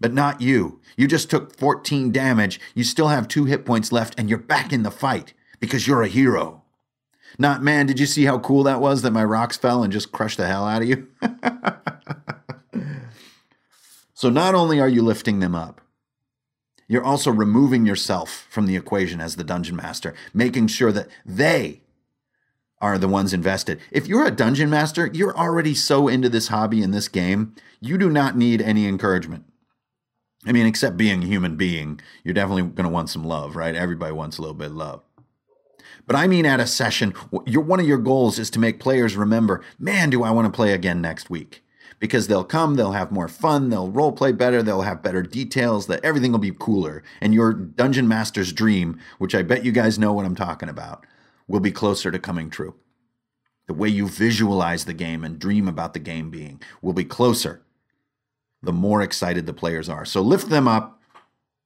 But 0.00 0.12
not 0.12 0.40
you. 0.40 0.80
You 0.96 1.08
just 1.08 1.30
took 1.30 1.56
14 1.56 2.12
damage, 2.12 2.60
you 2.74 2.84
still 2.84 3.08
have 3.08 3.28
two 3.28 3.44
hit 3.44 3.64
points 3.64 3.92
left, 3.92 4.14
and 4.18 4.28
you're 4.28 4.38
back 4.38 4.72
in 4.72 4.82
the 4.82 4.90
fight 4.90 5.34
because 5.60 5.86
you're 5.86 6.02
a 6.02 6.08
hero. 6.08 6.62
Not, 7.38 7.62
man, 7.62 7.86
did 7.86 8.00
you 8.00 8.06
see 8.06 8.24
how 8.24 8.38
cool 8.38 8.62
that 8.62 8.80
was 8.80 9.02
that 9.02 9.12
my 9.12 9.24
rocks 9.24 9.56
fell 9.56 9.82
and 9.82 9.92
just 9.92 10.12
crushed 10.12 10.38
the 10.38 10.46
hell 10.46 10.66
out 10.66 10.82
of 10.82 10.88
you? 10.88 11.08
so, 14.14 14.30
not 14.30 14.54
only 14.54 14.80
are 14.80 14.88
you 14.88 15.02
lifting 15.02 15.40
them 15.40 15.54
up, 15.54 15.80
you're 16.88 17.04
also 17.04 17.30
removing 17.30 17.84
yourself 17.84 18.46
from 18.48 18.66
the 18.66 18.76
equation 18.76 19.20
as 19.20 19.36
the 19.36 19.44
dungeon 19.44 19.76
master, 19.76 20.14
making 20.32 20.68
sure 20.68 20.90
that 20.90 21.08
they 21.24 21.82
are 22.80 22.96
the 22.96 23.08
ones 23.08 23.34
invested. 23.34 23.80
If 23.90 24.06
you're 24.06 24.26
a 24.26 24.30
dungeon 24.30 24.70
master, 24.70 25.10
you're 25.12 25.36
already 25.36 25.74
so 25.74 26.08
into 26.08 26.28
this 26.28 26.48
hobby 26.48 26.82
and 26.82 26.94
this 26.94 27.08
game, 27.08 27.54
you 27.80 27.98
do 27.98 28.08
not 28.08 28.36
need 28.36 28.62
any 28.62 28.86
encouragement. 28.86 29.44
I 30.46 30.52
mean, 30.52 30.66
except 30.66 30.96
being 30.96 31.22
a 31.22 31.26
human 31.26 31.56
being, 31.56 32.00
you're 32.22 32.34
definitely 32.34 32.62
going 32.62 32.84
to 32.84 32.88
want 32.88 33.10
some 33.10 33.24
love, 33.24 33.56
right? 33.56 33.74
Everybody 33.74 34.12
wants 34.12 34.38
a 34.38 34.42
little 34.42 34.54
bit 34.54 34.70
of 34.70 34.76
love. 34.76 35.02
But 36.06 36.16
I 36.16 36.26
mean, 36.26 36.46
at 36.46 36.60
a 36.60 36.66
session, 36.66 37.12
your, 37.44 37.62
one 37.62 37.80
of 37.80 37.86
your 37.86 37.98
goals 37.98 38.38
is 38.38 38.48
to 38.50 38.58
make 38.58 38.80
players 38.80 39.16
remember, 39.16 39.62
man, 39.78 40.10
do 40.10 40.22
I 40.22 40.30
want 40.30 40.46
to 40.46 40.56
play 40.56 40.72
again 40.72 41.02
next 41.02 41.28
week? 41.28 41.62
Because 41.98 42.28
they'll 42.28 42.44
come, 42.44 42.76
they'll 42.76 42.92
have 42.92 43.10
more 43.10 43.28
fun, 43.28 43.68
they'll 43.68 43.90
role 43.90 44.12
play 44.12 44.30
better, 44.32 44.62
they'll 44.62 44.82
have 44.82 45.02
better 45.02 45.22
details, 45.22 45.88
that 45.88 46.02
everything 46.04 46.30
will 46.30 46.38
be 46.38 46.52
cooler. 46.52 47.02
And 47.20 47.34
your 47.34 47.52
dungeon 47.52 48.06
master's 48.06 48.52
dream, 48.52 48.98
which 49.18 49.34
I 49.34 49.42
bet 49.42 49.64
you 49.64 49.72
guys 49.72 49.98
know 49.98 50.12
what 50.12 50.24
I'm 50.24 50.36
talking 50.36 50.68
about, 50.68 51.04
will 51.48 51.60
be 51.60 51.72
closer 51.72 52.10
to 52.10 52.18
coming 52.18 52.48
true. 52.48 52.74
The 53.66 53.74
way 53.74 53.88
you 53.88 54.08
visualize 54.08 54.84
the 54.84 54.94
game 54.94 55.24
and 55.24 55.38
dream 55.38 55.68
about 55.68 55.92
the 55.92 55.98
game 55.98 56.30
being 56.30 56.62
will 56.80 56.94
be 56.94 57.04
closer 57.04 57.62
the 58.62 58.72
more 58.72 59.02
excited 59.02 59.46
the 59.46 59.52
players 59.52 59.88
are. 59.88 60.04
So 60.04 60.20
lift 60.20 60.48
them 60.48 60.66
up 60.66 61.00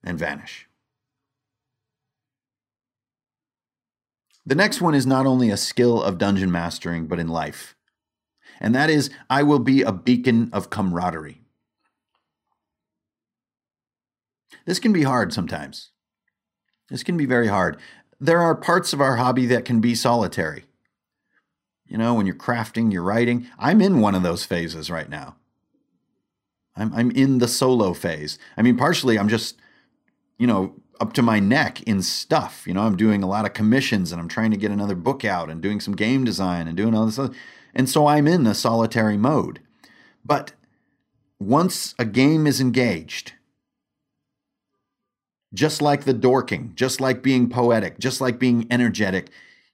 and 0.05 0.18
vanish. 0.18 0.68
The 4.44 4.55
next 4.55 4.81
one 4.81 4.94
is 4.94 5.07
not 5.07 5.26
only 5.26 5.50
a 5.50 5.57
skill 5.57 6.02
of 6.02 6.18
dungeon 6.18 6.50
mastering, 6.50 7.07
but 7.07 7.18
in 7.20 7.28
life. 7.28 7.76
And 8.61 8.74
that 8.74 8.90
is, 8.90 9.11
I 9.31 9.42
will 9.42 9.61
be 9.61 9.83
a 9.83 9.92
beacon 9.92 10.50
of 10.52 10.70
camaraderie. 10.70 11.42
This 14.66 14.78
can 14.78 14.92
be 14.92 15.02
hard 15.02 15.33
sometimes. 15.33 15.90
This 16.88 17.02
can 17.02 17.16
be 17.16 17.26
very 17.26 17.48
hard 17.48 17.78
there 18.22 18.40
are 18.40 18.55
parts 18.55 18.92
of 18.92 19.00
our 19.00 19.16
hobby 19.16 19.46
that 19.46 19.64
can 19.64 19.81
be 19.81 19.96
solitary. 19.96 20.64
You 21.88 21.98
know, 21.98 22.14
when 22.14 22.24
you're 22.24 22.37
crafting, 22.37 22.92
you're 22.92 23.02
writing. 23.02 23.48
I'm 23.59 23.83
in 23.83 24.00
one 24.00 24.14
of 24.14 24.22
those 24.22 24.44
phases 24.44 24.92
right 24.92 25.09
now. 25.09 25.35
I'm, 26.76 26.92
I'm 26.94 27.11
in 27.11 27.38
the 27.38 27.48
solo 27.48 27.92
phase. 27.92 28.38
I 28.56 28.62
mean, 28.62 28.76
partially, 28.76 29.18
I'm 29.18 29.28
just, 29.28 29.56
you 30.38 30.46
know, 30.46 30.74
up 31.00 31.12
to 31.14 31.22
my 31.22 31.40
neck 31.40 31.82
in 31.82 32.02
stuff. 32.02 32.64
You 32.66 32.74
know, 32.74 32.82
I'm 32.82 32.96
doing 32.96 33.22
a 33.22 33.28
lot 33.28 33.44
of 33.44 33.52
commissions 33.52 34.12
and 34.12 34.20
I'm 34.20 34.28
trying 34.28 34.52
to 34.52 34.56
get 34.56 34.70
another 34.70 34.94
book 34.94 35.24
out 35.24 35.50
and 35.50 35.61
doing 35.61 35.80
some 35.80 35.96
game 35.96 36.24
design 36.24 36.68
and 36.68 36.76
doing 36.76 36.94
all 36.94 37.06
this. 37.06 37.18
Other, 37.18 37.35
and 37.74 37.88
so 37.88 38.06
I'm 38.06 38.28
in 38.28 38.46
a 38.46 38.54
solitary 38.54 39.16
mode. 39.16 39.61
But 40.24 40.52
once 41.38 41.94
a 41.98 42.04
game 42.04 42.46
is 42.46 42.61
engaged, 42.61 43.32
just 45.52 45.83
like 45.83 46.04
the 46.04 46.14
dorking, 46.14 46.73
just 46.75 47.00
like 47.00 47.23
being 47.23 47.50
poetic, 47.50 47.98
just 47.98 48.20
like 48.20 48.38
being 48.38 48.66
energetic. 48.70 49.29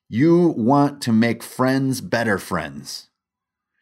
You 0.09 0.55
want 0.57 1.03
to 1.03 1.12
make 1.12 1.42
friends 1.42 2.01
better 2.01 2.38
friends. 2.38 3.07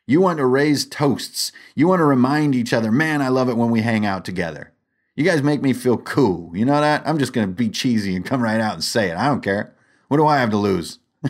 You 0.06 0.20
want 0.20 0.38
to 0.38 0.46
raise 0.46 0.86
toasts. 0.86 1.50
You 1.74 1.88
want 1.88 2.00
to 2.00 2.04
remind 2.04 2.54
each 2.54 2.72
other, 2.72 2.92
man, 2.92 3.20
I 3.20 3.28
love 3.28 3.48
it 3.48 3.56
when 3.56 3.70
we 3.70 3.80
hang 3.80 4.06
out 4.06 4.24
together. 4.24 4.72
You 5.16 5.24
guys 5.24 5.42
make 5.42 5.62
me 5.62 5.72
feel 5.72 5.96
cool. 5.96 6.56
You 6.56 6.64
know 6.64 6.80
that? 6.80 7.02
I'm 7.06 7.18
just 7.18 7.32
going 7.32 7.48
to 7.48 7.52
be 7.52 7.68
cheesy 7.68 8.14
and 8.14 8.24
come 8.24 8.42
right 8.42 8.60
out 8.60 8.74
and 8.74 8.84
say 8.84 9.10
it. 9.10 9.16
I 9.16 9.26
don't 9.26 9.40
care. 9.40 9.74
What 10.08 10.18
do 10.18 10.26
I 10.26 10.38
have 10.38 10.50
to 10.50 10.56
lose? 10.56 11.00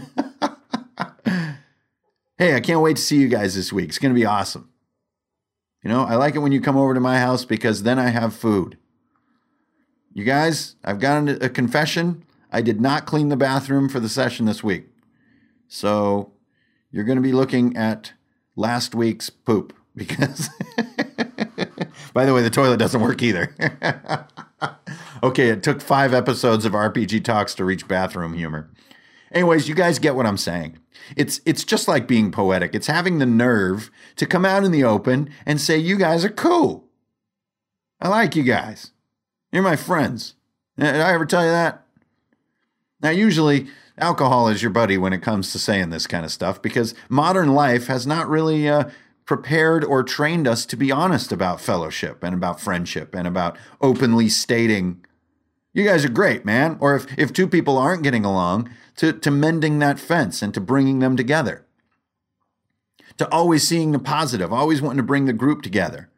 hey, 2.36 2.54
I 2.54 2.60
can't 2.60 2.82
wait 2.82 2.96
to 2.96 3.02
see 3.02 3.16
you 3.16 3.28
guys 3.28 3.54
this 3.54 3.72
week. 3.72 3.88
It's 3.88 3.98
going 3.98 4.12
to 4.12 4.18
be 4.18 4.26
awesome. 4.26 4.70
You 5.82 5.90
know, 5.90 6.02
I 6.02 6.16
like 6.16 6.34
it 6.34 6.40
when 6.40 6.52
you 6.52 6.60
come 6.60 6.76
over 6.76 6.94
to 6.94 7.00
my 7.00 7.18
house 7.18 7.44
because 7.44 7.84
then 7.84 7.98
I 7.98 8.08
have 8.08 8.34
food. 8.34 8.76
You 10.12 10.24
guys, 10.24 10.74
I've 10.82 10.98
got 10.98 11.28
a 11.28 11.48
confession. 11.48 12.24
I 12.50 12.62
did 12.62 12.80
not 12.80 13.06
clean 13.06 13.28
the 13.28 13.36
bathroom 13.36 13.88
for 13.88 14.00
the 14.00 14.08
session 14.08 14.46
this 14.46 14.64
week. 14.64 14.86
So 15.68 16.32
you're 16.90 17.04
going 17.04 17.16
to 17.16 17.22
be 17.22 17.32
looking 17.32 17.76
at 17.76 18.14
last 18.56 18.94
week's 18.94 19.30
poop 19.30 19.74
because, 19.94 20.48
by 22.12 22.24
the 22.24 22.34
way, 22.34 22.42
the 22.42 22.50
toilet 22.50 22.78
doesn't 22.78 23.00
work 23.00 23.22
either. 23.22 23.54
okay, 25.22 25.50
it 25.50 25.62
took 25.62 25.80
five 25.80 26.12
episodes 26.12 26.64
of 26.64 26.72
RPG 26.72 27.24
Talks 27.24 27.54
to 27.54 27.64
reach 27.64 27.86
bathroom 27.86 28.34
humor. 28.34 28.70
Anyways, 29.32 29.68
you 29.68 29.74
guys 29.74 29.98
get 29.98 30.14
what 30.14 30.26
I'm 30.26 30.36
saying. 30.36 30.78
It's 31.16 31.40
it's 31.44 31.64
just 31.64 31.88
like 31.88 32.08
being 32.08 32.32
poetic. 32.32 32.74
It's 32.74 32.86
having 32.86 33.18
the 33.18 33.26
nerve 33.26 33.90
to 34.16 34.26
come 34.26 34.44
out 34.44 34.64
in 34.64 34.72
the 34.72 34.84
open 34.84 35.30
and 35.44 35.60
say 35.60 35.76
you 35.76 35.96
guys 35.96 36.24
are 36.24 36.30
cool. 36.30 36.88
I 38.00 38.08
like 38.08 38.34
you 38.34 38.42
guys. 38.42 38.90
You're 39.52 39.62
my 39.62 39.76
friends. 39.76 40.34
Did 40.78 40.96
I 40.96 41.12
ever 41.12 41.24
tell 41.24 41.44
you 41.44 41.50
that? 41.50 41.86
Now, 43.00 43.10
usually, 43.10 43.68
alcohol 43.98 44.48
is 44.48 44.62
your 44.62 44.70
buddy 44.70 44.98
when 44.98 45.12
it 45.12 45.22
comes 45.22 45.52
to 45.52 45.58
saying 45.58 45.90
this 45.90 46.06
kind 46.06 46.24
of 46.24 46.32
stuff 46.32 46.60
because 46.60 46.94
modern 47.08 47.54
life 47.54 47.86
has 47.86 48.06
not 48.06 48.28
really 48.28 48.68
uh, 48.68 48.90
prepared 49.24 49.84
or 49.84 50.02
trained 50.02 50.46
us 50.46 50.66
to 50.66 50.76
be 50.76 50.92
honest 50.92 51.32
about 51.32 51.60
fellowship 51.60 52.22
and 52.22 52.34
about 52.34 52.60
friendship 52.60 53.14
and 53.14 53.26
about 53.26 53.56
openly 53.80 54.28
stating, 54.28 55.04
you 55.72 55.84
guys 55.84 56.04
are 56.04 56.10
great, 56.10 56.44
man. 56.44 56.76
Or 56.80 56.94
if, 56.94 57.06
if 57.18 57.32
two 57.32 57.48
people 57.48 57.78
aren't 57.78 58.02
getting 58.02 58.24
along, 58.24 58.70
to, 58.96 59.12
to 59.12 59.30
mending 59.30 59.78
that 59.80 59.98
fence 59.98 60.40
and 60.40 60.54
to 60.54 60.60
bringing 60.60 61.00
them 61.00 61.16
together. 61.16 61.66
To 63.18 63.30
always 63.30 63.66
seeing 63.66 63.92
the 63.92 63.98
positive, 63.98 64.52
always 64.52 64.80
wanting 64.80 64.98
to 64.98 65.02
bring 65.02 65.26
the 65.26 65.32
group 65.32 65.62
together 65.62 66.10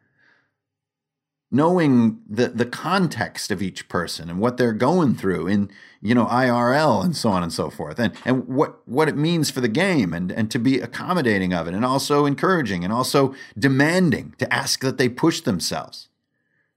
knowing 1.51 2.21
the 2.29 2.47
the 2.49 2.65
context 2.65 3.51
of 3.51 3.61
each 3.61 3.87
person 3.89 4.29
and 4.29 4.39
what 4.39 4.57
they're 4.57 4.73
going 4.73 5.15
through 5.15 5.47
in 5.47 5.69
you 6.01 6.15
know 6.15 6.25
IRL 6.25 7.03
and 7.03 7.15
so 7.15 7.29
on 7.29 7.43
and 7.43 7.51
so 7.51 7.69
forth 7.69 7.99
and 7.99 8.13
and 8.25 8.47
what 8.47 8.87
what 8.87 9.09
it 9.09 9.17
means 9.17 9.49
for 9.49 9.61
the 9.61 9.67
game 9.67 10.13
and 10.13 10.31
and 10.31 10.49
to 10.51 10.59
be 10.59 10.79
accommodating 10.79 11.53
of 11.53 11.67
it 11.67 11.73
and 11.73 11.85
also 11.85 12.25
encouraging 12.25 12.83
and 12.83 12.93
also 12.93 13.33
demanding 13.57 14.33
to 14.37 14.51
ask 14.53 14.81
that 14.81 14.97
they 14.97 15.09
push 15.09 15.41
themselves 15.41 16.09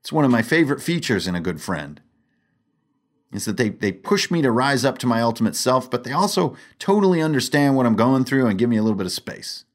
it's 0.01 0.11
one 0.11 0.25
of 0.25 0.31
my 0.31 0.41
favorite 0.41 0.81
features 0.81 1.27
in 1.27 1.35
a 1.35 1.41
good 1.41 1.61
friend 1.61 2.01
is 3.31 3.45
that 3.45 3.57
they 3.57 3.69
they 3.69 3.91
push 3.91 4.29
me 4.29 4.41
to 4.41 4.51
rise 4.51 4.83
up 4.83 4.97
to 4.97 5.07
my 5.07 5.21
ultimate 5.21 5.55
self 5.55 5.89
but 5.89 6.03
they 6.03 6.11
also 6.11 6.55
totally 6.79 7.21
understand 7.21 7.75
what 7.75 7.85
I'm 7.85 7.95
going 7.95 8.25
through 8.25 8.47
and 8.47 8.59
give 8.59 8.69
me 8.69 8.77
a 8.77 8.83
little 8.83 8.97
bit 8.97 9.05
of 9.05 9.11
space 9.11 9.65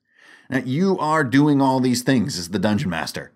now 0.51 0.63
you 0.65 0.99
are 0.99 1.25
doing 1.25 1.63
all 1.63 1.81
these 1.81 2.03
things 2.03 2.39
as 2.39 2.51
the 2.51 2.59
dungeon 2.59 2.91
master 2.91 3.33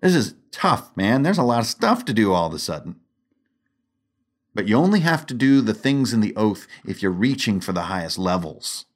this 0.00 0.14
is 0.14 0.34
tough, 0.50 0.96
man. 0.96 1.22
There's 1.22 1.38
a 1.38 1.42
lot 1.42 1.60
of 1.60 1.66
stuff 1.66 2.04
to 2.04 2.12
do 2.12 2.32
all 2.32 2.46
of 2.46 2.54
a 2.54 2.58
sudden. 2.58 2.96
But 4.54 4.68
you 4.68 4.76
only 4.76 5.00
have 5.00 5.26
to 5.26 5.34
do 5.34 5.60
the 5.60 5.74
things 5.74 6.12
in 6.12 6.20
the 6.20 6.34
oath 6.36 6.66
if 6.86 7.02
you're 7.02 7.12
reaching 7.12 7.60
for 7.60 7.72
the 7.72 7.82
highest 7.82 8.18
levels. 8.18 8.86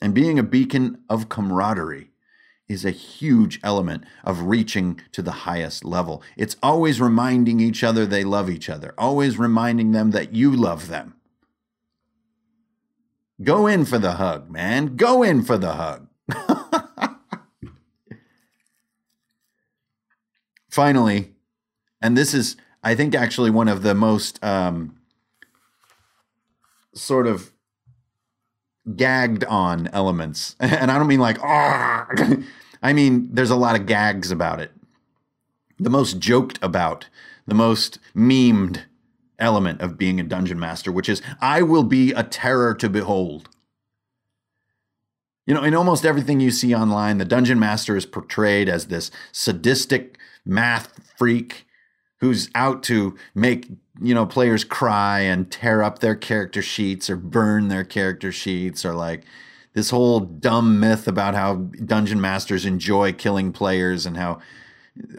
And 0.00 0.14
being 0.14 0.38
a 0.38 0.42
beacon 0.42 1.00
of 1.08 1.28
camaraderie 1.28 2.10
is 2.68 2.84
a 2.84 2.90
huge 2.90 3.60
element 3.62 4.04
of 4.24 4.42
reaching 4.42 5.00
to 5.12 5.22
the 5.22 5.32
highest 5.32 5.84
level. 5.84 6.22
It's 6.36 6.56
always 6.62 7.00
reminding 7.00 7.60
each 7.60 7.84
other 7.84 8.06
they 8.06 8.24
love 8.24 8.48
each 8.48 8.70
other, 8.70 8.94
always 8.96 9.38
reminding 9.38 9.92
them 9.92 10.12
that 10.12 10.34
you 10.34 10.52
love 10.52 10.88
them. 10.88 11.16
Go 13.42 13.66
in 13.66 13.84
for 13.84 13.98
the 13.98 14.12
hug, 14.12 14.50
man. 14.50 14.96
Go 14.96 15.22
in 15.22 15.42
for 15.42 15.58
the 15.58 15.72
hug. 15.72 16.08
finally, 20.70 21.34
and 22.00 22.16
this 22.16 22.32
is, 22.32 22.56
I 22.82 22.94
think, 22.94 23.14
actually 23.14 23.50
one 23.50 23.68
of 23.68 23.82
the 23.82 23.94
most 23.94 24.42
um, 24.42 24.96
sort 26.94 27.26
of 27.26 27.52
gagged 28.96 29.44
on 29.44 29.88
elements. 29.88 30.56
And 30.60 30.90
I 30.90 30.98
don't 30.98 31.06
mean 31.06 31.20
like, 31.20 31.38
oh, 31.42 32.06
I 32.82 32.92
mean, 32.92 33.28
there's 33.32 33.50
a 33.50 33.56
lot 33.56 33.78
of 33.78 33.86
gags 33.86 34.30
about 34.30 34.60
it. 34.60 34.72
The 35.78 35.90
most 35.90 36.18
joked 36.18 36.58
about, 36.62 37.08
the 37.46 37.54
most 37.54 37.98
memed 38.14 38.82
element 39.38 39.80
of 39.80 39.98
being 39.98 40.20
a 40.20 40.24
dungeon 40.24 40.58
master, 40.58 40.92
which 40.92 41.08
is, 41.08 41.22
I 41.40 41.62
will 41.62 41.84
be 41.84 42.12
a 42.12 42.22
terror 42.22 42.74
to 42.74 42.88
behold. 42.88 43.48
You 45.46 45.54
know, 45.54 45.64
in 45.64 45.74
almost 45.74 46.04
everything 46.04 46.40
you 46.40 46.50
see 46.50 46.74
online, 46.74 47.18
the 47.18 47.24
dungeon 47.24 47.58
master 47.58 47.96
is 47.96 48.06
portrayed 48.06 48.68
as 48.68 48.86
this 48.86 49.10
sadistic 49.32 50.18
math 50.44 50.92
freak 51.16 51.66
who's 52.20 52.50
out 52.54 52.82
to 52.84 53.16
make 53.34 53.68
you 54.00 54.14
know 54.14 54.26
players 54.26 54.64
cry 54.64 55.20
and 55.20 55.50
tear 55.50 55.82
up 55.82 55.98
their 55.98 56.14
character 56.14 56.62
sheets 56.62 57.10
or 57.10 57.16
burn 57.16 57.68
their 57.68 57.84
character 57.84 58.30
sheets 58.30 58.84
or 58.84 58.94
like 58.94 59.24
this 59.74 59.90
whole 59.90 60.20
dumb 60.20 60.80
myth 60.80 61.06
about 61.06 61.34
how 61.34 61.56
dungeon 61.84 62.20
masters 62.20 62.64
enjoy 62.64 63.12
killing 63.12 63.52
players 63.52 64.06
and 64.06 64.16
how 64.16 64.38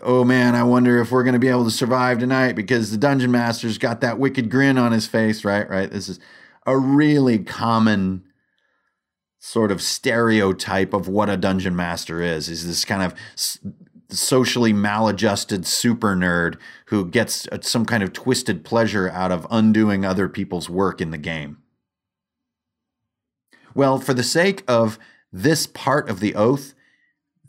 oh 0.02 0.24
man 0.24 0.56
i 0.56 0.64
wonder 0.64 0.99
if 0.99 1.12
we're 1.12 1.24
going 1.24 1.34
to 1.34 1.39
be 1.39 1.47
able 1.47 1.64
to 1.64 1.72
survive 1.72 2.20
tonight 2.20 2.54
because 2.54 2.91
the 2.91 2.97
dungeon 2.97 3.32
master's 3.32 3.78
got 3.78 4.02
that 4.02 4.20
wicked 4.20 4.49
grin 4.49 4.78
on 4.78 4.91
his 4.91 5.08
face 5.08 5.43
right? 5.43 5.70
Right? 5.70 5.89
This 5.91 6.10
is 6.10 6.20
a 6.66 6.78
really 6.78 7.39
common 7.39 8.24
sort 9.39 9.72
of 9.72 9.82
stereotype 9.82 10.93
of 10.93 11.08
what 11.08 11.30
a 11.30 11.38
dungeon 11.38 11.76
master 11.76 12.22
is 12.22 12.47
is 12.47 12.68
this 12.68 12.86
kind 12.86 13.02
of 13.02 13.16
socially 14.12 14.74
maladjusted 14.74 15.66
super 15.66 16.16
nerd 16.16 16.57
who 16.88 17.05
gets 17.05 17.47
some 17.62 17.86
kind 17.86 18.03
of 18.03 18.14
twisted 18.14 18.64
pleasure 18.64 19.09
out 19.09 19.32
of 19.32 19.47
undoing 19.49 20.05
other 20.05 20.28
people's 20.28 20.70
work 20.70 21.01
in 21.01 21.12
the 21.12 21.18
game. 21.18 21.57
Well, 23.74 23.99
for 23.99 24.14
the 24.14 24.24
sake 24.24 24.64
of 24.68 24.99
this 25.32 25.66
part 25.66 26.09
of 26.09 26.20
the 26.20 26.36
oath, 26.36 26.74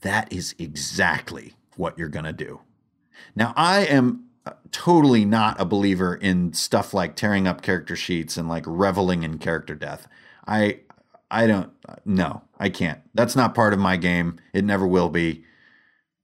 that 0.02 0.32
is 0.32 0.54
exactly 0.58 1.54
what 1.76 1.98
you're 1.98 2.08
going 2.08 2.24
to 2.24 2.32
do. 2.32 2.60
Now, 3.34 3.52
I 3.56 3.80
am 3.80 4.26
uh, 4.44 4.52
totally 4.70 5.24
not 5.24 5.60
a 5.60 5.64
believer 5.64 6.14
in 6.14 6.52
stuff 6.52 6.92
like 6.92 7.16
tearing 7.16 7.46
up 7.46 7.62
character 7.62 7.96
sheets 7.96 8.36
and 8.36 8.48
like 8.48 8.64
reveling 8.66 9.22
in 9.22 9.38
character 9.38 9.74
death. 9.74 10.08
I 10.46 10.80
I 11.30 11.46
don't 11.46 11.72
no, 12.04 12.42
I 12.58 12.68
can't. 12.68 13.00
That's 13.14 13.36
not 13.36 13.54
part 13.54 13.72
of 13.72 13.78
my 13.78 13.96
game. 13.96 14.38
It 14.52 14.64
never 14.64 14.86
will 14.86 15.08
be. 15.08 15.44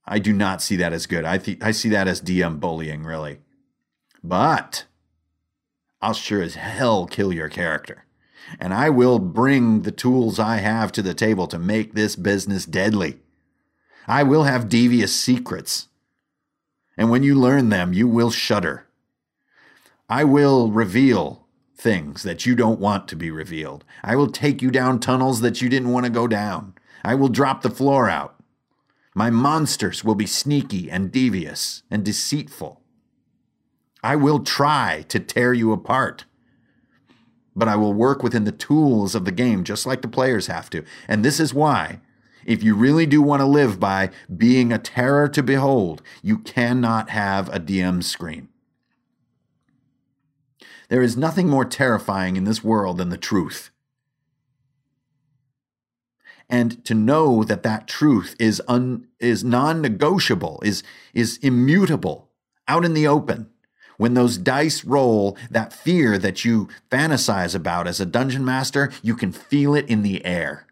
I 0.09 0.19
do 0.19 0.33
not 0.33 0.63
see 0.63 0.77
that 0.77 0.95
as 0.95 1.07
good. 1.07 1.25
I 1.25 1.39
I 1.61 1.71
see 1.71 1.91
that 1.91 2.09
as 2.09 2.23
DM 2.23 2.59
bullying, 2.59 3.05
really. 3.05 3.41
But 4.25 4.87
I'll 6.01 6.15
sure 6.15 6.43
as 6.43 6.55
hell 6.55 7.07
kill 7.07 7.33
your 7.33 7.49
character. 7.49 8.05
And 8.59 8.73
I 8.73 8.89
will 8.89 9.19
bring 9.19 9.83
the 9.83 9.93
tools 9.93 10.39
I 10.39 10.57
have 10.57 10.91
to 10.93 11.03
the 11.03 11.13
table 11.13 11.47
to 11.49 11.59
make 11.59 11.93
this 11.93 12.17
business 12.17 12.65
deadly. 12.65 13.19
I 14.07 14.23
will 14.23 14.45
have 14.45 14.71
devious 14.71 15.15
secrets. 15.15 15.89
And 16.97 17.11
when 17.11 17.23
you 17.23 17.35
learn 17.35 17.69
them, 17.69 17.93
you 17.93 18.09
will 18.09 18.31
shudder. 18.31 18.87
I 20.09 20.25
will 20.25 20.71
reveal 20.71 21.47
things 21.77 22.23
that 22.23 22.47
you 22.47 22.57
don't 22.57 22.81
want 22.81 23.07
to 23.09 23.17
be 23.17 23.31
revealed. 23.31 23.85
I 24.03 24.17
will 24.17 24.31
take 24.31 24.63
you 24.63 24.71
down 24.71 24.99
tunnels 24.99 25.43
that 25.43 25.61
you 25.61 25.69
didn't 25.69 25.93
want 25.93 26.07
to 26.07 26.11
go 26.11 26.27
down. 26.27 26.75
I 27.05 27.15
will 27.15 27.29
drop 27.29 27.61
the 27.61 27.71
floor 27.71 28.09
out. 28.09 28.38
My 29.19 29.31
monsters 29.31 30.05
will 30.05 30.15
be 30.15 30.27
sneaky 30.27 30.89
and 30.89 31.11
devious 31.11 31.83
and 31.91 32.05
deceitful. 32.05 32.81
I 34.01 34.15
will 34.15 34.39
try 34.39 35.07
to 35.09 35.19
tear 35.19 35.53
you 35.53 35.73
apart, 35.73 36.25
but 37.57 37.67
I 37.67 37.75
will 37.75 37.93
work 37.93 38.23
within 38.23 38.45
the 38.45 38.53
tools 38.53 39.17
of 39.17 39.25
the 39.25 39.33
game 39.33 39.65
just 39.65 39.87
like 39.87 40.03
the 40.03 40.07
players 40.07 40.47
have 40.47 40.71
to. 40.71 40.85
And 41.09 41.25
this 41.25 41.41
is 41.41 41.53
why, 41.53 41.99
if 42.47 42.63
you 42.63 42.77
really 42.77 43.07
do 43.07 43.21
want 43.21 43.41
to 43.41 43.47
live 43.47 43.81
by 43.81 44.11
being 44.37 44.73
a 44.73 44.79
terror 44.79 45.29
to 45.31 45.43
behold, 45.43 46.01
you 46.23 46.39
cannot 46.39 47.11
have 47.11 47.49
a 47.49 47.59
DM 47.59 48.05
screen. 48.05 48.51
There 50.91 51.03
is 51.03 51.17
nothing 51.17 51.49
more 51.49 51.65
terrifying 51.65 52.37
in 52.37 52.45
this 52.45 52.63
world 52.63 52.99
than 52.99 53.09
the 53.09 53.19
truth 53.19 53.73
and 56.49 56.83
to 56.85 56.95
know 56.95 57.45
that 57.45 57.63
that 57.63 57.87
truth 57.87 58.35
is 58.39 58.63
un, 58.69 59.07
is 59.21 59.45
non-negotiable 59.45 60.61
is 60.65 60.83
is 61.13 61.39
immutable 61.39 62.31
out 62.67 62.85
in 62.85 62.95
the 62.95 63.07
open. 63.07 63.51
When 63.97 64.15
those 64.15 64.39
dice 64.39 64.85
roll 64.85 65.37
that 65.51 65.73
fear 65.73 66.19
that 66.19 66.45
you 66.45 66.69
fantasize 66.91 67.55
about 67.55 67.87
as 67.87 68.01
a 68.01 68.07
dungeon 68.07 68.45
master 68.45 68.93
you 69.03 69.15
can 69.15 69.33
feel 69.33 69.75
it 69.75 69.89
in 69.89 70.03
the 70.03 70.25
air. 70.25 70.67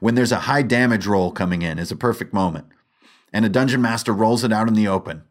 When 0.00 0.14
there's 0.14 0.32
a 0.32 0.40
high 0.40 0.62
damage 0.62 1.06
roll 1.06 1.32
coming 1.32 1.62
in 1.62 1.78
is 1.78 1.90
a 1.90 1.96
perfect 1.96 2.32
moment. 2.32 2.66
And 3.32 3.44
a 3.44 3.48
dungeon 3.48 3.80
master 3.80 4.12
rolls 4.12 4.44
it 4.44 4.52
out 4.52 4.68
in 4.68 4.74
the 4.74 4.88
open. 4.88 5.22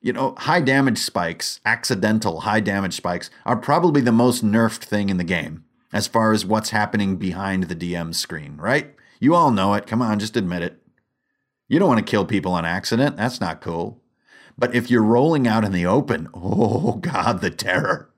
You 0.00 0.12
know 0.12 0.34
high 0.38 0.60
damage 0.60 0.98
spikes 0.98 1.60
accidental 1.64 2.40
high 2.40 2.60
damage 2.60 2.94
spikes 2.94 3.30
are 3.44 3.56
probably 3.56 4.00
the 4.00 4.12
most 4.12 4.44
nerfed 4.44 4.84
thing 4.84 5.08
in 5.08 5.16
the 5.16 5.24
game 5.24 5.64
as 5.92 6.06
far 6.06 6.32
as 6.32 6.44
what's 6.44 6.70
happening 6.70 7.16
behind 7.16 7.64
the 7.64 7.76
DM 7.76 8.14
screen, 8.14 8.56
right? 8.56 8.94
You 9.20 9.34
all 9.34 9.50
know 9.50 9.74
it. 9.74 9.86
Come 9.86 10.02
on, 10.02 10.18
just 10.18 10.36
admit 10.36 10.62
it. 10.62 10.82
You 11.68 11.78
don't 11.78 11.88
want 11.88 12.04
to 12.04 12.10
kill 12.10 12.24
people 12.24 12.52
on 12.52 12.64
accident. 12.64 13.16
That's 13.16 13.40
not 13.40 13.60
cool. 13.60 14.02
But 14.58 14.74
if 14.74 14.90
you're 14.90 15.02
rolling 15.02 15.46
out 15.46 15.64
in 15.64 15.72
the 15.72 15.86
open, 15.86 16.28
oh 16.34 16.94
God, 16.94 17.40
the 17.40 17.50
terror. 17.50 18.10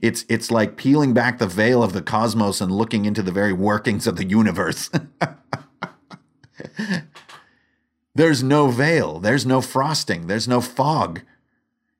It's 0.00 0.24
it's 0.28 0.50
like 0.50 0.76
peeling 0.76 1.12
back 1.12 1.38
the 1.38 1.46
veil 1.46 1.82
of 1.82 1.92
the 1.92 2.02
cosmos 2.02 2.60
and 2.60 2.70
looking 2.70 3.04
into 3.04 3.22
the 3.22 3.32
very 3.32 3.52
workings 3.52 4.06
of 4.06 4.16
the 4.16 4.24
universe. 4.24 4.90
there's 8.14 8.44
no 8.44 8.68
veil, 8.68 9.18
there's 9.18 9.44
no 9.44 9.60
frosting, 9.60 10.28
there's 10.28 10.46
no 10.46 10.60
fog. 10.60 11.22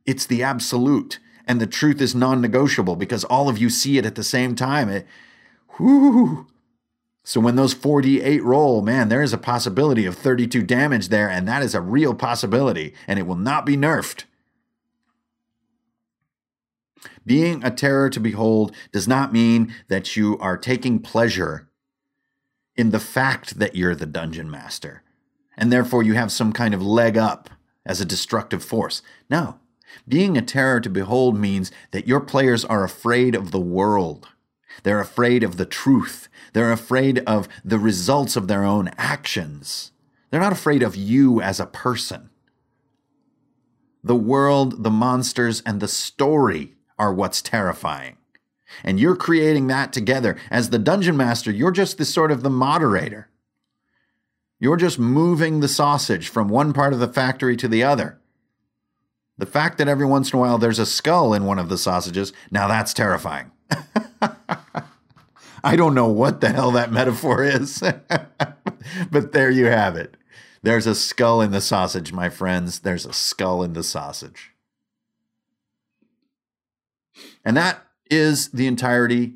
It's 0.05 0.27
the 0.27 0.45
absolute 0.45 1.19
and 1.47 1.61
the 1.61 1.67
truth 1.67 2.01
is 2.01 2.15
non 2.15 2.41
negotiable 2.41 2.97
because 2.97 3.25
all 3.25 3.49
of 3.49 3.59
you 3.59 3.71
see 3.71 3.99
it 3.99 4.07
at 4.07 4.17
the 4.17 4.25
same 4.25 4.55
time. 4.55 4.89
It, 4.89 5.07
whoo, 5.79 6.47
So 7.23 7.41
when 7.41 7.57
those 7.57 7.75
48 7.75 8.43
roll, 8.43 8.83
man, 8.83 9.09
there 9.09 9.23
is 9.23 9.33
a 9.33 9.39
possibility 9.39 10.07
of 10.07 10.17
32 10.17 10.63
damage 10.63 11.09
there, 11.09 11.29
and 11.29 11.47
that 11.49 11.63
is 11.63 11.75
a 11.75 11.81
real 11.81 12.15
possibility, 12.15 12.95
and 13.07 13.19
it 13.19 13.27
will 13.27 13.37
not 13.37 13.67
be 13.67 13.77
nerfed. 13.77 14.25
Being 17.25 17.65
a 17.65 17.71
terror 17.71 18.09
to 18.11 18.21
behold 18.21 18.75
does 18.93 19.09
not 19.09 19.33
mean 19.33 19.75
that 19.89 20.17
you 20.17 20.39
are 20.39 20.57
taking 20.57 21.01
pleasure 21.01 21.69
in 22.77 22.91
the 22.91 23.01
fact 23.01 23.59
that 23.59 23.75
you're 23.75 23.95
the 23.95 24.07
dungeon 24.07 24.51
master, 24.51 25.03
and 25.57 25.73
therefore 25.73 26.03
you 26.03 26.15
have 26.15 26.31
some 26.31 26.53
kind 26.53 26.75
of 26.75 26.83
leg 26.83 27.17
up 27.17 27.51
as 27.85 28.01
a 28.01 28.05
destructive 28.05 28.63
force. 28.63 29.03
No. 29.31 29.59
Being 30.09 30.37
a 30.37 30.43
terror 30.43 30.81
to 30.81 30.91
behold 30.91 31.39
means 31.39 31.71
that 31.91 32.07
your 32.07 32.21
players 32.21 32.65
are 32.65 32.85
afraid 32.85 33.35
of 33.35 33.51
the 33.51 33.61
world. 33.61 34.29
They're 34.83 35.01
afraid 35.01 35.43
of 35.43 35.57
the 35.57 35.67
truth. 35.67 36.29
They're 36.53 36.73
afraid 36.73 37.21
of 37.21 37.49
the 37.65 37.79
results 37.79 38.37
of 38.37 38.49
their 38.49 38.65
own 38.65 38.91
actions. 38.97 39.93
They're 40.31 40.41
not 40.41 40.53
afraid 40.53 40.83
of 40.83 40.97
you 40.97 41.41
as 41.41 41.61
a 41.61 41.67
person. 41.67 42.31
The 44.03 44.17
world, 44.17 44.85
the 44.85 44.91
monsters, 44.91 45.63
and 45.67 45.81
the 45.81 45.89
story 45.89 46.75
are 46.99 47.13
what's 47.13 47.43
terrifying. 47.43 48.17
And 48.85 49.01
you're 49.01 49.17
creating 49.17 49.67
that 49.69 49.93
together. 49.93 50.37
As 50.51 50.71
the 50.71 50.79
dungeon 50.79 51.17
master, 51.17 51.51
you're 51.51 51.71
just 51.71 51.99
the 51.99 52.05
sort 52.05 52.31
of 52.31 52.43
the 52.43 52.51
moderator. 52.51 53.29
You're 54.59 54.77
just 54.77 54.99
moving 54.99 55.61
the 55.61 55.69
sausage 55.69 56.29
from 56.29 56.49
one 56.49 56.73
part 56.73 56.93
of 56.93 56.99
the 56.99 57.09
factory 57.09 57.57
to 57.57 57.69
the 57.69 57.83
other. 57.83 58.21
The 59.39 59.47
fact 59.47 59.79
that 59.79 59.89
every 59.89 60.07
once 60.07 60.33
in 60.33 60.39
a 60.39 60.41
while 60.41 60.59
there's 60.59 60.79
a 60.79 60.87
skull 60.87 61.35
in 61.35 61.45
one 61.45 61.59
of 61.59 61.69
the 61.69 61.79
sausages, 61.79 62.33
now 62.51 62.69
that's 62.69 62.95
terrifying. 62.95 63.51
I 65.65 65.75
don't 65.75 65.95
know 65.95 66.09
what 66.09 66.41
the 66.41 66.51
hell 66.51 66.71
that 66.73 66.93
metaphor 66.93 67.43
is, 67.43 67.83
but 69.11 69.33
there 69.33 69.51
you 69.51 69.67
have 69.67 69.97
it. 69.97 70.17
There's 70.63 70.87
a 70.87 70.95
skull 70.95 71.41
in 71.43 71.51
the 71.51 71.61
sausage, 71.61 72.13
my 72.13 72.29
friends. 72.29 72.81
There's 72.81 73.07
a 73.07 73.13
skull 73.13 73.63
in 73.63 73.73
the 73.73 73.83
sausage. 73.83 74.53
And 77.45 77.57
that 77.57 77.85
is 78.11 78.49
the 78.51 78.67
entirety 78.67 79.35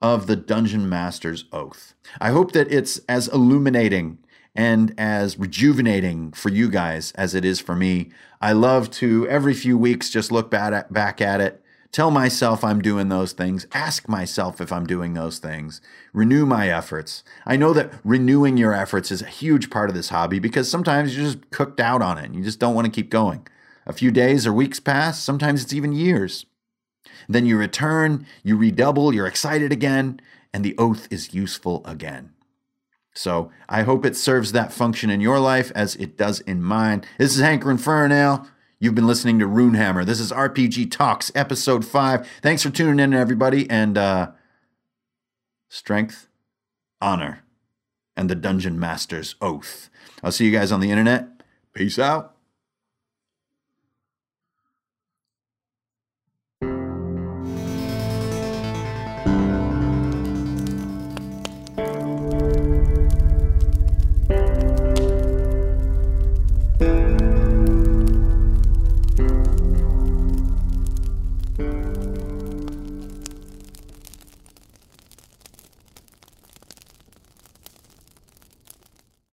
of 0.00 0.26
the 0.26 0.36
Dungeon 0.36 0.88
Master's 0.88 1.44
Oath. 1.52 1.94
I 2.20 2.30
hope 2.30 2.52
that 2.52 2.70
it's 2.72 2.98
as 3.08 3.28
illuminating 3.28 4.18
and 4.54 4.94
as 4.98 5.38
rejuvenating 5.38 6.32
for 6.32 6.50
you 6.50 6.68
guys 6.68 7.12
as 7.12 7.34
it 7.34 7.44
is 7.44 7.60
for 7.60 7.74
me. 7.74 8.10
I 8.40 8.52
love 8.52 8.90
to 8.92 9.26
every 9.28 9.54
few 9.54 9.78
weeks 9.78 10.10
just 10.10 10.32
look 10.32 10.50
back 10.50 11.20
at 11.20 11.40
it, 11.40 11.62
tell 11.90 12.10
myself 12.10 12.64
I'm 12.64 12.82
doing 12.82 13.08
those 13.08 13.32
things, 13.32 13.66
ask 13.72 14.08
myself 14.08 14.60
if 14.60 14.72
I'm 14.72 14.86
doing 14.86 15.14
those 15.14 15.38
things, 15.38 15.80
renew 16.12 16.44
my 16.44 16.68
efforts. 16.68 17.22
I 17.46 17.56
know 17.56 17.72
that 17.72 17.92
renewing 18.04 18.56
your 18.56 18.74
efforts 18.74 19.10
is 19.10 19.22
a 19.22 19.26
huge 19.26 19.70
part 19.70 19.88
of 19.88 19.94
this 19.94 20.08
hobby 20.10 20.38
because 20.38 20.70
sometimes 20.70 21.16
you're 21.16 21.26
just 21.26 21.50
cooked 21.50 21.80
out 21.80 22.02
on 22.02 22.18
it 22.18 22.26
and 22.26 22.34
you 22.34 22.42
just 22.42 22.58
don't 22.58 22.74
want 22.74 22.86
to 22.86 22.92
keep 22.92 23.10
going. 23.10 23.46
A 23.86 23.92
few 23.92 24.10
days 24.10 24.46
or 24.46 24.52
weeks 24.52 24.80
pass, 24.80 25.18
sometimes 25.20 25.62
it's 25.62 25.72
even 25.72 25.92
years. 25.92 26.46
Then 27.28 27.46
you 27.46 27.56
return, 27.56 28.26
you 28.42 28.56
redouble, 28.56 29.14
you're 29.14 29.26
excited 29.26 29.72
again, 29.72 30.20
and 30.52 30.64
the 30.64 30.76
oath 30.78 31.08
is 31.10 31.34
useful 31.34 31.82
again. 31.84 32.31
So 33.14 33.50
I 33.68 33.82
hope 33.82 34.04
it 34.04 34.16
serves 34.16 34.52
that 34.52 34.72
function 34.72 35.10
in 35.10 35.20
your 35.20 35.38
life 35.38 35.70
as 35.74 35.96
it 35.96 36.16
does 36.16 36.40
in 36.40 36.62
mine. 36.62 37.04
This 37.18 37.36
is 37.36 37.42
Hankerin 37.42 37.78
Ferinale. 37.78 38.48
You've 38.78 38.94
been 38.94 39.06
listening 39.06 39.38
to 39.38 39.46
Runehammer. 39.46 40.04
This 40.04 40.18
is 40.18 40.32
RPG 40.32 40.90
Talks, 40.90 41.30
episode 41.34 41.84
five. 41.84 42.26
Thanks 42.42 42.62
for 42.62 42.70
tuning 42.70 42.98
in, 42.98 43.14
everybody, 43.14 43.68
and 43.70 43.96
uh, 43.96 44.32
strength, 45.68 46.28
honor, 47.00 47.44
and 48.16 48.28
the 48.28 48.34
Dungeon 48.34 48.80
Master's 48.80 49.36
oath. 49.40 49.88
I'll 50.22 50.32
see 50.32 50.46
you 50.46 50.52
guys 50.52 50.72
on 50.72 50.80
the 50.80 50.90
internet. 50.90 51.28
Peace 51.74 51.98
out. 51.98 52.31